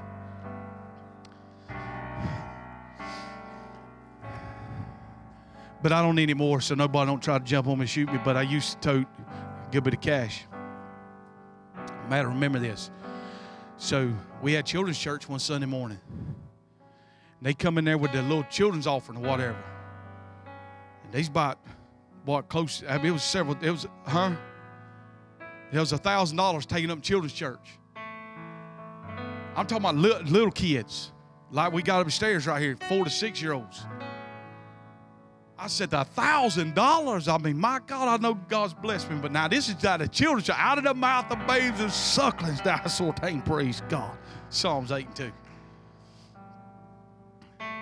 But 5.82 5.92
I 5.92 6.00
don't 6.00 6.16
need 6.16 6.24
any 6.24 6.34
more, 6.34 6.60
so 6.62 6.74
nobody 6.74 7.10
don't 7.10 7.22
try 7.22 7.38
to 7.38 7.44
jump 7.44 7.66
on 7.66 7.76
me 7.76 7.82
and 7.82 7.90
shoot 7.90 8.10
me. 8.10 8.18
But 8.24 8.36
I 8.36 8.42
used 8.42 8.80
to 8.80 8.88
tote 8.88 9.06
a 9.28 9.70
good 9.70 9.84
bit 9.84 9.94
of 9.94 10.00
cash. 10.00 10.44
Matter, 12.08 12.28
remember 12.28 12.58
this. 12.58 12.90
So 13.76 14.10
we 14.40 14.54
had 14.54 14.64
children's 14.64 14.98
church 14.98 15.28
one 15.28 15.40
Sunday 15.40 15.66
morning. 15.66 16.00
They 17.42 17.52
come 17.52 17.76
in 17.76 17.84
there 17.84 17.98
with 17.98 18.12
their 18.12 18.22
little 18.22 18.44
children's 18.44 18.86
offering 18.86 19.18
or 19.18 19.28
whatever. 19.28 19.56
And 21.04 21.12
they's 21.12 21.28
about 21.28 21.58
what 22.24 22.48
close 22.48 22.82
I 22.88 22.96
mean 22.96 23.08
it 23.08 23.10
was 23.10 23.22
several 23.22 23.56
it 23.60 23.70
was 23.70 23.86
huh? 24.06 24.32
It 25.74 25.80
was 25.80 25.92
a 25.92 25.98
thousand 25.98 26.36
dollars 26.36 26.66
taken 26.66 26.90
up 26.90 26.98
in 26.98 27.02
children's 27.02 27.32
church. 27.32 27.78
I'm 29.56 29.66
talking 29.66 29.78
about 29.78 29.96
little, 29.96 30.22
little 30.22 30.50
kids, 30.52 31.12
like 31.50 31.72
we 31.72 31.82
got 31.82 32.00
upstairs 32.00 32.46
right 32.46 32.62
here, 32.62 32.76
four 32.88 33.04
to 33.04 33.10
six 33.10 33.42
year 33.42 33.52
olds. 33.52 33.84
I 35.58 35.66
said, 35.66 35.92
a 35.92 36.04
thousand 36.04 36.74
dollars. 36.74 37.26
I 37.26 37.38
mean, 37.38 37.58
my 37.58 37.80
God, 37.86 38.08
I 38.08 38.22
know 38.22 38.34
God's 38.34 38.74
blessed 38.74 39.10
me, 39.10 39.18
but 39.20 39.32
now 39.32 39.48
this 39.48 39.68
is 39.68 39.84
out 39.84 40.00
of 40.00 40.12
children, 40.12 40.44
out 40.56 40.78
of 40.78 40.84
the 40.84 40.94
mouth 40.94 41.30
of 41.32 41.44
babes 41.46 41.80
and 41.80 41.90
sucklings, 41.90 42.60
thou 42.60 42.76
hast 42.76 43.00
ordained, 43.00 43.44
praise 43.44 43.82
God. 43.88 44.16
Psalms 44.50 44.92
8 44.92 45.06
and 45.06 45.16
2. 45.16 45.32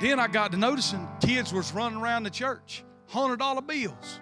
Then 0.01 0.19
I 0.19 0.29
got 0.29 0.53
to 0.53 0.59
noticing 0.59 1.07
kids 1.21 1.53
was 1.53 1.73
running 1.73 2.01
around 2.01 2.23
the 2.23 2.31
church, 2.31 2.85
hundred 3.09 3.39
dollar 3.39 3.61
bills. 3.63 4.21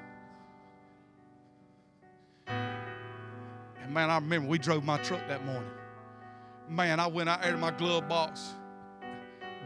Man, 3.90 4.08
I 4.08 4.16
remember 4.16 4.48
we 4.48 4.58
drove 4.58 4.84
my 4.84 4.98
truck 4.98 5.26
that 5.26 5.44
morning. 5.44 5.70
Man, 6.68 7.00
I 7.00 7.08
went 7.08 7.28
out 7.28 7.42
there 7.42 7.50
to 7.52 7.58
my 7.58 7.72
glove 7.72 8.08
box. 8.08 8.54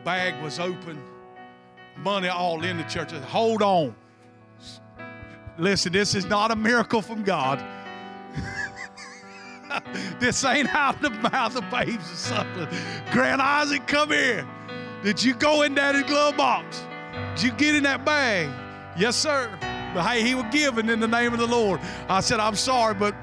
Bag 0.02 0.42
was 0.42 0.58
open 0.58 1.02
money 1.98 2.28
all 2.28 2.64
in 2.64 2.78
the 2.78 2.82
church. 2.84 3.10
Said, 3.10 3.22
Hold 3.22 3.62
on. 3.62 3.94
Listen, 5.58 5.92
this 5.92 6.14
is 6.14 6.24
not 6.24 6.50
a 6.50 6.56
miracle 6.56 7.02
from 7.02 7.22
God. 7.22 7.62
this 10.18 10.44
ain't 10.44 10.74
out 10.74 10.96
of 10.96 11.02
the 11.02 11.10
mouth 11.10 11.56
of 11.56 11.68
babes 11.70 12.10
or 12.10 12.16
something. 12.16 12.66
Grant 13.12 13.40
Isaac, 13.40 13.86
come 13.86 14.10
here. 14.10 14.48
Did 15.02 15.22
you 15.22 15.34
go 15.34 15.62
in 15.62 15.74
daddy's 15.74 16.04
glove 16.04 16.36
box? 16.36 16.82
Did 17.36 17.44
you 17.44 17.52
get 17.52 17.74
in 17.74 17.84
that 17.84 18.04
bag? 18.04 18.48
Yes, 18.98 19.16
sir. 19.16 19.50
But 19.94 20.02
hey, 20.04 20.22
he 20.22 20.34
was 20.34 20.46
given 20.50 20.90
in 20.90 20.98
the 20.98 21.06
name 21.06 21.32
of 21.32 21.38
the 21.38 21.46
Lord. 21.46 21.78
I 22.08 22.20
said, 22.20 22.40
I'm 22.40 22.56
sorry, 22.56 22.94
but 22.94 23.14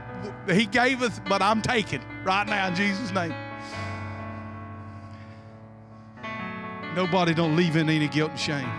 he 0.50 0.66
gaveth, 0.66 1.22
but 1.28 1.42
I'm 1.42 1.62
taking 1.62 2.02
right 2.24 2.48
now 2.48 2.68
in 2.68 2.76
Jesus' 2.76 3.12
name. 3.12 3.34
Nobody 6.96 7.34
don't 7.34 7.56
leave 7.56 7.76
in 7.76 7.90
any 7.90 8.08
guilt 8.08 8.32
and 8.32 8.40
shame. 8.40 8.70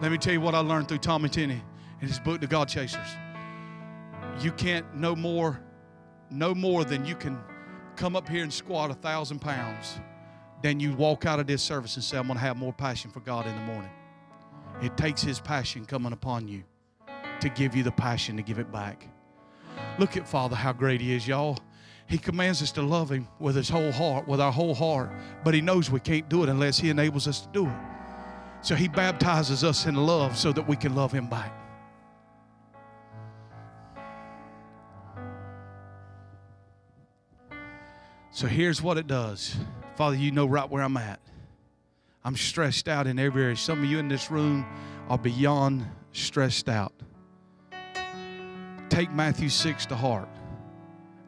Let 0.00 0.10
me 0.10 0.18
tell 0.18 0.32
you 0.32 0.40
what 0.40 0.54
I 0.54 0.58
learned 0.58 0.88
through 0.88 0.98
Tommy 0.98 1.28
Tenney 1.28 1.62
in 2.00 2.08
his 2.08 2.18
book, 2.18 2.40
The 2.40 2.46
God 2.46 2.68
Chasers. 2.68 3.08
You 4.40 4.52
can't 4.52 4.94
no 4.94 5.14
more, 5.14 5.60
no 6.30 6.54
more 6.54 6.84
than 6.84 7.04
you 7.04 7.14
can 7.14 7.38
come 7.94 8.16
up 8.16 8.28
here 8.28 8.42
and 8.42 8.52
squat 8.52 8.90
a 8.90 8.94
thousand 8.94 9.40
pounds 9.40 9.98
than 10.62 10.80
you 10.80 10.94
walk 10.94 11.24
out 11.24 11.40
of 11.40 11.46
this 11.46 11.62
service 11.62 11.94
and 11.96 12.04
say, 12.04 12.18
I'm 12.18 12.26
going 12.26 12.38
to 12.38 12.40
have 12.40 12.56
more 12.56 12.72
passion 12.72 13.10
for 13.10 13.20
God 13.20 13.46
in 13.46 13.54
the 13.54 13.62
morning. 13.62 13.90
It 14.82 14.96
takes 14.96 15.22
his 15.22 15.40
passion 15.40 15.86
coming 15.86 16.12
upon 16.12 16.48
you 16.48 16.64
to 17.40 17.48
give 17.48 17.74
you 17.74 17.82
the 17.82 17.92
passion 17.92 18.36
to 18.36 18.42
give 18.42 18.58
it 18.58 18.70
back. 18.72 19.08
Look 19.98 20.16
at 20.16 20.28
Father, 20.28 20.56
how 20.56 20.72
great 20.72 21.00
he 21.00 21.14
is, 21.14 21.26
y'all. 21.26 21.58
He 22.08 22.18
commands 22.18 22.62
us 22.62 22.70
to 22.72 22.82
love 22.82 23.10
Him 23.10 23.26
with 23.40 23.56
His 23.56 23.68
whole 23.68 23.90
heart, 23.90 24.28
with 24.28 24.40
our 24.40 24.52
whole 24.52 24.74
heart. 24.74 25.10
But 25.44 25.54
He 25.54 25.60
knows 25.60 25.90
we 25.90 26.00
can't 26.00 26.28
do 26.28 26.42
it 26.42 26.48
unless 26.48 26.78
He 26.78 26.90
enables 26.90 27.26
us 27.26 27.40
to 27.40 27.48
do 27.48 27.66
it. 27.66 27.76
So 28.62 28.74
He 28.74 28.88
baptizes 28.88 29.64
us 29.64 29.86
in 29.86 29.96
love 29.96 30.36
so 30.36 30.52
that 30.52 30.66
we 30.66 30.76
can 30.76 30.94
love 30.94 31.12
Him 31.12 31.28
back. 31.28 31.52
So 38.30 38.46
here's 38.46 38.82
what 38.82 38.98
it 38.98 39.06
does. 39.06 39.56
Father, 39.96 40.14
you 40.14 40.30
know 40.30 40.46
right 40.46 40.68
where 40.68 40.82
I'm 40.82 40.98
at. 40.98 41.20
I'm 42.22 42.36
stressed 42.36 42.86
out 42.86 43.06
in 43.06 43.18
every 43.18 43.42
area. 43.42 43.56
Some 43.56 43.82
of 43.82 43.86
you 43.86 43.98
in 43.98 44.08
this 44.08 44.30
room 44.30 44.66
are 45.08 45.16
beyond 45.16 45.86
stressed 46.12 46.68
out. 46.68 46.92
Take 48.88 49.10
Matthew 49.12 49.48
6 49.48 49.86
to 49.86 49.96
heart 49.96 50.28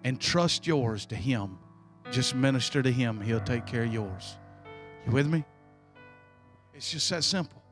and 0.04 0.20
trust 0.20 0.66
yours 0.66 1.06
to 1.06 1.16
Him. 1.16 1.59
Just 2.11 2.34
minister 2.34 2.82
to 2.82 2.90
Him, 2.90 3.20
He'll 3.20 3.40
take 3.40 3.66
care 3.66 3.82
of 3.82 3.92
yours. 3.92 4.36
You 5.06 5.12
with 5.12 5.26
me? 5.26 5.44
It's 6.74 6.90
just 6.90 7.11
that 7.11 7.24
simple. 7.24 7.62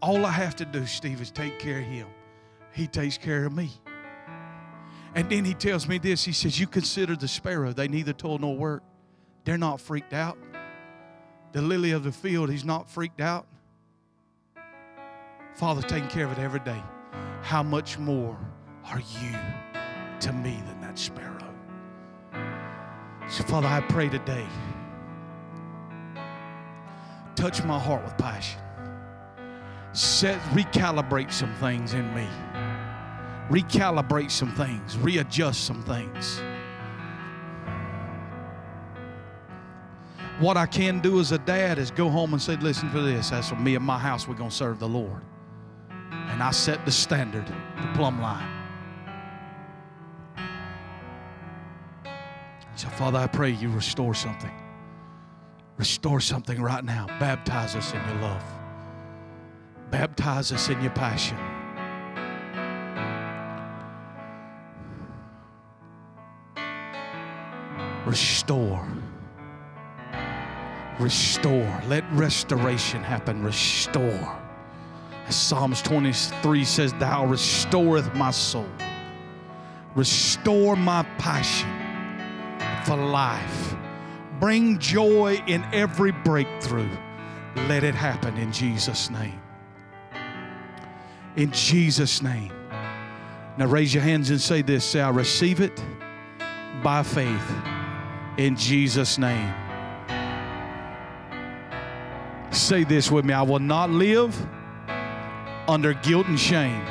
All 0.00 0.24
I 0.24 0.30
have 0.30 0.56
to 0.56 0.64
do, 0.64 0.86
Steve, 0.86 1.20
is 1.20 1.30
take 1.30 1.58
care 1.58 1.78
of 1.78 1.84
Him. 1.84 2.06
He 2.72 2.86
takes 2.86 3.18
care 3.18 3.44
of 3.44 3.52
me. 3.52 3.70
And 5.14 5.28
then 5.28 5.44
He 5.44 5.54
tells 5.54 5.88
me 5.88 5.98
this 5.98 6.24
He 6.24 6.32
says, 6.32 6.58
You 6.60 6.66
consider 6.66 7.16
the 7.16 7.28
sparrow, 7.28 7.72
they 7.72 7.88
neither 7.88 8.12
toil 8.12 8.38
nor 8.38 8.56
work. 8.56 8.82
They're 9.44 9.58
not 9.58 9.80
freaked 9.80 10.12
out. 10.12 10.38
The 11.52 11.62
lily 11.62 11.92
of 11.92 12.04
the 12.04 12.12
field, 12.12 12.50
He's 12.50 12.64
not 12.64 12.88
freaked 12.88 13.20
out. 13.20 13.46
Father's 15.54 15.84
taking 15.84 16.08
care 16.08 16.26
of 16.26 16.32
it 16.32 16.38
every 16.38 16.60
day. 16.60 16.82
How 17.42 17.62
much 17.62 17.98
more 17.98 18.38
are 18.88 19.00
you 19.20 19.36
to 20.20 20.32
me 20.32 20.62
than 20.66 20.80
that 20.80 20.98
sparrow? 20.98 21.54
So, 23.28 23.42
Father, 23.44 23.66
I 23.66 23.80
pray 23.80 24.08
today, 24.08 24.46
touch 27.34 27.62
my 27.64 27.78
heart 27.78 28.04
with 28.04 28.16
passion. 28.16 28.60
Set, 29.92 30.38
recalibrate 30.52 31.32
some 31.32 31.52
things 31.54 31.94
in 31.94 32.14
me. 32.14 32.26
Recalibrate 33.48 34.30
some 34.30 34.52
things. 34.54 34.98
Readjust 34.98 35.64
some 35.64 35.82
things. 35.82 36.42
What 40.38 40.58
I 40.58 40.66
can 40.66 41.00
do 41.00 41.18
as 41.18 41.32
a 41.32 41.38
dad 41.38 41.78
is 41.78 41.90
go 41.90 42.10
home 42.10 42.34
and 42.34 42.42
say, 42.42 42.56
listen 42.56 42.90
for 42.90 43.00
this. 43.00 43.32
As 43.32 43.48
for 43.48 43.56
me 43.56 43.74
and 43.74 43.84
my 43.84 43.98
house, 43.98 44.28
we're 44.28 44.34
going 44.34 44.50
to 44.50 44.56
serve 44.56 44.78
the 44.78 44.88
Lord. 44.88 45.22
And 46.10 46.42
I 46.42 46.50
set 46.50 46.84
the 46.84 46.92
standard, 46.92 47.46
the 47.46 47.88
plumb 47.94 48.20
line. 48.20 48.55
So, 52.76 52.88
Father, 52.88 53.18
I 53.18 53.26
pray 53.26 53.52
you 53.52 53.70
restore 53.70 54.12
something. 54.12 54.52
Restore 55.78 56.20
something 56.20 56.60
right 56.60 56.84
now. 56.84 57.06
Baptize 57.18 57.74
us 57.74 57.94
in 57.94 58.06
your 58.06 58.20
love. 58.20 58.44
Baptize 59.90 60.52
us 60.52 60.68
in 60.68 60.80
your 60.82 60.90
passion. 60.90 61.38
Restore. 68.04 68.86
Restore. 71.00 71.82
Let 71.88 72.04
restoration 72.12 73.02
happen. 73.02 73.42
Restore. 73.42 74.38
As 75.26 75.34
Psalms 75.34 75.80
23 75.80 76.62
says, 76.64 76.92
Thou 76.94 77.24
restoreth 77.24 78.14
my 78.14 78.30
soul. 78.30 78.68
Restore 79.94 80.76
my 80.76 81.04
passion 81.16 81.75
for 82.86 82.96
life. 82.96 83.74
Bring 84.38 84.78
joy 84.78 85.42
in 85.48 85.64
every 85.72 86.12
breakthrough. 86.12 86.88
Let 87.68 87.82
it 87.82 87.96
happen 87.96 88.36
in 88.36 88.52
Jesus' 88.52 89.10
name. 89.10 89.40
In 91.34 91.50
Jesus' 91.50 92.22
name. 92.22 92.52
Now 93.58 93.66
raise 93.66 93.92
your 93.92 94.04
hands 94.04 94.30
and 94.30 94.40
say 94.40 94.62
this. 94.62 94.84
Say, 94.84 95.00
I 95.00 95.10
receive 95.10 95.60
it 95.60 95.82
by 96.84 97.02
faith 97.02 97.52
in 98.36 98.54
Jesus' 98.54 99.18
name. 99.18 99.52
Say 102.52 102.84
this 102.84 103.10
with 103.10 103.24
me 103.24 103.34
I 103.34 103.42
will 103.42 103.58
not 103.58 103.90
live 103.90 104.34
under 105.66 105.92
guilt 105.94 106.28
and 106.28 106.38
shame. 106.38 106.82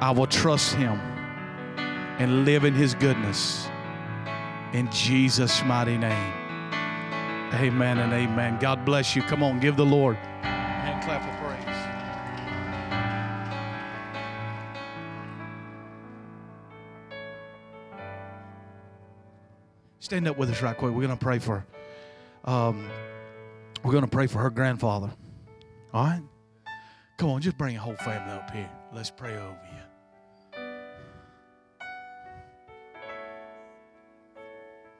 I 0.00 0.12
will 0.14 0.26
trust 0.26 0.74
Him 0.74 1.15
and 2.18 2.44
live 2.44 2.64
in 2.64 2.74
His 2.74 2.94
goodness. 2.94 3.68
In 4.72 4.90
Jesus' 4.90 5.62
mighty 5.64 5.96
name. 5.96 6.32
Amen 7.54 7.98
and 7.98 8.12
amen. 8.12 8.58
God 8.60 8.84
bless 8.84 9.14
you. 9.14 9.22
Come 9.22 9.42
on, 9.42 9.60
give 9.60 9.76
the 9.76 9.86
Lord 9.86 10.16
a 10.16 10.46
hand 10.46 11.04
clap 11.04 11.22
of 11.22 11.38
praise. 11.40 11.76
Stand 20.00 20.28
up 20.28 20.36
with 20.36 20.50
us 20.50 20.62
right 20.62 20.76
quick. 20.76 20.92
We're 20.92 21.06
going 21.06 21.16
to 21.16 21.24
pray 21.24 21.38
for. 21.38 21.64
Um, 22.44 22.88
we're 23.82 23.92
going 23.92 24.04
to 24.04 24.10
pray 24.10 24.26
for 24.26 24.38
her 24.38 24.50
grandfather. 24.50 25.10
All 25.92 26.04
right? 26.04 26.22
Come 27.16 27.30
on, 27.30 27.40
just 27.40 27.56
bring 27.56 27.74
your 27.74 27.82
whole 27.82 27.96
family 27.96 28.32
up 28.32 28.50
here. 28.50 28.70
Let's 28.92 29.10
pray 29.10 29.36
over 29.36 29.65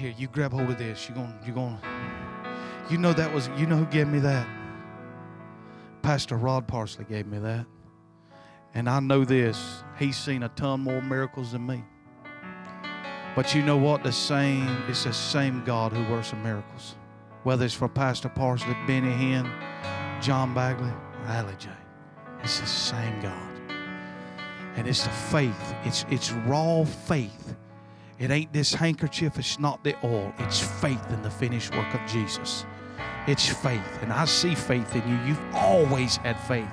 Here, 0.00 0.14
you 0.16 0.28
grab 0.28 0.50
hold 0.50 0.70
of 0.70 0.78
this. 0.78 1.06
You're 1.06 1.16
going, 1.16 1.34
you're 1.44 1.54
going. 1.54 1.78
You 2.88 2.96
know 2.96 3.12
that 3.12 3.34
was, 3.34 3.50
you 3.58 3.66
know 3.66 3.76
who 3.76 3.84
gave 3.84 4.08
me 4.08 4.18
that? 4.20 4.48
Pastor 6.00 6.36
Rod 6.36 6.66
Parsley 6.66 7.04
gave 7.04 7.26
me 7.26 7.38
that. 7.38 7.66
And 8.72 8.88
I 8.88 8.98
know 9.00 9.26
this. 9.26 9.84
He's 9.98 10.16
seen 10.16 10.42
a 10.42 10.48
ton 10.48 10.80
more 10.80 11.02
miracles 11.02 11.52
than 11.52 11.66
me. 11.66 11.84
But 13.36 13.54
you 13.54 13.62
know 13.62 13.76
what? 13.76 14.02
The 14.02 14.10
same, 14.10 14.66
it's 14.88 15.04
the 15.04 15.12
same 15.12 15.62
God 15.66 15.92
who 15.92 16.02
works 16.10 16.32
in 16.32 16.42
miracles. 16.42 16.96
Whether 17.42 17.66
it's 17.66 17.74
for 17.74 17.86
Pastor 17.86 18.30
Parsley, 18.30 18.74
Benny 18.86 19.12
Hinn, 19.12 19.52
John 20.22 20.54
Bagley, 20.54 20.88
or 20.88 21.26
Allie 21.26 21.56
J. 21.58 21.68
It's 22.42 22.58
the 22.58 22.66
same 22.66 23.20
God. 23.20 23.52
And 24.76 24.88
it's 24.88 25.04
the 25.04 25.10
faith. 25.10 25.74
It's 25.84 26.06
it's 26.08 26.32
raw 26.32 26.84
faith. 26.84 27.54
It 28.20 28.30
ain't 28.30 28.52
this 28.52 28.74
handkerchief, 28.74 29.38
it's 29.38 29.58
not 29.58 29.82
the 29.82 29.96
oil. 30.04 30.34
It's 30.40 30.60
faith 30.60 31.10
in 31.10 31.22
the 31.22 31.30
finished 31.30 31.74
work 31.74 31.94
of 31.94 32.06
Jesus. 32.06 32.66
It's 33.26 33.48
faith. 33.48 33.98
And 34.02 34.12
I 34.12 34.26
see 34.26 34.54
faith 34.54 34.94
in 34.94 35.08
you. 35.08 35.18
You've 35.26 35.54
always 35.54 36.18
had 36.18 36.38
faith. 36.40 36.68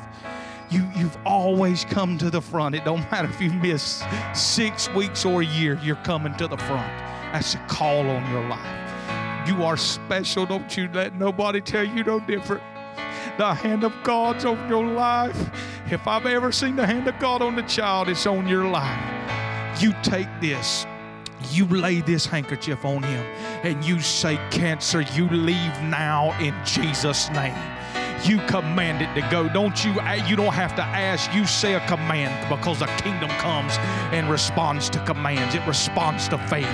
You, 0.70 0.86
you've 0.94 1.18
always 1.26 1.86
come 1.86 2.18
to 2.18 2.30
the 2.30 2.42
front. 2.42 2.76
It 2.76 2.84
don't 2.84 3.10
matter 3.12 3.30
if 3.30 3.40
you 3.40 3.50
miss 3.54 4.04
six 4.34 4.90
weeks 4.90 5.24
or 5.24 5.42
a 5.42 5.46
year, 5.46 5.80
you're 5.82 5.96
coming 5.98 6.36
to 6.36 6.50
the 6.50 6.58
front. 6.58 6.92
That's 7.32 7.56
a 7.56 7.60
call 7.70 8.10
on 8.10 8.30
your 8.30 8.46
life. 8.50 9.48
You 9.48 9.64
are 9.64 9.78
special. 9.78 10.46
Don't 10.46 10.76
you 10.76 10.90
let 10.94 11.16
nobody 11.16 11.62
tell 11.62 11.86
you 11.86 12.04
no 12.04 12.20
different. 12.20 12.64
The 13.38 13.54
hand 13.54 13.86
of 13.86 13.94
God's 14.04 14.44
on 14.44 14.68
your 14.68 14.86
life. 14.86 15.50
If 15.90 16.08
I've 16.08 16.26
ever 16.26 16.52
seen 16.52 16.76
the 16.76 16.86
hand 16.86 17.08
of 17.08 17.18
God 17.20 17.42
on 17.42 17.56
the 17.56 17.62
child, 17.62 18.10
it's 18.10 18.28
on 18.28 18.50
your 18.50 18.66
life. 18.66 19.82
You 19.82 19.94
take 20.02 20.28
this 20.42 20.87
you 21.52 21.66
lay 21.66 22.02
this 22.02 22.26
handkerchief 22.26 22.86
on 22.86 23.04
him 23.04 23.26
and 23.64 23.84
you 23.84 24.00
say, 24.00 24.38
Cancer, 24.52 25.02
you 25.02 25.30
leave 25.30 25.82
now 25.84 26.38
in 26.40 26.54
Jesus' 26.66 27.30
name. 27.32 27.56
You 28.24 28.40
command 28.48 29.02
it 29.02 29.22
to 29.22 29.30
go. 29.30 29.48
Don't 29.48 29.86
you? 29.86 29.92
You 30.28 30.36
don't 30.36 30.54
have 30.54 30.76
to 30.76 30.84
ask. 30.84 31.32
You 31.34 31.46
say 31.46 31.76
a 31.76 31.88
command 31.88 32.50
because 32.50 32.80
the 32.80 32.88
kingdom 32.98 33.30
comes 33.38 33.78
and 34.12 34.30
responds 34.30 34.90
to 34.90 35.00
commands. 35.06 35.54
It 35.54 35.66
responds 35.68 36.28
to 36.30 36.38
faith. 36.38 36.68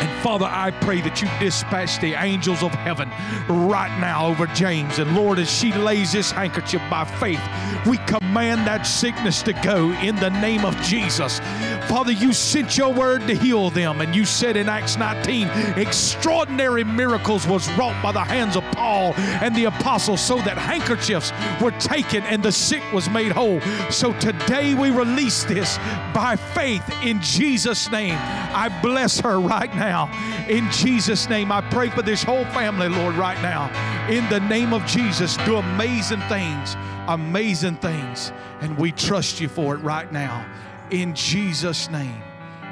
And 0.00 0.22
Father, 0.22 0.46
I 0.46 0.70
pray 0.70 1.00
that 1.02 1.20
you 1.20 1.28
dispatch 1.38 2.00
the 2.00 2.14
angels 2.14 2.62
of 2.62 2.72
heaven 2.72 3.10
right 3.48 3.94
now 4.00 4.28
over 4.28 4.46
James. 4.48 4.98
And 4.98 5.14
Lord, 5.14 5.38
as 5.38 5.50
she 5.50 5.72
lays 5.72 6.12
this 6.12 6.30
handkerchief 6.30 6.82
by 6.90 7.04
faith, 7.04 7.40
we 7.86 7.98
command 7.98 8.66
that 8.66 8.82
sickness 8.86 9.42
to 9.42 9.52
go 9.52 9.92
in 9.92 10.16
the 10.16 10.30
name 10.30 10.64
of 10.64 10.76
Jesus. 10.82 11.40
Father, 11.88 12.12
you 12.12 12.32
sent 12.32 12.76
your 12.76 12.92
word 12.92 13.26
to 13.26 13.34
heal 13.34 13.70
them, 13.70 14.00
and 14.00 14.14
you 14.14 14.24
said 14.24 14.56
in 14.56 14.68
Acts 14.68 14.96
19, 14.96 15.48
extraordinary 15.76 16.84
miracles 16.84 17.46
was 17.46 17.68
wrought 17.72 18.00
by 18.02 18.12
the 18.12 18.20
hands 18.20 18.56
of 18.56 18.64
Paul 18.72 19.14
and 19.16 19.54
the 19.54 19.64
apostles, 19.64 20.20
so 20.20 20.36
that 20.36 20.56
handkerchiefs 20.56 21.32
were 21.60 21.72
taken 21.72 22.22
and 22.24 22.42
the 22.42 22.52
sick 22.52 22.82
was 22.92 23.10
made 23.10 23.32
whole. 23.32 23.60
So 23.90 24.12
today 24.14 24.74
we 24.74 24.90
release 24.90 25.44
this 25.44 25.78
by 26.14 26.36
faith 26.36 26.88
in 27.02 27.20
Jesus' 27.20 27.90
name. 27.90 28.16
I 28.16 28.68
bless 28.82 29.20
her 29.20 29.40
right 29.40 29.74
now. 29.90 30.06
In 30.48 30.70
Jesus' 30.70 31.28
name, 31.28 31.50
I 31.50 31.60
pray 31.60 31.90
for 31.90 32.02
this 32.02 32.22
whole 32.22 32.44
family, 32.46 32.88
Lord, 32.88 33.16
right 33.16 33.40
now. 33.42 33.68
In 34.08 34.28
the 34.28 34.40
name 34.40 34.72
of 34.72 34.86
Jesus, 34.86 35.36
do 35.38 35.56
amazing 35.56 36.20
things, 36.22 36.76
amazing 37.08 37.76
things, 37.76 38.32
and 38.60 38.78
we 38.78 38.92
trust 38.92 39.40
you 39.40 39.48
for 39.48 39.74
it 39.74 39.78
right 39.78 40.10
now 40.12 40.46
in 40.90 41.14
Jesus' 41.14 41.90
name. 41.90 42.22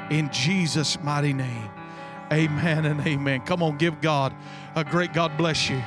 In 0.09 0.29
Jesus' 0.31 1.01
mighty 1.01 1.33
name. 1.33 1.69
Amen 2.31 2.85
and 2.85 3.01
amen. 3.05 3.41
Come 3.41 3.63
on, 3.63 3.77
give 3.77 4.01
God 4.01 4.33
a 4.75 4.83
great 4.83 5.13
God 5.13 5.35
bless 5.37 5.69
you. 5.69 5.81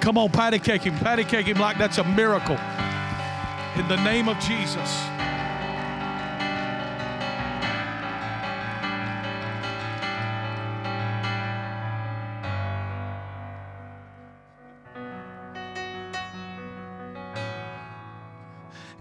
Come 0.00 0.16
on, 0.16 0.30
patty 0.30 0.58
cake 0.58 0.82
him, 0.82 0.96
patty 0.98 1.24
cake 1.24 1.46
him 1.46 1.58
like 1.58 1.78
that's 1.78 1.98
a 1.98 2.04
miracle. 2.04 2.58
In 3.76 3.88
the 3.88 4.02
name 4.04 4.28
of 4.28 4.38
Jesus. 4.38 5.09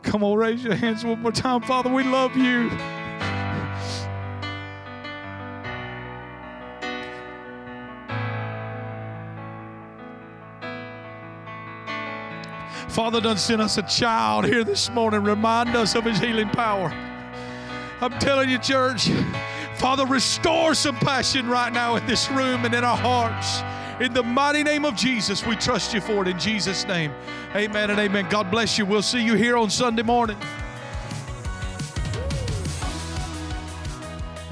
Come 0.10 0.24
on, 0.24 0.40
raise 0.40 0.64
your 0.64 0.74
hands 0.74 1.06
one 1.06 1.22
more 1.22 1.32
time. 1.32 1.62
Father, 1.62 1.88
we 1.88 2.04
love 2.04 2.36
you. 2.36 2.72
Father 12.90 13.22
done 13.22 13.38
sent 13.38 13.62
us 13.62 13.78
a 13.78 13.84
child 13.84 14.46
here 14.46 14.64
this 14.64 14.90
morning. 14.90 15.22
Remind 15.22 15.76
us 15.76 15.94
of 15.94 16.06
his 16.06 16.18
healing 16.18 16.50
power. 16.50 16.90
I'm 18.02 18.18
telling 18.18 18.50
you, 18.50 18.58
church, 18.58 19.10
Father, 19.76 20.08
restore 20.08 20.74
some 20.74 20.96
passion 20.96 21.48
right 21.48 21.72
now 21.72 21.98
in 21.98 22.08
this 22.08 22.32
room 22.32 22.66
and 22.66 22.74
in 22.74 22.84
our 22.84 22.98
hearts. 22.98 23.62
In 24.00 24.14
the 24.14 24.24
mighty 24.24 24.64
name 24.64 24.86
of 24.86 24.96
Jesus, 24.96 25.46
we 25.46 25.58
trust 25.58 25.94
you 25.94 26.00
for 26.00 26.22
it 26.22 26.30
in 26.30 26.40
Jesus' 26.40 26.88
name. 26.88 27.12
Amen 27.54 27.90
and 27.90 28.00
amen. 28.00 28.28
God 28.30 28.50
bless 28.50 28.78
you. 28.78 28.86
We'll 28.86 29.02
see 29.02 29.22
you 29.22 29.34
here 29.34 29.58
on 29.58 29.70
Sunday 29.70 30.04
morning. 30.04 30.38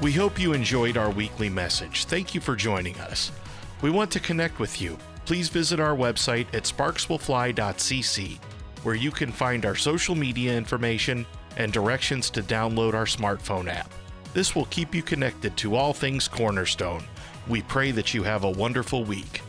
We 0.02 0.12
hope 0.12 0.38
you 0.38 0.52
enjoyed 0.52 0.98
our 0.98 1.10
weekly 1.10 1.48
message. 1.48 2.04
Thank 2.04 2.34
you 2.34 2.42
for 2.42 2.56
joining 2.56 2.98
us. 3.00 3.32
We 3.80 3.88
want 3.88 4.10
to 4.10 4.20
connect 4.20 4.58
with 4.58 4.82
you. 4.82 4.98
Please 5.24 5.48
visit 5.48 5.80
our 5.80 5.96
website 5.96 6.46
at 6.52 6.64
sparkswillfly.cc, 6.64 8.38
where 8.82 8.94
you 8.94 9.10
can 9.10 9.32
find 9.32 9.64
our 9.64 9.76
social 9.76 10.14
media 10.14 10.54
information 10.58 11.24
and 11.56 11.72
directions 11.72 12.28
to 12.30 12.42
download 12.42 12.92
our 12.92 13.06
smartphone 13.06 13.68
app. 13.72 13.90
This 14.34 14.54
will 14.54 14.66
keep 14.66 14.94
you 14.94 15.02
connected 15.02 15.56
to 15.56 15.74
all 15.74 15.94
things 15.94 16.28
Cornerstone 16.28 17.02
we 17.48 17.62
pray 17.62 17.90
that 17.92 18.12
you 18.14 18.22
have 18.22 18.44
a 18.44 18.50
wonderful 18.50 19.04
week. 19.04 19.42